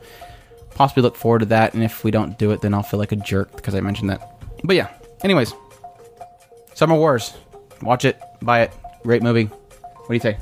possibly 0.76 1.02
look 1.02 1.16
forward 1.16 1.40
to 1.40 1.46
that. 1.48 1.74
And 1.74 1.84
if 1.84 2.04
we 2.04 2.12
don't 2.12 2.38
do 2.38 2.52
it, 2.52 2.62
then 2.62 2.74
I'll 2.74 2.84
feel 2.84 3.00
like 3.00 3.12
a 3.12 3.18
jerk 3.18 3.56
because 3.56 3.74
I 3.74 3.82
mentioned 3.82 4.10
that. 4.12 4.38
But 4.64 4.76
yeah. 4.76 4.94
Anyways, 5.24 5.54
Summer 6.76 6.96
Wars. 6.96 7.34
Watch 7.82 8.06
it. 8.06 8.20
Buy 8.42 8.62
it. 8.62 8.74
Great 9.04 9.24
movie. 9.24 9.46
What 9.46 10.08
do 10.10 10.14
you 10.14 10.20
say? 10.20 10.38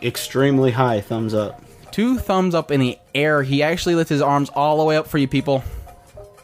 Extremely 0.00 0.70
high 0.70 1.00
thumbs 1.00 1.34
up. 1.34 1.62
Two 1.90 2.18
thumbs 2.18 2.54
up 2.54 2.70
in 2.70 2.80
the 2.80 2.98
air. 3.14 3.42
He 3.42 3.62
actually 3.62 3.94
lifts 3.94 4.08
his 4.08 4.22
arms 4.22 4.48
all 4.50 4.78
the 4.78 4.84
way 4.84 4.96
up 4.96 5.06
for 5.06 5.18
you 5.18 5.28
people. 5.28 5.62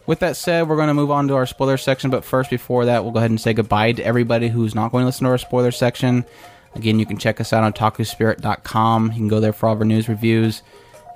With 0.07 0.21
that 0.21 0.37
said, 0.37 0.69
we're 0.69 0.77
going 0.77 0.89
to 0.89 0.95
move 0.95 1.11
on 1.11 1.29
to 1.29 1.35
our 1.35 1.47
spoiler 1.47 1.77
section, 1.77 2.11
but 2.11 2.25
first, 2.25 2.49
before 2.49 2.87
that, 2.87 3.03
we'll 3.03 3.13
go 3.13 3.19
ahead 3.19 3.31
and 3.31 3.41
say 3.41 3.53
goodbye 3.53 3.93
to 3.93 4.05
everybody 4.05 4.49
who's 4.49 4.75
not 4.75 4.91
going 4.91 5.03
to 5.03 5.07
listen 5.07 5.25
to 5.25 5.31
our 5.31 5.39
spoiler 5.39 5.71
section. 5.71 6.25
Again, 6.75 6.99
you 6.99 7.05
can 7.05 7.19
check 7.19 7.41
us 7.41 7.53
out 7.53 7.63
on 7.63 7.73
takuspirit.com. 7.73 9.07
You 9.09 9.19
can 9.19 9.29
go 9.29 9.41
there 9.41 9.53
for 9.53 9.69
all 9.69 9.75
of 9.75 9.81
our 9.81 9.85
news 9.85 10.09
reviews 10.09 10.63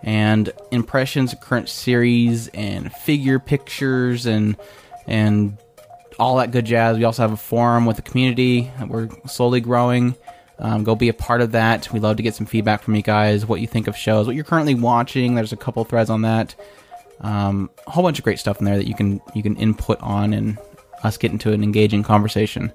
and 0.02 0.52
impressions 0.70 1.32
of 1.32 1.40
current 1.40 1.68
series 1.68 2.48
and 2.48 2.92
figure 2.92 3.38
pictures 3.38 4.26
and 4.26 4.56
and 5.06 5.56
all 6.18 6.36
that 6.36 6.50
good 6.50 6.64
jazz. 6.64 6.98
We 6.98 7.04
also 7.04 7.22
have 7.22 7.32
a 7.32 7.36
forum 7.36 7.86
with 7.86 7.96
the 7.96 8.02
community 8.02 8.70
we're 8.86 9.08
slowly 9.26 9.60
growing. 9.60 10.14
Um, 10.58 10.84
go 10.84 10.94
be 10.94 11.08
a 11.08 11.14
part 11.14 11.40
of 11.40 11.52
that. 11.52 11.92
We 11.92 11.98
love 11.98 12.18
to 12.18 12.22
get 12.22 12.34
some 12.34 12.46
feedback 12.46 12.82
from 12.82 12.94
you 12.94 13.02
guys, 13.02 13.44
what 13.44 13.60
you 13.60 13.66
think 13.66 13.88
of 13.88 13.96
shows, 13.96 14.26
what 14.26 14.36
you're 14.36 14.44
currently 14.44 14.74
watching. 14.74 15.34
There's 15.34 15.52
a 15.52 15.56
couple 15.56 15.82
threads 15.84 16.10
on 16.10 16.22
that. 16.22 16.54
Um, 17.20 17.70
a 17.86 17.90
whole 17.90 18.04
bunch 18.04 18.18
of 18.18 18.24
great 18.24 18.38
stuff 18.38 18.58
in 18.58 18.64
there 18.64 18.76
that 18.76 18.86
you 18.86 18.94
can 18.94 19.20
you 19.34 19.42
can 19.42 19.56
input 19.56 20.00
on 20.00 20.32
and 20.32 20.58
us 21.02 21.16
get 21.16 21.32
into 21.32 21.52
an 21.52 21.62
engaging 21.62 22.02
conversation. 22.02 22.72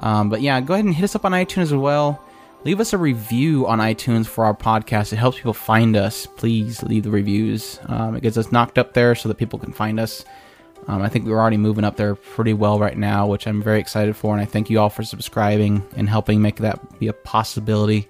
Um, 0.00 0.28
but 0.28 0.40
yeah, 0.40 0.60
go 0.60 0.74
ahead 0.74 0.84
and 0.84 0.94
hit 0.94 1.04
us 1.04 1.16
up 1.16 1.24
on 1.24 1.32
iTunes 1.32 1.62
as 1.62 1.74
well. 1.74 2.24
Leave 2.62 2.78
us 2.78 2.92
a 2.92 2.98
review 2.98 3.66
on 3.66 3.78
iTunes 3.78 4.26
for 4.26 4.44
our 4.44 4.54
podcast. 4.54 5.14
It 5.14 5.16
helps 5.16 5.38
people 5.38 5.54
find 5.54 5.96
us. 5.96 6.26
Please 6.26 6.82
leave 6.82 7.04
the 7.04 7.10
reviews. 7.10 7.80
Um, 7.86 8.14
it 8.16 8.22
gets 8.22 8.36
us 8.36 8.52
knocked 8.52 8.78
up 8.78 8.92
there 8.92 9.14
so 9.14 9.30
that 9.30 9.36
people 9.38 9.58
can 9.58 9.72
find 9.72 9.98
us. 9.98 10.26
Um, 10.86 11.00
I 11.00 11.08
think 11.08 11.24
we're 11.24 11.40
already 11.40 11.56
moving 11.56 11.84
up 11.84 11.96
there 11.96 12.14
pretty 12.14 12.52
well 12.52 12.78
right 12.78 12.96
now, 12.96 13.26
which 13.26 13.46
I'm 13.46 13.62
very 13.62 13.80
excited 13.80 14.14
for. 14.14 14.34
And 14.34 14.42
I 14.42 14.44
thank 14.44 14.68
you 14.68 14.78
all 14.78 14.90
for 14.90 15.02
subscribing 15.04 15.82
and 15.96 16.06
helping 16.06 16.42
make 16.42 16.56
that 16.56 16.98
be 16.98 17.08
a 17.08 17.14
possibility. 17.14 18.08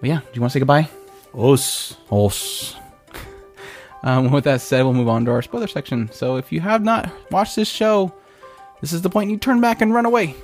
But 0.00 0.08
yeah, 0.08 0.20
do 0.20 0.28
you 0.34 0.40
want 0.40 0.52
to 0.52 0.54
say 0.54 0.60
goodbye? 0.60 0.88
Os. 1.34 1.96
Os. 2.10 2.76
Um, 4.04 4.32
with 4.32 4.42
that 4.44 4.60
said, 4.60 4.82
we'll 4.82 4.94
move 4.94 5.08
on 5.08 5.24
to 5.26 5.30
our 5.30 5.42
spoiler 5.42 5.68
section. 5.68 6.10
So 6.10 6.34
if 6.34 6.50
you 6.50 6.58
have 6.58 6.82
not 6.82 7.08
watched 7.30 7.54
this 7.54 7.68
show, 7.68 8.12
this 8.80 8.92
is 8.92 9.00
the 9.00 9.08
point 9.08 9.30
you 9.30 9.36
turn 9.36 9.60
back 9.60 9.80
and 9.80 9.94
run 9.94 10.06
away. 10.06 10.34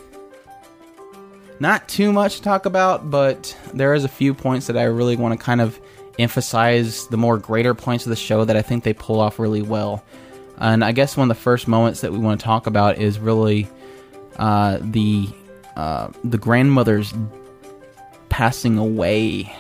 Not 1.60 1.88
too 1.88 2.12
much 2.12 2.36
to 2.36 2.42
talk 2.42 2.66
about, 2.66 3.10
but 3.10 3.56
there 3.74 3.94
is 3.94 4.04
a 4.04 4.08
few 4.08 4.32
points 4.34 4.68
that 4.68 4.76
I 4.76 4.84
really 4.84 5.16
want 5.16 5.38
to 5.38 5.44
kind 5.44 5.60
of 5.60 5.80
emphasize 6.18 7.06
the 7.08 7.16
more 7.16 7.36
greater 7.38 7.74
points 7.74 8.06
of 8.06 8.10
the 8.10 8.16
show 8.16 8.44
that 8.44 8.56
I 8.56 8.62
think 8.62 8.84
they 8.84 8.92
pull 8.92 9.20
off 9.20 9.38
really 9.38 9.62
well. 9.62 10.04
And 10.58 10.84
I 10.84 10.92
guess 10.92 11.16
one 11.16 11.30
of 11.30 11.36
the 11.36 11.40
first 11.42 11.68
moments 11.68 12.00
that 12.00 12.12
we 12.12 12.18
want 12.18 12.40
to 12.40 12.44
talk 12.44 12.66
about 12.66 12.98
is 12.98 13.18
really 13.18 13.68
uh, 14.36 14.78
the 14.80 15.28
uh, 15.76 16.08
the 16.24 16.38
grandmother's 16.38 17.12
passing 18.28 18.78
away. 18.78 19.52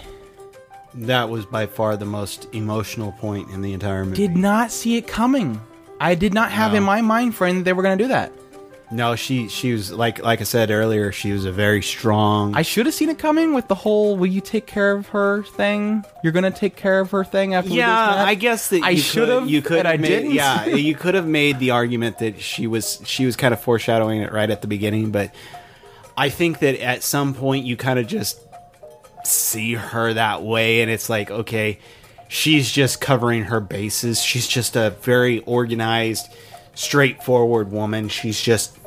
That 0.94 1.28
was 1.28 1.46
by 1.46 1.66
far 1.66 1.96
the 1.96 2.04
most 2.04 2.48
emotional 2.52 3.12
point 3.12 3.50
in 3.50 3.62
the 3.62 3.72
entire 3.72 4.04
movie. 4.04 4.16
did 4.16 4.36
not 4.36 4.72
see 4.72 4.96
it 4.96 5.06
coming. 5.06 5.60
I 6.00 6.14
did 6.16 6.34
not 6.34 6.50
have 6.50 6.72
No. 6.72 6.78
in 6.78 6.84
my 6.84 7.00
mind 7.02 7.34
frame 7.36 7.56
that 7.58 7.64
they 7.64 7.72
were 7.72 7.82
going 7.82 7.98
to 7.98 8.04
do 8.04 8.08
that. 8.08 8.32
No, 8.90 9.16
she 9.16 9.48
she 9.48 9.72
was 9.72 9.92
like 9.92 10.22
like 10.22 10.40
I 10.40 10.44
said 10.44 10.70
earlier. 10.70 11.12
She 11.12 11.32
was 11.32 11.44
a 11.44 11.52
very 11.52 11.82
strong. 11.82 12.54
I 12.54 12.62
should 12.62 12.86
have 12.86 12.94
seen 12.94 13.10
it 13.10 13.18
coming 13.18 13.52
with 13.54 13.68
the 13.68 13.74
whole 13.74 14.16
"Will 14.16 14.26
you 14.26 14.40
take 14.40 14.66
care 14.66 14.92
of 14.92 15.08
her?" 15.08 15.42
thing. 15.42 16.04
You're 16.22 16.32
going 16.32 16.50
to 16.50 16.58
take 16.58 16.74
care 16.76 17.00
of 17.00 17.10
her 17.10 17.22
thing 17.24 17.54
after. 17.54 17.70
yeah? 17.70 18.24
I 18.24 18.34
guess 18.34 18.70
that 18.70 18.82
I 18.82 18.94
should 18.94 19.28
have, 19.28 19.48
You 19.48 19.60
could 19.62 19.84
I 19.86 19.96
made, 19.98 20.08
didn't. 20.08 20.30
Yeah, 20.32 20.64
you 20.88 20.94
could 20.94 21.14
have 21.14 21.26
made 21.26 21.58
the 21.58 21.72
argument 21.72 22.18
that 22.18 22.40
she 22.40 22.66
was 22.66 23.00
she 23.04 23.26
was 23.26 23.36
kind 23.36 23.52
of 23.52 23.60
foreshadowing 23.60 24.22
it 24.22 24.32
right 24.32 24.48
at 24.48 24.62
the 24.62 24.68
beginning, 24.68 25.10
but 25.10 25.34
I 26.16 26.30
think 26.30 26.60
that 26.60 26.80
at 26.82 27.02
some 27.02 27.34
point 27.34 27.66
you 27.66 27.76
kind 27.76 27.98
of 27.98 28.06
just 28.06 28.40
see 29.24 29.74
her 29.74 30.14
that 30.14 30.42
way, 30.42 30.80
and 30.80 30.90
it's 30.90 31.10
like 31.10 31.30
okay, 31.30 31.78
she's 32.28 32.70
just 32.70 33.00
covering 33.00 33.44
her 33.44 33.60
bases. 33.60 34.22
She's 34.22 34.46
just 34.46 34.76
a 34.76 34.90
very 35.02 35.40
organized, 35.40 36.26
straightforward 36.74 37.70
woman. 37.70 38.08
She's 38.08 38.40
just 38.40 38.77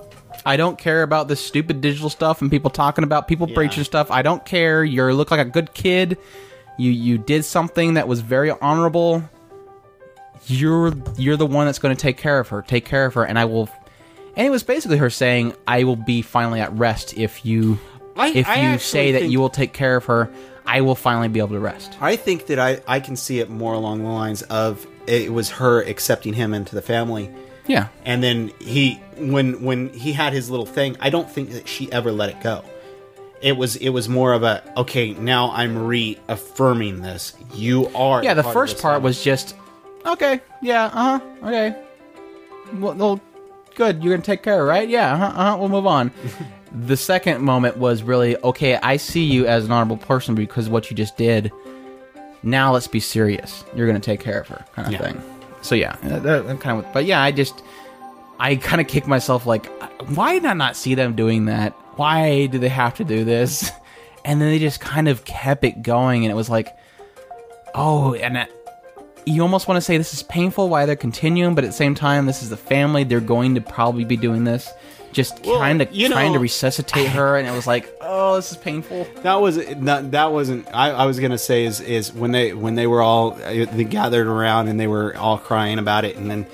I 0.45 0.57
don't 0.57 0.77
care 0.77 1.03
about 1.03 1.27
this 1.27 1.43
stupid 1.43 1.81
digital 1.81 2.09
stuff 2.09 2.41
and 2.41 2.49
people 2.49 2.69
talking 2.69 3.03
about 3.03 3.27
people 3.27 3.47
Yeah. 3.47 3.55
preaching 3.55 3.83
stuff. 3.83 4.09
I 4.11 4.21
don't 4.21 4.43
care. 4.45 4.83
You 4.83 5.11
look 5.13 5.31
like 5.31 5.39
a 5.39 5.45
good 5.49 5.73
kid. 5.73 6.17
You 6.77 6.91
you 6.91 7.17
did 7.17 7.45
something 7.45 7.93
that 7.95 8.07
was 8.07 8.21
very 8.21 8.49
honorable. 8.51 9.23
You're 10.47 10.93
you're 11.17 11.37
the 11.37 11.45
one 11.45 11.67
that's 11.67 11.79
going 11.79 11.95
to 11.95 12.01
take 12.01 12.17
care 12.17 12.39
of 12.39 12.47
her. 12.49 12.61
Take 12.63 12.85
care 12.85 13.05
of 13.05 13.13
her, 13.13 13.23
and 13.23 13.37
I 13.37 13.45
will. 13.45 13.69
And 14.35 14.47
it 14.47 14.49
was 14.49 14.63
basically 14.63 14.97
her 14.97 15.09
saying, 15.09 15.53
"I 15.67 15.83
will 15.83 15.95
be 15.97 16.21
finally 16.21 16.59
at 16.61 16.73
rest 16.77 17.15
if 17.17 17.45
you 17.45 17.77
I- 18.17 18.29
if 18.29 18.47
I 18.47 18.71
you 18.71 18.79
say 18.79 19.11
that 19.13 19.25
you 19.29 19.39
will 19.39 19.49
take 19.49 19.73
care 19.73 19.95
of 19.97 20.05
her. 20.05 20.29
I 20.65 20.81
will 20.81 20.95
finally 20.95 21.27
be 21.27 21.39
able 21.39 21.49
to 21.49 21.59
rest." 21.59 21.95
I 22.01 22.15
think 22.15 22.47
that 22.47 22.57
I, 22.57 22.79
I 22.87 22.99
can 23.01 23.15
see 23.15 23.39
it 23.39 23.49
more 23.49 23.73
along 23.73 24.03
the 24.03 24.09
lines 24.09 24.41
of 24.43 24.87
it 25.05 25.31
was 25.31 25.49
her 25.51 25.81
accepting 25.81 26.33
him 26.33 26.53
into 26.53 26.73
the 26.73 26.81
family. 26.81 27.29
Yeah, 27.67 27.87
And 28.05 28.23
then 28.23 28.51
he 28.59 28.95
when 29.17 29.61
when 29.63 29.89
he 29.93 30.13
had 30.13 30.33
his 30.33 30.49
little 30.49 30.65
thing, 30.65 30.97
I 30.99 31.09
don't 31.09 31.29
think 31.29 31.51
that 31.51 31.67
she 31.67 31.91
ever 31.91 32.11
let 32.11 32.29
it 32.29 32.41
go. 32.41 32.63
It 33.41 33.55
was 33.57 33.75
it 33.77 33.89
was 33.89 34.09
more 34.09 34.33
of 34.33 34.43
a 34.43 34.61
okay, 34.77 35.13
now 35.13 35.51
I'm 35.51 35.77
reaffirming 35.77 37.01
this. 37.01 37.33
You 37.53 37.87
are 37.95 38.23
yeah. 38.23 38.33
The 38.33 38.43
part 38.43 38.53
first 38.53 38.81
part 38.81 38.95
family. 38.95 39.03
was 39.09 39.23
just 39.23 39.55
okay. 40.05 40.41
Yeah. 40.61 40.85
Uh 40.85 41.19
huh. 41.19 41.19
Okay. 41.47 41.75
Well, 42.73 42.93
well, 42.95 43.21
good. 43.75 44.03
You're 44.03 44.13
gonna 44.13 44.23
take 44.25 44.43
care, 44.43 44.61
of 44.61 44.67
right? 44.67 44.87
Yeah. 44.89 45.13
Uh 45.13 45.17
huh. 45.17 45.25
Uh-huh, 45.25 45.57
we'll 45.59 45.69
move 45.69 45.87
on. 45.87 46.11
the 46.87 46.97
second 46.97 47.41
moment 47.41 47.77
was 47.77 48.01
really 48.03 48.37
okay. 48.43 48.75
I 48.77 48.97
see 48.97 49.23
you 49.23 49.45
as 49.47 49.65
an 49.65 49.71
honorable 49.71 49.97
person 49.97 50.35
because 50.35 50.67
of 50.67 50.73
what 50.73 50.89
you 50.89 50.95
just 50.95 51.17
did. 51.17 51.51
Now 52.43 52.73
let's 52.73 52.87
be 52.87 52.99
serious. 52.99 53.63
You're 53.75 53.87
gonna 53.87 53.99
take 53.99 54.19
care 54.19 54.41
of 54.41 54.47
her, 54.47 54.65
kind 54.73 54.87
of 54.87 54.93
Yeah. 54.93 55.11
thing. 55.11 55.21
So 55.61 55.75
yeah, 55.75 55.95
uh, 56.03 56.19
that, 56.19 56.47
that 56.47 56.59
kind 56.59 56.83
of. 56.83 56.91
But 56.93 57.05
yeah, 57.05 57.21
I 57.21 57.31
just 57.31 57.63
I 58.39 58.55
kind 58.55 58.81
of 58.81 58.87
kick 58.87 59.07
myself 59.07 59.45
like, 59.45 59.67
why 60.15 60.33
did 60.33 60.45
I 60.45 60.53
not 60.53 60.75
see 60.75 60.95
them 60.95 61.15
doing 61.15 61.45
that? 61.45 61.73
Why 61.95 62.47
do 62.47 62.57
they 62.57 62.69
have 62.69 62.95
to 62.95 63.03
do 63.03 63.23
this? 63.23 63.71
And 64.23 64.39
then 64.39 64.49
they 64.49 64.59
just 64.59 64.79
kind 64.79 65.07
of 65.07 65.25
kept 65.25 65.63
it 65.63 65.81
going, 65.81 66.25
and 66.25 66.31
it 66.31 66.35
was 66.35 66.47
like, 66.47 66.77
oh, 67.73 68.13
and 68.13 68.35
that, 68.35 68.51
you 69.25 69.41
almost 69.41 69.67
want 69.67 69.77
to 69.77 69.81
say 69.81 69.97
this 69.97 70.13
is 70.13 70.21
painful 70.21 70.69
why 70.69 70.85
they're 70.85 70.95
continuing, 70.95 71.55
but 71.55 71.63
at 71.63 71.71
the 71.71 71.73
same 71.75 71.95
time, 71.95 72.27
this 72.27 72.43
is 72.43 72.51
the 72.51 72.55
family. 72.55 73.03
They're 73.03 73.19
going 73.19 73.55
to 73.55 73.61
probably 73.61 74.05
be 74.05 74.17
doing 74.17 74.43
this. 74.43 74.69
Just 75.13 75.45
Well, 75.45 75.59
kind 75.59 75.81
of 75.81 75.91
you 75.93 76.09
trying 76.09 76.31
to 76.33 76.37
know- 76.37 76.41
resuscitate 76.41 77.07
her, 77.09 77.37
and 77.37 77.47
it 77.47 77.51
was 77.51 77.67
like, 77.67 77.93
oh, 78.01 78.35
this 78.35 78.51
is 78.51 78.57
painful. 78.57 79.07
That 79.23 79.35
was 79.41 79.57
not, 79.77 80.11
that 80.11 80.31
wasn't. 80.31 80.67
I, 80.73 80.91
I 80.91 81.05
was 81.05 81.19
gonna 81.19 81.37
say 81.37 81.65
is 81.65 81.79
is 81.81 82.13
when 82.13 82.31
they 82.31 82.53
when 82.53 82.75
they 82.75 82.87
were 82.87 83.01
all 83.01 83.33
uh, 83.33 83.65
they 83.65 83.83
gathered 83.83 84.27
around 84.27 84.67
and 84.67 84.79
they 84.79 84.87
were 84.87 85.15
all 85.17 85.37
crying 85.37 85.79
about 85.79 86.05
it, 86.05 86.15
and 86.17 86.29
then 86.29 86.45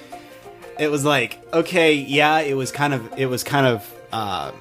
it 0.79 0.89
was 0.91 1.03
like, 1.05 1.39
okay, 1.53 1.93
yeah, 1.93 2.39
it 2.39 2.55
was 2.55 2.71
kind 2.71 2.93
of 2.93 3.13
it 3.17 3.25
was 3.27 3.43
kind 3.43 3.65
of 3.67 3.93
uh, 4.11 4.51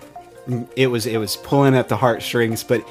it 0.77 0.87
was 0.89 1.07
it 1.07 1.19
was 1.19 1.37
pulling 1.37 1.75
at 1.75 1.89
the 1.89 1.97
heartstrings, 1.97 2.65
but 2.65 2.87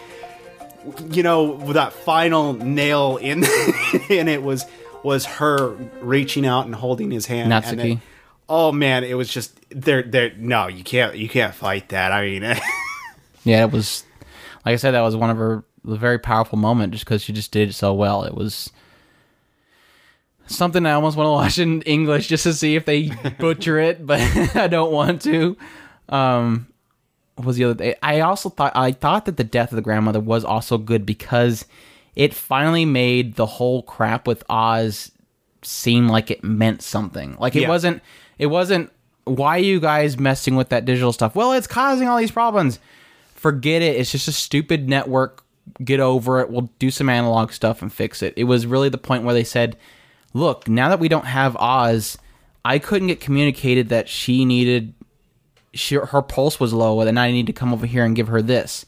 you 1.10 1.24
know 1.24 1.58
that 1.74 1.94
final 1.94 2.54
nail 2.54 3.18
in 3.18 3.44
in 4.10 4.28
it 4.28 4.44
was 4.44 4.66
was 5.04 5.26
her 5.26 5.70
reaching 6.02 6.46
out 6.46 6.66
and 6.66 6.74
holding 6.76 7.12
his 7.12 7.26
hand. 7.28 7.52
and 7.54 7.64
Natsuki. 7.64 7.78
then- 7.78 8.02
oh 8.50 8.72
man, 8.72 9.04
it 9.04 9.16
was 9.16 9.28
just 9.30 9.60
there. 9.82 10.02
There, 10.04 10.32
no, 10.38 10.68
you 10.68 10.84
can't 10.84 11.16
you 11.16 11.30
can't 11.30 11.54
fight 11.54 11.90
that. 11.90 12.12
I 12.12 12.26
mean. 12.26 12.44
Yeah, 13.48 13.64
it 13.64 13.72
was 13.72 14.04
like 14.66 14.74
I 14.74 14.76
said, 14.78 14.92
that 14.92 15.02
was 15.02 15.16
one 15.16 15.30
of 15.30 15.38
her 15.38 15.64
a 15.88 15.96
very 15.96 16.18
powerful 16.18 16.58
moment 16.58 16.94
just 16.94 17.06
because 17.06 17.22
she 17.22 17.32
just 17.32 17.52
did 17.52 17.70
it 17.70 17.74
so 17.74 17.94
well. 17.94 18.24
It 18.24 18.34
was 18.34 18.72
something 20.48 20.84
I 20.86 20.94
almost 20.94 21.18
want 21.18 21.28
to 21.28 21.32
watch 21.32 21.60
in 21.60 21.82
English 21.84 22.28
just 22.28 22.44
to 22.44 22.54
see 22.54 22.76
if 22.76 22.86
they 22.86 23.10
butcher 23.40 23.78
it, 23.80 24.06
but 24.06 24.20
I 24.56 24.68
don't 24.68 24.92
want 24.92 25.22
to. 25.24 25.56
Um, 26.10 26.68
what 27.36 27.46
was 27.48 27.58
the 27.58 27.66
other 27.66 27.74
day? 27.76 27.96
I 28.02 28.22
also 28.22 28.50
thought 28.50 28.72
I 28.76 28.92
thought 28.94 29.26
that 29.26 29.38
the 29.38 29.44
death 29.44 29.72
of 29.72 29.76
the 29.76 29.82
grandmother 29.82 30.20
was 30.20 30.44
also 30.46 30.78
good 30.80 31.06
because 31.06 31.66
it 32.16 32.34
finally 32.34 32.86
made 32.86 33.36
the 33.36 33.46
whole 33.46 33.84
crap 33.84 34.26
with 34.28 34.44
Oz 34.50 35.12
seem 35.62 36.08
like 36.08 36.32
it 36.32 36.44
meant 36.44 36.82
something. 36.82 37.36
Like 37.40 37.56
it 37.56 37.64
Yeah. 37.64 37.70
wasn't 37.70 38.02
it 38.40 38.48
wasn't 38.48 38.92
why 39.26 39.58
are 39.58 39.62
you 39.62 39.80
guys 39.80 40.18
messing 40.18 40.56
with 40.56 40.70
that 40.70 40.86
digital 40.86 41.14
stuff? 41.14 41.36
Well, 41.36 41.52
it's 41.54 41.68
causing 41.68 42.08
all 42.08 42.18
these 42.18 42.32
problems. 42.32 42.80
Forget 43.34 43.82
it. 43.82 43.98
It's 43.98 44.12
just 44.12 44.28
a 44.28 44.32
stupid 44.32 44.88
network. 44.88 45.44
Get 45.84 46.00
over 46.00 46.40
it. 46.40 46.50
We'll 46.50 46.70
do 46.80 46.92
some 46.92 47.10
analog 47.10 47.52
stuff 47.52 47.82
and 47.82 47.92
fix 47.92 48.22
it. 48.22 48.34
It 48.38 48.44
was 48.46 48.66
really 48.66 48.90
the 48.90 48.98
point 48.98 49.24
where 49.24 49.34
they 49.34 49.44
said, 49.44 49.78
"Look, 50.34 50.68
now 50.68 50.90
that 50.90 51.00
we 51.00 51.10
don't 51.10 51.26
have 51.26 51.56
Oz, 51.58 52.18
I 52.64 52.80
couldn't 52.80 53.08
get 53.08 53.20
communicated 53.20 53.90
that 53.90 54.08
she 54.08 54.46
needed 54.46 54.94
she, 55.76 55.96
her 55.96 56.22
pulse 56.22 56.60
was 56.60 56.74
low 56.74 57.02
and 57.02 57.20
I 57.20 57.32
need 57.32 57.48
to 57.48 57.54
come 57.54 57.74
over 57.74 57.86
here 57.86 58.06
and 58.06 58.16
give 58.16 58.30
her 58.30 58.42
this. 58.42 58.86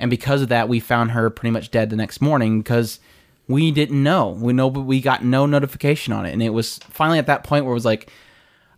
And 0.00 0.08
because 0.08 0.40
of 0.40 0.48
that, 0.48 0.68
we 0.68 0.80
found 0.80 1.10
her 1.10 1.28
pretty 1.28 1.50
much 1.50 1.70
dead 1.70 1.90
the 1.90 1.96
next 1.96 2.20
morning 2.20 2.60
because 2.60 3.00
we 3.48 3.72
didn't 3.72 4.00
know. 4.00 4.30
We 4.30 4.52
know, 4.52 4.70
but 4.70 4.82
we 4.82 5.00
got 5.00 5.24
no 5.24 5.44
notification 5.44 6.12
on 6.12 6.24
it. 6.24 6.32
And 6.32 6.42
it 6.42 6.50
was 6.50 6.78
finally 6.78 7.18
at 7.18 7.26
that 7.26 7.42
point 7.42 7.64
where 7.64 7.72
it 7.72 7.74
was 7.74 7.84
like, 7.84 8.10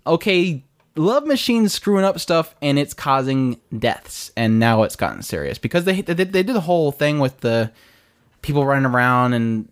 okay, 0.06 0.64
Love 1.00 1.26
Machine's 1.26 1.72
screwing 1.72 2.04
up 2.04 2.20
stuff 2.20 2.54
and 2.60 2.78
it's 2.78 2.92
causing 2.92 3.58
deaths. 3.76 4.30
And 4.36 4.58
now 4.58 4.82
it's 4.82 4.96
gotten 4.96 5.22
serious 5.22 5.56
because 5.56 5.84
they, 5.84 6.02
they, 6.02 6.12
they 6.12 6.42
did 6.42 6.52
the 6.52 6.60
whole 6.60 6.92
thing 6.92 7.20
with 7.20 7.40
the 7.40 7.72
people 8.42 8.66
running 8.66 8.84
around 8.84 9.32
and 9.32 9.66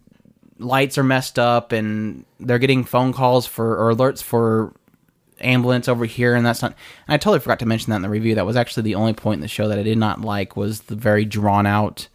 lights 0.58 0.96
are 0.96 1.04
messed 1.04 1.38
up 1.38 1.72
and 1.72 2.24
they're 2.40 2.58
getting 2.58 2.82
phone 2.82 3.12
calls 3.12 3.46
for 3.46 3.76
or 3.76 3.94
alerts 3.94 4.22
for 4.22 4.72
ambulance 5.40 5.86
over 5.86 6.04
here 6.04 6.34
and 6.34 6.44
that's 6.44 6.62
not 6.62 6.74
and 7.06 7.14
I 7.14 7.16
totally 7.18 7.38
forgot 7.38 7.60
to 7.60 7.66
mention 7.66 7.90
that 7.90 7.96
in 7.96 8.02
the 8.02 8.08
review. 8.08 8.34
That 8.34 8.46
was 8.46 8.56
actually 8.56 8.84
the 8.84 8.94
only 8.94 9.12
point 9.12 9.38
in 9.38 9.42
the 9.42 9.48
show 9.48 9.68
that 9.68 9.78
I 9.78 9.82
did 9.82 9.98
not 9.98 10.22
like 10.22 10.56
was 10.56 10.82
the 10.82 10.96
very 10.96 11.26
drawn 11.26 11.66
out 11.66 12.08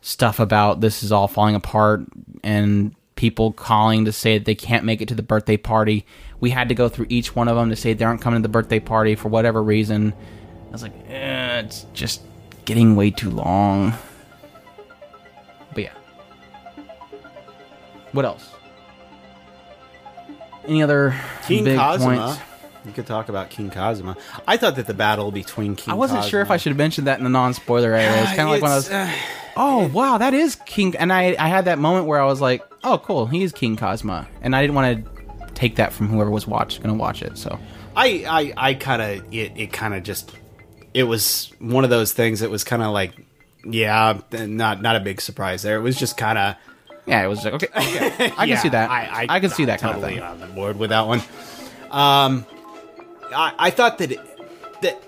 stuff 0.00 0.40
about 0.40 0.80
this 0.80 1.02
is 1.02 1.12
all 1.12 1.28
falling 1.28 1.54
apart 1.54 2.06
and 2.42 2.94
people 3.20 3.52
calling 3.52 4.06
to 4.06 4.12
say 4.12 4.38
that 4.38 4.46
they 4.46 4.54
can't 4.54 4.82
make 4.82 5.02
it 5.02 5.08
to 5.08 5.14
the 5.14 5.22
birthday 5.22 5.58
party. 5.58 6.06
We 6.40 6.48
had 6.48 6.70
to 6.70 6.74
go 6.74 6.88
through 6.88 7.04
each 7.10 7.36
one 7.36 7.48
of 7.48 7.56
them 7.56 7.68
to 7.68 7.76
say 7.76 7.92
they 7.92 8.02
aren't 8.02 8.22
coming 8.22 8.40
to 8.40 8.42
the 8.42 8.50
birthday 8.50 8.80
party 8.80 9.14
for 9.14 9.28
whatever 9.28 9.62
reason. 9.62 10.14
I 10.68 10.72
was 10.72 10.82
like, 10.82 10.94
eh, 11.06 11.60
it's 11.60 11.84
just 11.92 12.22
getting 12.64 12.96
way 12.96 13.10
too 13.10 13.28
long. 13.28 13.92
But 15.74 15.82
yeah. 15.82 15.92
What 18.12 18.24
else? 18.24 18.54
Any 20.66 20.82
other 20.82 21.14
King 21.46 21.64
big 21.64 21.78
points? 21.78 22.38
You 22.84 22.92
could 22.92 23.06
talk 23.06 23.28
about 23.28 23.50
King 23.50 23.70
Kazuma. 23.70 24.16
I 24.48 24.56
thought 24.56 24.76
that 24.76 24.86
the 24.86 24.94
battle 24.94 25.30
between 25.30 25.76
King 25.76 25.92
I 25.92 25.96
wasn't 25.96 26.24
sure 26.24 26.40
if 26.40 26.50
I 26.50 26.56
should 26.56 26.70
have 26.70 26.78
mentioned 26.78 27.06
that 27.06 27.18
in 27.18 27.24
the 27.24 27.30
non-spoiler 27.30 27.92
area. 27.92 28.22
It's 28.22 28.30
kind 28.30 28.42
of 28.42 28.48
like 28.48 28.62
when 28.62 28.70
I 28.70 28.76
was, 28.76 28.86
It's, 28.86 28.94
uh, 28.94 29.12
oh 29.56 29.88
wow, 29.88 30.18
that 30.18 30.34
is 30.34 30.56
King, 30.66 30.96
and 30.96 31.12
I 31.12 31.36
I 31.38 31.48
had 31.48 31.66
that 31.66 31.78
moment 31.78 32.06
where 32.06 32.20
I 32.20 32.24
was 32.24 32.40
like, 32.40 32.62
oh 32.82 32.98
cool, 32.98 33.26
he 33.26 33.42
is 33.42 33.52
King 33.52 33.76
Kazuma, 33.76 34.26
and 34.40 34.56
I 34.56 34.62
didn't 34.62 34.74
want 34.74 35.04
to 35.04 35.52
take 35.54 35.76
that 35.76 35.92
from 35.92 36.08
whoever 36.08 36.30
was 36.30 36.46
watch 36.46 36.78
going 36.78 36.94
to 36.94 36.98
watch 36.98 37.22
it. 37.22 37.36
So 37.36 37.58
I 37.96 38.24
I, 38.56 38.70
I 38.70 38.74
kind 38.74 39.02
of 39.02 39.34
it, 39.34 39.52
it 39.56 39.72
kind 39.72 39.94
of 39.94 40.02
just 40.02 40.32
it 40.94 41.04
was 41.04 41.52
one 41.58 41.84
of 41.84 41.90
those 41.90 42.12
things 42.12 42.40
that 42.40 42.50
was 42.50 42.64
kind 42.64 42.82
of 42.82 42.92
like 42.92 43.12
yeah, 43.64 44.18
not 44.32 44.80
not 44.80 44.96
a 44.96 45.00
big 45.00 45.20
surprise 45.20 45.62
there. 45.62 45.76
It 45.76 45.82
was 45.82 45.98
just 45.98 46.16
kind 46.16 46.38
of 46.38 46.56
yeah, 47.06 47.22
it 47.24 47.28
was 47.28 47.44
like 47.44 47.54
okay, 47.54 47.66
okay. 47.66 48.32
I 48.36 48.46
can 48.46 48.56
see 48.62 48.68
that. 48.70 48.90
I, 48.90 49.26
I, 49.28 49.40
can 49.40 49.50
see 49.50 49.66
that 49.66 49.80
kind 49.80 49.96
of 49.96 50.02
thing. 50.02 50.20
on 50.20 50.40
the 50.40 50.46
board 50.46 50.78
with 50.78 50.90
that 50.90 51.06
one. 51.06 51.20
Um, 51.90 52.46
I, 53.34 53.54
I 53.58 53.70
thought 53.70 53.98
that 53.98 54.12
it, 54.12 54.20
that 54.82 55.02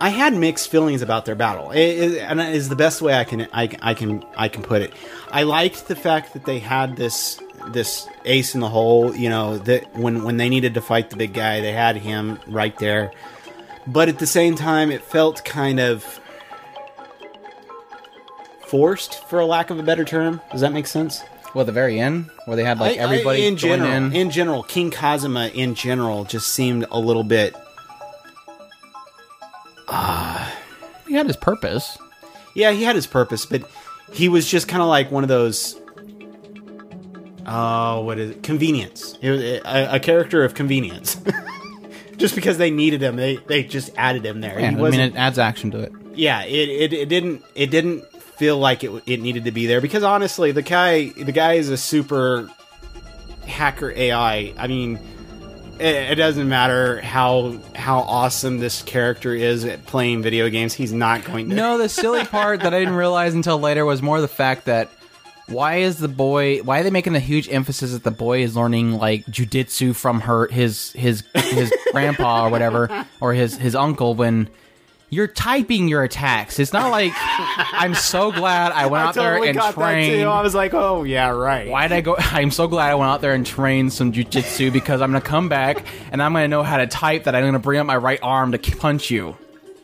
I 0.00 0.08
had 0.10 0.34
mixed 0.34 0.70
feelings 0.70 1.02
about 1.02 1.24
their 1.24 1.34
battle, 1.34 1.70
it, 1.70 1.78
it- 1.78 2.18
and 2.18 2.40
it 2.40 2.54
is 2.54 2.68
the 2.68 2.76
best 2.76 3.00
way 3.02 3.14
I 3.14 3.24
can 3.24 3.48
I, 3.52 3.68
I 3.82 3.94
can 3.94 4.24
I 4.36 4.48
can 4.48 4.62
put 4.62 4.82
it. 4.82 4.92
I 5.30 5.44
liked 5.44 5.88
the 5.88 5.96
fact 5.96 6.32
that 6.34 6.44
they 6.44 6.58
had 6.58 6.96
this 6.96 7.40
this 7.68 8.06
ace 8.24 8.54
in 8.54 8.60
the 8.60 8.68
hole. 8.68 9.14
You 9.14 9.30
know 9.30 9.58
that 9.58 9.96
when 9.96 10.24
when 10.24 10.36
they 10.36 10.48
needed 10.48 10.74
to 10.74 10.80
fight 10.82 11.10
the 11.10 11.16
big 11.16 11.32
guy, 11.32 11.60
they 11.60 11.72
had 11.72 11.96
him 11.96 12.38
right 12.46 12.76
there. 12.78 13.12
But 13.86 14.08
at 14.08 14.18
the 14.18 14.26
same 14.26 14.54
time, 14.56 14.90
it 14.90 15.02
felt 15.02 15.44
kind 15.44 15.78
of 15.80 16.20
forced, 18.66 19.22
for 19.28 19.38
a 19.40 19.46
lack 19.46 19.70
of 19.70 19.78
a 19.78 19.82
better 19.82 20.04
term. 20.04 20.40
Does 20.52 20.60
that 20.62 20.72
make 20.72 20.86
sense? 20.86 21.22
Well, 21.54 21.60
at 21.62 21.66
the 21.66 21.72
very 21.72 22.00
end, 22.00 22.30
where 22.46 22.56
they 22.56 22.64
had 22.64 22.78
like 22.80 22.98
I- 22.98 23.00
I- 23.00 23.04
everybody 23.04 23.46
in 23.46 23.56
join 23.56 23.78
general, 23.78 23.92
in. 23.92 24.12
in 24.12 24.30
general, 24.30 24.62
King 24.64 24.90
Kazuma 24.90 25.48
in 25.54 25.74
general 25.74 26.24
just 26.24 26.48
seemed 26.48 26.86
a 26.90 26.98
little 26.98 27.22
bit. 27.24 27.54
Uh, 29.88 30.50
he 31.06 31.14
had 31.14 31.26
his 31.26 31.36
purpose. 31.36 31.98
Yeah, 32.54 32.72
he 32.72 32.82
had 32.82 32.96
his 32.96 33.06
purpose, 33.06 33.46
but 33.46 33.62
he 34.12 34.28
was 34.28 34.48
just 34.48 34.68
kind 34.68 34.82
of 34.82 34.88
like 34.88 35.10
one 35.10 35.22
of 35.22 35.28
those. 35.28 35.80
Oh, 37.46 38.00
what 38.02 38.18
is 38.18 38.30
it? 38.30 38.42
Convenience. 38.42 39.18
It 39.20 39.30
was 39.30 39.40
a, 39.42 39.96
a 39.96 40.00
character 40.00 40.44
of 40.44 40.54
convenience. 40.54 41.16
just 42.16 42.34
because 42.34 42.56
they 42.58 42.70
needed 42.70 43.02
him, 43.02 43.16
they 43.16 43.36
they 43.36 43.62
just 43.62 43.90
added 43.96 44.24
him 44.24 44.40
there. 44.40 44.58
Yeah, 44.58 44.68
I 44.68 44.70
mean, 44.90 44.94
it 45.00 45.14
adds 45.16 45.38
action 45.38 45.70
to 45.72 45.80
it. 45.80 45.92
yeah, 46.14 46.42
it, 46.44 46.68
it 46.68 46.92
it 46.94 47.08
didn't 47.08 47.42
it 47.54 47.70
didn't 47.70 48.04
feel 48.36 48.58
like 48.58 48.84
it 48.84 48.90
it 49.06 49.20
needed 49.20 49.44
to 49.44 49.52
be 49.52 49.66
there 49.66 49.80
because 49.80 50.02
honestly, 50.02 50.52
the 50.52 50.62
guy 50.62 51.08
the 51.08 51.32
guy 51.32 51.54
is 51.54 51.68
a 51.68 51.76
super 51.76 52.50
hacker 53.46 53.92
AI. 53.94 54.54
I 54.56 54.66
mean, 54.66 54.98
it, 55.78 56.12
it 56.12 56.14
doesn't 56.16 56.48
matter 56.48 57.00
how 57.00 57.58
how 57.74 58.00
awesome 58.00 58.58
this 58.58 58.82
character 58.82 59.34
is 59.34 59.64
at 59.64 59.86
playing 59.86 60.22
video 60.22 60.48
games. 60.48 60.74
He's 60.74 60.92
not 60.92 61.24
going 61.24 61.48
to. 61.50 61.54
No, 61.54 61.78
the 61.78 61.88
silly 61.88 62.24
part 62.24 62.60
that 62.60 62.74
I 62.74 62.78
didn't 62.78 62.96
realize 62.96 63.34
until 63.34 63.58
later 63.58 63.84
was 63.84 64.02
more 64.02 64.20
the 64.20 64.28
fact 64.28 64.66
that 64.66 64.90
why 65.46 65.76
is 65.76 65.98
the 65.98 66.08
boy 66.08 66.58
why 66.60 66.80
are 66.80 66.82
they 66.82 66.90
making 66.90 67.14
a 67.14 67.20
huge 67.20 67.48
emphasis 67.50 67.92
that 67.92 68.02
the 68.02 68.10
boy 68.10 68.42
is 68.42 68.56
learning 68.56 68.92
like 68.92 69.26
jujitsu 69.26 69.94
from 69.94 70.22
her 70.22 70.46
his 70.48 70.90
his 70.92 71.22
his 71.34 71.72
grandpa 71.92 72.46
or 72.46 72.50
whatever 72.50 73.06
or 73.20 73.34
his 73.34 73.54
his 73.58 73.74
uncle 73.74 74.14
when 74.14 74.48
you're 75.14 75.28
typing 75.28 75.88
your 75.88 76.02
attacks. 76.02 76.58
It's 76.58 76.72
not 76.72 76.90
like 76.90 77.12
I'm 77.16 77.94
so 77.94 78.32
glad 78.32 78.72
I 78.72 78.86
went 78.86 79.04
I 79.04 79.08
out 79.08 79.14
there 79.14 79.44
and 79.44 79.58
trained. 79.72 80.24
I 80.24 80.42
was 80.42 80.54
like, 80.54 80.74
oh 80.74 81.04
yeah, 81.04 81.28
right. 81.30 81.68
Why'd 81.68 81.92
I 81.92 82.00
go? 82.00 82.16
I'm 82.18 82.50
so 82.50 82.66
glad 82.66 82.90
I 82.90 82.94
went 82.96 83.10
out 83.10 83.20
there 83.20 83.32
and 83.32 83.46
trained 83.46 83.92
some 83.92 84.12
jujitsu 84.12 84.72
because 84.72 85.00
I'm 85.00 85.10
gonna 85.12 85.20
come 85.20 85.48
back 85.48 85.86
and 86.10 86.22
I'm 86.22 86.32
gonna 86.32 86.48
know 86.48 86.62
how 86.62 86.78
to 86.78 86.86
type 86.86 87.24
that 87.24 87.34
I'm 87.34 87.44
gonna 87.44 87.58
bring 87.58 87.78
up 87.78 87.86
my 87.86 87.96
right 87.96 88.18
arm 88.22 88.52
to 88.52 88.58
punch 88.58 89.10
you. 89.10 89.36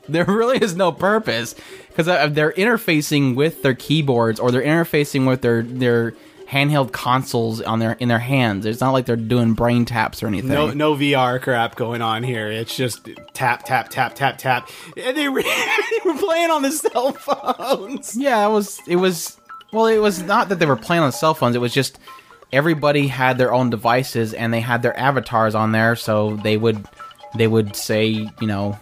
There 0.09 0.25
really 0.25 0.59
is 0.59 0.75
no 0.75 0.91
purpose 0.91 1.55
because 1.89 2.09
uh, 2.09 2.27
they're 2.29 2.53
interfacing 2.53 3.37
with 3.37 3.63
their 3.63 3.75
keyboards 3.75 4.41
or 4.41 4.51
they're 4.51 4.63
interfacing 4.63 5.27
with 5.29 5.43
their 5.43 5.63
their 5.63 6.15
handheld 6.51 6.91
consoles 6.93 7.61
on 7.61 7.79
their 7.79 7.93
in 7.93 8.09
their 8.09 8.19
hands. 8.19 8.67
It's 8.67 8.81
not 8.81 8.91
like 8.91 9.07
they're 9.07 9.17
doing 9.17 9.55
brain 9.55 9.85
taps 9.85 10.23
or 10.23 10.27
anything. 10.27 10.51
No, 10.51 10.73
no 10.73 10.95
VR 10.95 11.41
crap 11.41 11.77
going 11.77 12.03
on 12.03 12.23
here. 12.23 12.51
It's 12.51 12.77
just 12.77 13.09
tap, 13.33 13.65
tap, 13.65 13.89
tap, 13.89 14.15
tap, 14.15 14.39
tap. 14.39 14.69
And 14.97 15.17
they 15.17 15.29
were, 15.29 15.43
they 15.43 16.01
were 16.05 16.19
playing 16.19 16.51
on 16.51 16.63
the 16.63 16.73
cell 16.73 17.13
phones. 17.13 18.17
Yeah, 18.17 18.47
it 18.47 18.51
was. 18.51 18.81
It 18.87 18.97
was. 18.97 19.37
Well, 19.73 19.87
it 19.87 19.99
was 19.99 20.23
not 20.23 20.49
that 20.49 20.59
they 20.59 20.67
were 20.67 20.77
playing 20.77 21.05
on 21.05 21.13
cell 21.13 21.35
phones. 21.35 21.55
It 21.55 21.61
was 21.61 21.73
just 21.73 21.99
everybody 22.53 23.07
had 23.07 23.39
their 23.39 23.53
own 23.53 23.71
devices 23.71 24.35
and 24.35 24.53
they 24.53 24.61
had 24.61 24.83
their 24.83 24.99
avatars 24.99 25.55
on 25.55 25.71
there, 25.71 25.95
so 25.95 26.37
they 26.37 26.57
would 26.57 26.85
they 27.37 27.47
would 27.47 27.77
say, 27.77 28.07
you 28.07 28.47
know, 28.47 28.77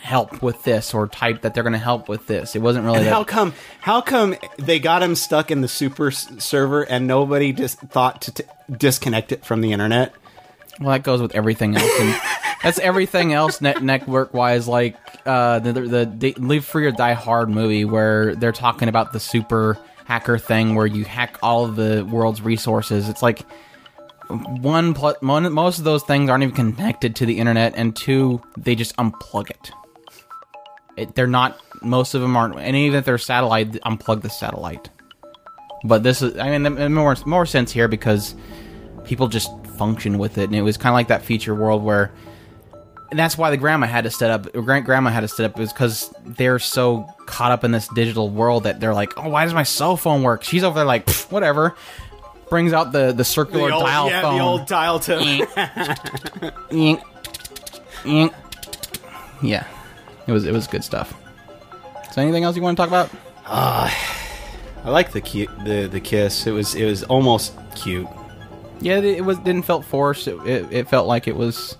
help 0.00 0.42
with 0.42 0.62
this 0.64 0.94
or 0.94 1.06
type 1.06 1.42
that 1.42 1.54
they're 1.54 1.62
going 1.62 1.74
to 1.74 1.78
help 1.78 2.08
with 2.08 2.26
this. 2.26 2.56
It 2.56 2.60
wasn't 2.62 2.84
really 2.86 2.98
And 2.98 3.06
that. 3.06 3.12
how 3.12 3.24
come? 3.24 3.52
How 3.80 4.00
come 4.00 4.34
they 4.58 4.78
got 4.78 5.02
him 5.02 5.14
stuck 5.14 5.50
in 5.50 5.60
the 5.60 5.68
super 5.68 6.08
s- 6.08 6.28
server 6.42 6.82
and 6.82 7.06
nobody 7.06 7.52
just 7.52 7.78
thought 7.80 8.22
to 8.22 8.32
t- 8.32 8.44
disconnect 8.74 9.30
it 9.32 9.44
from 9.44 9.60
the 9.60 9.72
internet? 9.72 10.14
well, 10.80 10.90
that 10.90 11.02
goes 11.02 11.20
with 11.20 11.34
everything 11.34 11.76
else. 11.76 11.90
And 12.00 12.20
That's 12.62 12.78
everything 12.78 13.32
else 13.32 13.60
net 13.60 13.82
network 13.82 14.32
wise, 14.34 14.66
like 14.68 14.96
uh, 15.26 15.58
the 15.60 15.72
the, 15.72 16.04
the 16.06 16.32
Live 16.38 16.64
Free 16.64 16.86
or 16.86 16.90
Die 16.90 17.12
Hard 17.14 17.48
movie, 17.50 17.84
where 17.86 18.34
they're 18.34 18.52
talking 18.52 18.88
about 18.88 19.12
the 19.12 19.20
super 19.20 19.78
hacker 20.04 20.38
thing, 20.38 20.74
where 20.74 20.86
you 20.86 21.04
hack 21.04 21.38
all 21.42 21.64
of 21.64 21.76
the 21.76 22.06
world's 22.10 22.42
resources. 22.42 23.08
It's 23.08 23.22
like 23.22 23.40
one 24.28 24.94
plus 24.94 25.16
one, 25.20 25.50
most 25.52 25.78
of 25.78 25.84
those 25.84 26.02
things 26.02 26.28
aren't 26.30 26.42
even 26.44 26.54
connected 26.54 27.16
to 27.16 27.26
the 27.26 27.38
internet, 27.38 27.72
and 27.76 27.96
two, 27.96 28.42
they 28.56 28.74
just 28.74 28.94
unplug 28.96 29.50
it. 29.50 29.70
It 30.96 31.14
they're 31.14 31.26
not. 31.26 31.60
Most 31.82 32.14
of 32.14 32.20
them 32.20 32.36
aren't, 32.36 32.58
and 32.58 32.76
even 32.76 32.98
if 32.98 33.04
they're 33.04 33.18
satellite, 33.18 33.72
unplug 33.72 34.22
the 34.22 34.30
satellite. 34.30 34.90
But 35.84 36.02
this 36.02 36.20
is, 36.20 36.36
I 36.38 36.56
mean, 36.58 36.92
more 36.92 37.16
more 37.24 37.46
sense 37.46 37.72
here 37.72 37.88
because 37.88 38.34
people 39.04 39.28
just 39.28 39.50
function 39.78 40.18
with 40.18 40.36
it, 40.38 40.44
and 40.44 40.54
it 40.54 40.62
was 40.62 40.76
kind 40.76 40.92
of 40.92 40.94
like 40.94 41.08
that 41.08 41.22
feature 41.22 41.54
world 41.54 41.82
where, 41.82 42.12
and 43.10 43.18
that's 43.18 43.38
why 43.38 43.50
the 43.50 43.56
grandma 43.56 43.86
had 43.86 44.04
to 44.04 44.10
set 44.10 44.30
up. 44.30 44.54
Or 44.54 44.60
grand 44.62 44.84
grandma 44.84 45.10
had 45.10 45.20
to 45.20 45.28
set 45.28 45.46
up 45.46 45.58
is 45.58 45.72
because 45.72 46.12
they're 46.26 46.58
so 46.58 47.06
caught 47.26 47.50
up 47.50 47.64
in 47.64 47.70
this 47.72 47.88
digital 47.88 48.28
world 48.28 48.64
that 48.64 48.78
they're 48.80 48.92
like, 48.92 49.14
oh, 49.16 49.30
why 49.30 49.44
does 49.44 49.54
my 49.54 49.62
cell 49.62 49.96
phone 49.96 50.22
work? 50.22 50.42
She's 50.42 50.62
over 50.64 50.74
there 50.80 50.84
like, 50.84 51.08
whatever. 51.30 51.74
Brings 52.50 52.72
out 52.72 52.90
the 52.90 53.12
the 53.12 53.24
circular 53.24 53.68
The 53.68 53.74
old, 53.74 53.84
dial 53.84 54.08
yeah, 54.10 54.22
phone. 54.22 54.36
the 54.38 54.44
old 54.44 54.66
dial 54.66 54.98
tone. 54.98 55.22
Yink. 56.68 57.00
Yink. 58.02 58.34
Yeah, 59.40 59.66
it 60.30 60.32
was 60.32 60.46
it 60.46 60.52
was 60.52 60.66
good 60.66 60.84
stuff. 60.84 61.14
So 62.12 62.22
anything 62.22 62.44
else 62.44 62.56
you 62.56 62.62
want 62.62 62.76
to 62.76 62.80
talk 62.80 62.88
about? 62.88 63.10
I 64.84 64.90
like 64.90 65.12
the 65.12 65.20
cute, 65.20 65.50
the 65.64 65.86
the 65.86 66.00
kiss. 66.00 66.46
It 66.46 66.52
was 66.52 66.74
it 66.74 66.86
was 66.86 67.02
almost 67.04 67.54
cute. 67.74 68.08
Yeah, 68.80 68.96
it, 68.96 69.22
was 69.22 69.38
didn't 69.38 69.64
felt 69.64 69.84
forced. 69.84 70.26
It, 70.26 70.36
it, 70.46 70.72
it 70.72 70.88
felt 70.88 71.06
like 71.06 71.28
it 71.28 71.36
was 71.36 71.76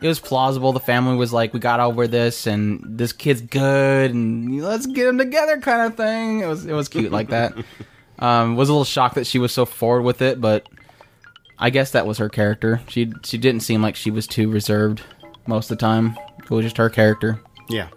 it 0.00 0.06
was 0.06 0.20
plausible. 0.20 0.72
The 0.72 0.78
family 0.80 1.16
was 1.16 1.32
like, 1.32 1.52
"We 1.52 1.58
got 1.58 1.80
over 1.80 2.06
this, 2.06 2.46
and 2.46 2.80
this 2.84 3.12
kid's 3.12 3.40
good, 3.40 4.12
and 4.12 4.62
let's 4.62 4.86
get 4.86 5.06
them 5.06 5.18
together," 5.18 5.58
kind 5.58 5.82
of 5.82 5.96
thing. 5.96 6.40
It 6.40 6.46
was 6.46 6.66
it 6.66 6.72
was 6.72 6.88
cute 6.88 7.12
like 7.12 7.28
that. 7.28 7.52
Um, 8.20 8.54
was 8.54 8.68
a 8.68 8.72
little 8.72 8.84
shocked 8.84 9.14
that 9.14 9.26
she 9.26 9.38
was 9.38 9.50
so 9.50 9.64
forward 9.64 10.02
with 10.02 10.20
it, 10.20 10.42
but 10.42 10.68
I 11.58 11.70
guess 11.70 11.92
that 11.92 12.06
was 12.06 12.18
her 12.18 12.28
character. 12.28 12.82
She 12.86 13.10
she 13.24 13.38
didn't 13.38 13.62
seem 13.62 13.80
like 13.80 13.96
she 13.96 14.10
was 14.10 14.26
too 14.26 14.50
reserved 14.50 15.00
most 15.46 15.70
of 15.70 15.78
the 15.78 15.80
time. 15.80 16.18
It 16.38 16.50
was 16.50 16.66
just 16.66 16.76
her 16.76 16.90
character. 16.90 17.40
Yeah. 17.70 17.88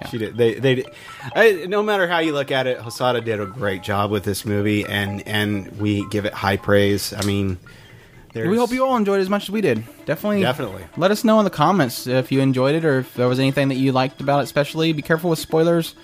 Yeah. 0.00 0.08
She 0.08 0.18
did. 0.18 0.36
They 0.36 0.54
they. 0.54 0.74
Did. 0.76 0.86
I, 1.34 1.66
no 1.66 1.82
matter 1.82 2.06
how 2.06 2.20
you 2.20 2.32
look 2.32 2.50
at 2.52 2.66
it, 2.66 2.78
Hosoda 2.78 3.24
did 3.24 3.40
a 3.40 3.46
great 3.46 3.82
job 3.82 4.10
with 4.10 4.24
this 4.24 4.44
movie, 4.44 4.84
and 4.84 5.26
and 5.26 5.80
we 5.80 6.08
give 6.10 6.26
it 6.26 6.32
high 6.32 6.56
praise. 6.56 7.12
I 7.12 7.24
mean, 7.24 7.58
there's, 8.32 8.48
We 8.48 8.56
hope 8.56 8.70
you 8.70 8.84
all 8.84 8.96
enjoyed 8.96 9.18
it 9.18 9.22
as 9.22 9.28
much 9.30 9.44
as 9.44 9.50
we 9.50 9.60
did. 9.60 9.84
Definitely, 10.06 10.42
Definitely. 10.42 10.84
Let 10.96 11.10
us 11.10 11.24
know 11.24 11.40
in 11.40 11.44
the 11.44 11.50
comments 11.50 12.06
if 12.06 12.30
you 12.30 12.40
enjoyed 12.40 12.76
it 12.76 12.84
or 12.84 13.00
if 13.00 13.14
there 13.14 13.26
was 13.28 13.40
anything 13.40 13.68
that 13.68 13.76
you 13.76 13.90
liked 13.90 14.20
about 14.20 14.40
it. 14.40 14.42
Especially, 14.44 14.92
be 14.92 15.02
careful 15.02 15.30
with 15.30 15.40
spoilers. 15.40 15.96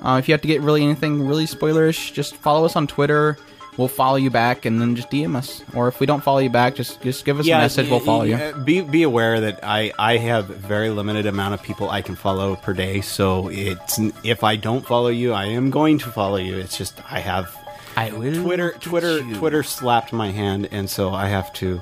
Uh, 0.00 0.16
if 0.18 0.28
you 0.28 0.32
have 0.32 0.42
to 0.42 0.48
get 0.48 0.60
really 0.62 0.82
anything 0.82 1.26
really 1.26 1.46
spoilerish, 1.46 2.12
just 2.12 2.36
follow 2.36 2.64
us 2.64 2.76
on 2.76 2.86
Twitter. 2.86 3.36
We'll 3.76 3.88
follow 3.88 4.16
you 4.16 4.30
back, 4.30 4.66
and 4.66 4.80
then 4.80 4.94
just 4.94 5.10
DM 5.10 5.34
us. 5.34 5.64
Or 5.74 5.88
if 5.88 5.98
we 5.98 6.06
don't 6.06 6.22
follow 6.22 6.38
you 6.38 6.48
back, 6.50 6.76
just 6.76 7.00
just 7.02 7.24
give 7.24 7.40
us 7.40 7.46
a 7.46 7.50
message. 7.50 7.90
We'll 7.90 7.98
follow 8.00 8.22
you. 8.22 8.36
uh, 8.36 8.56
Be 8.58 8.82
be 8.82 9.02
aware 9.02 9.40
that 9.40 9.60
I 9.64 9.92
I 9.98 10.16
have 10.18 10.46
very 10.46 10.90
limited 10.90 11.26
amount 11.26 11.54
of 11.54 11.62
people 11.62 11.90
I 11.90 12.00
can 12.00 12.14
follow 12.14 12.54
per 12.54 12.72
day. 12.72 13.00
So 13.00 13.48
it's 13.50 13.98
if 14.22 14.44
I 14.44 14.54
don't 14.56 14.86
follow 14.86 15.08
you, 15.08 15.32
I 15.32 15.46
am 15.46 15.70
going 15.70 15.98
to 15.98 16.10
follow 16.10 16.36
you. 16.36 16.56
It's 16.56 16.78
just 16.78 17.00
I 17.10 17.18
have 17.18 17.56
I 17.96 18.12
will. 18.12 18.42
Twitter 18.44 18.72
Twitter 18.78 19.20
Twitter 19.34 19.62
slapped 19.64 20.12
my 20.12 20.30
hand, 20.30 20.68
and 20.70 20.88
so 20.88 21.12
I 21.12 21.26
have 21.26 21.52
to 21.54 21.80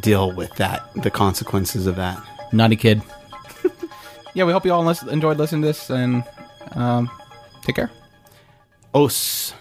deal 0.00 0.32
with 0.32 0.54
that 0.56 0.90
the 1.02 1.10
consequences 1.10 1.86
of 1.86 1.96
that. 1.96 2.18
Naughty 2.52 2.76
kid. 2.76 3.02
yeah, 4.34 4.44
we 4.44 4.52
hope 4.52 4.64
you 4.64 4.72
all 4.72 4.88
enjoyed 4.88 5.36
listening 5.36 5.60
to 5.60 5.68
this, 5.68 5.90
and 5.90 6.24
um, 6.72 7.10
take 7.62 7.76
care. 7.76 7.90
Os. 8.94 9.52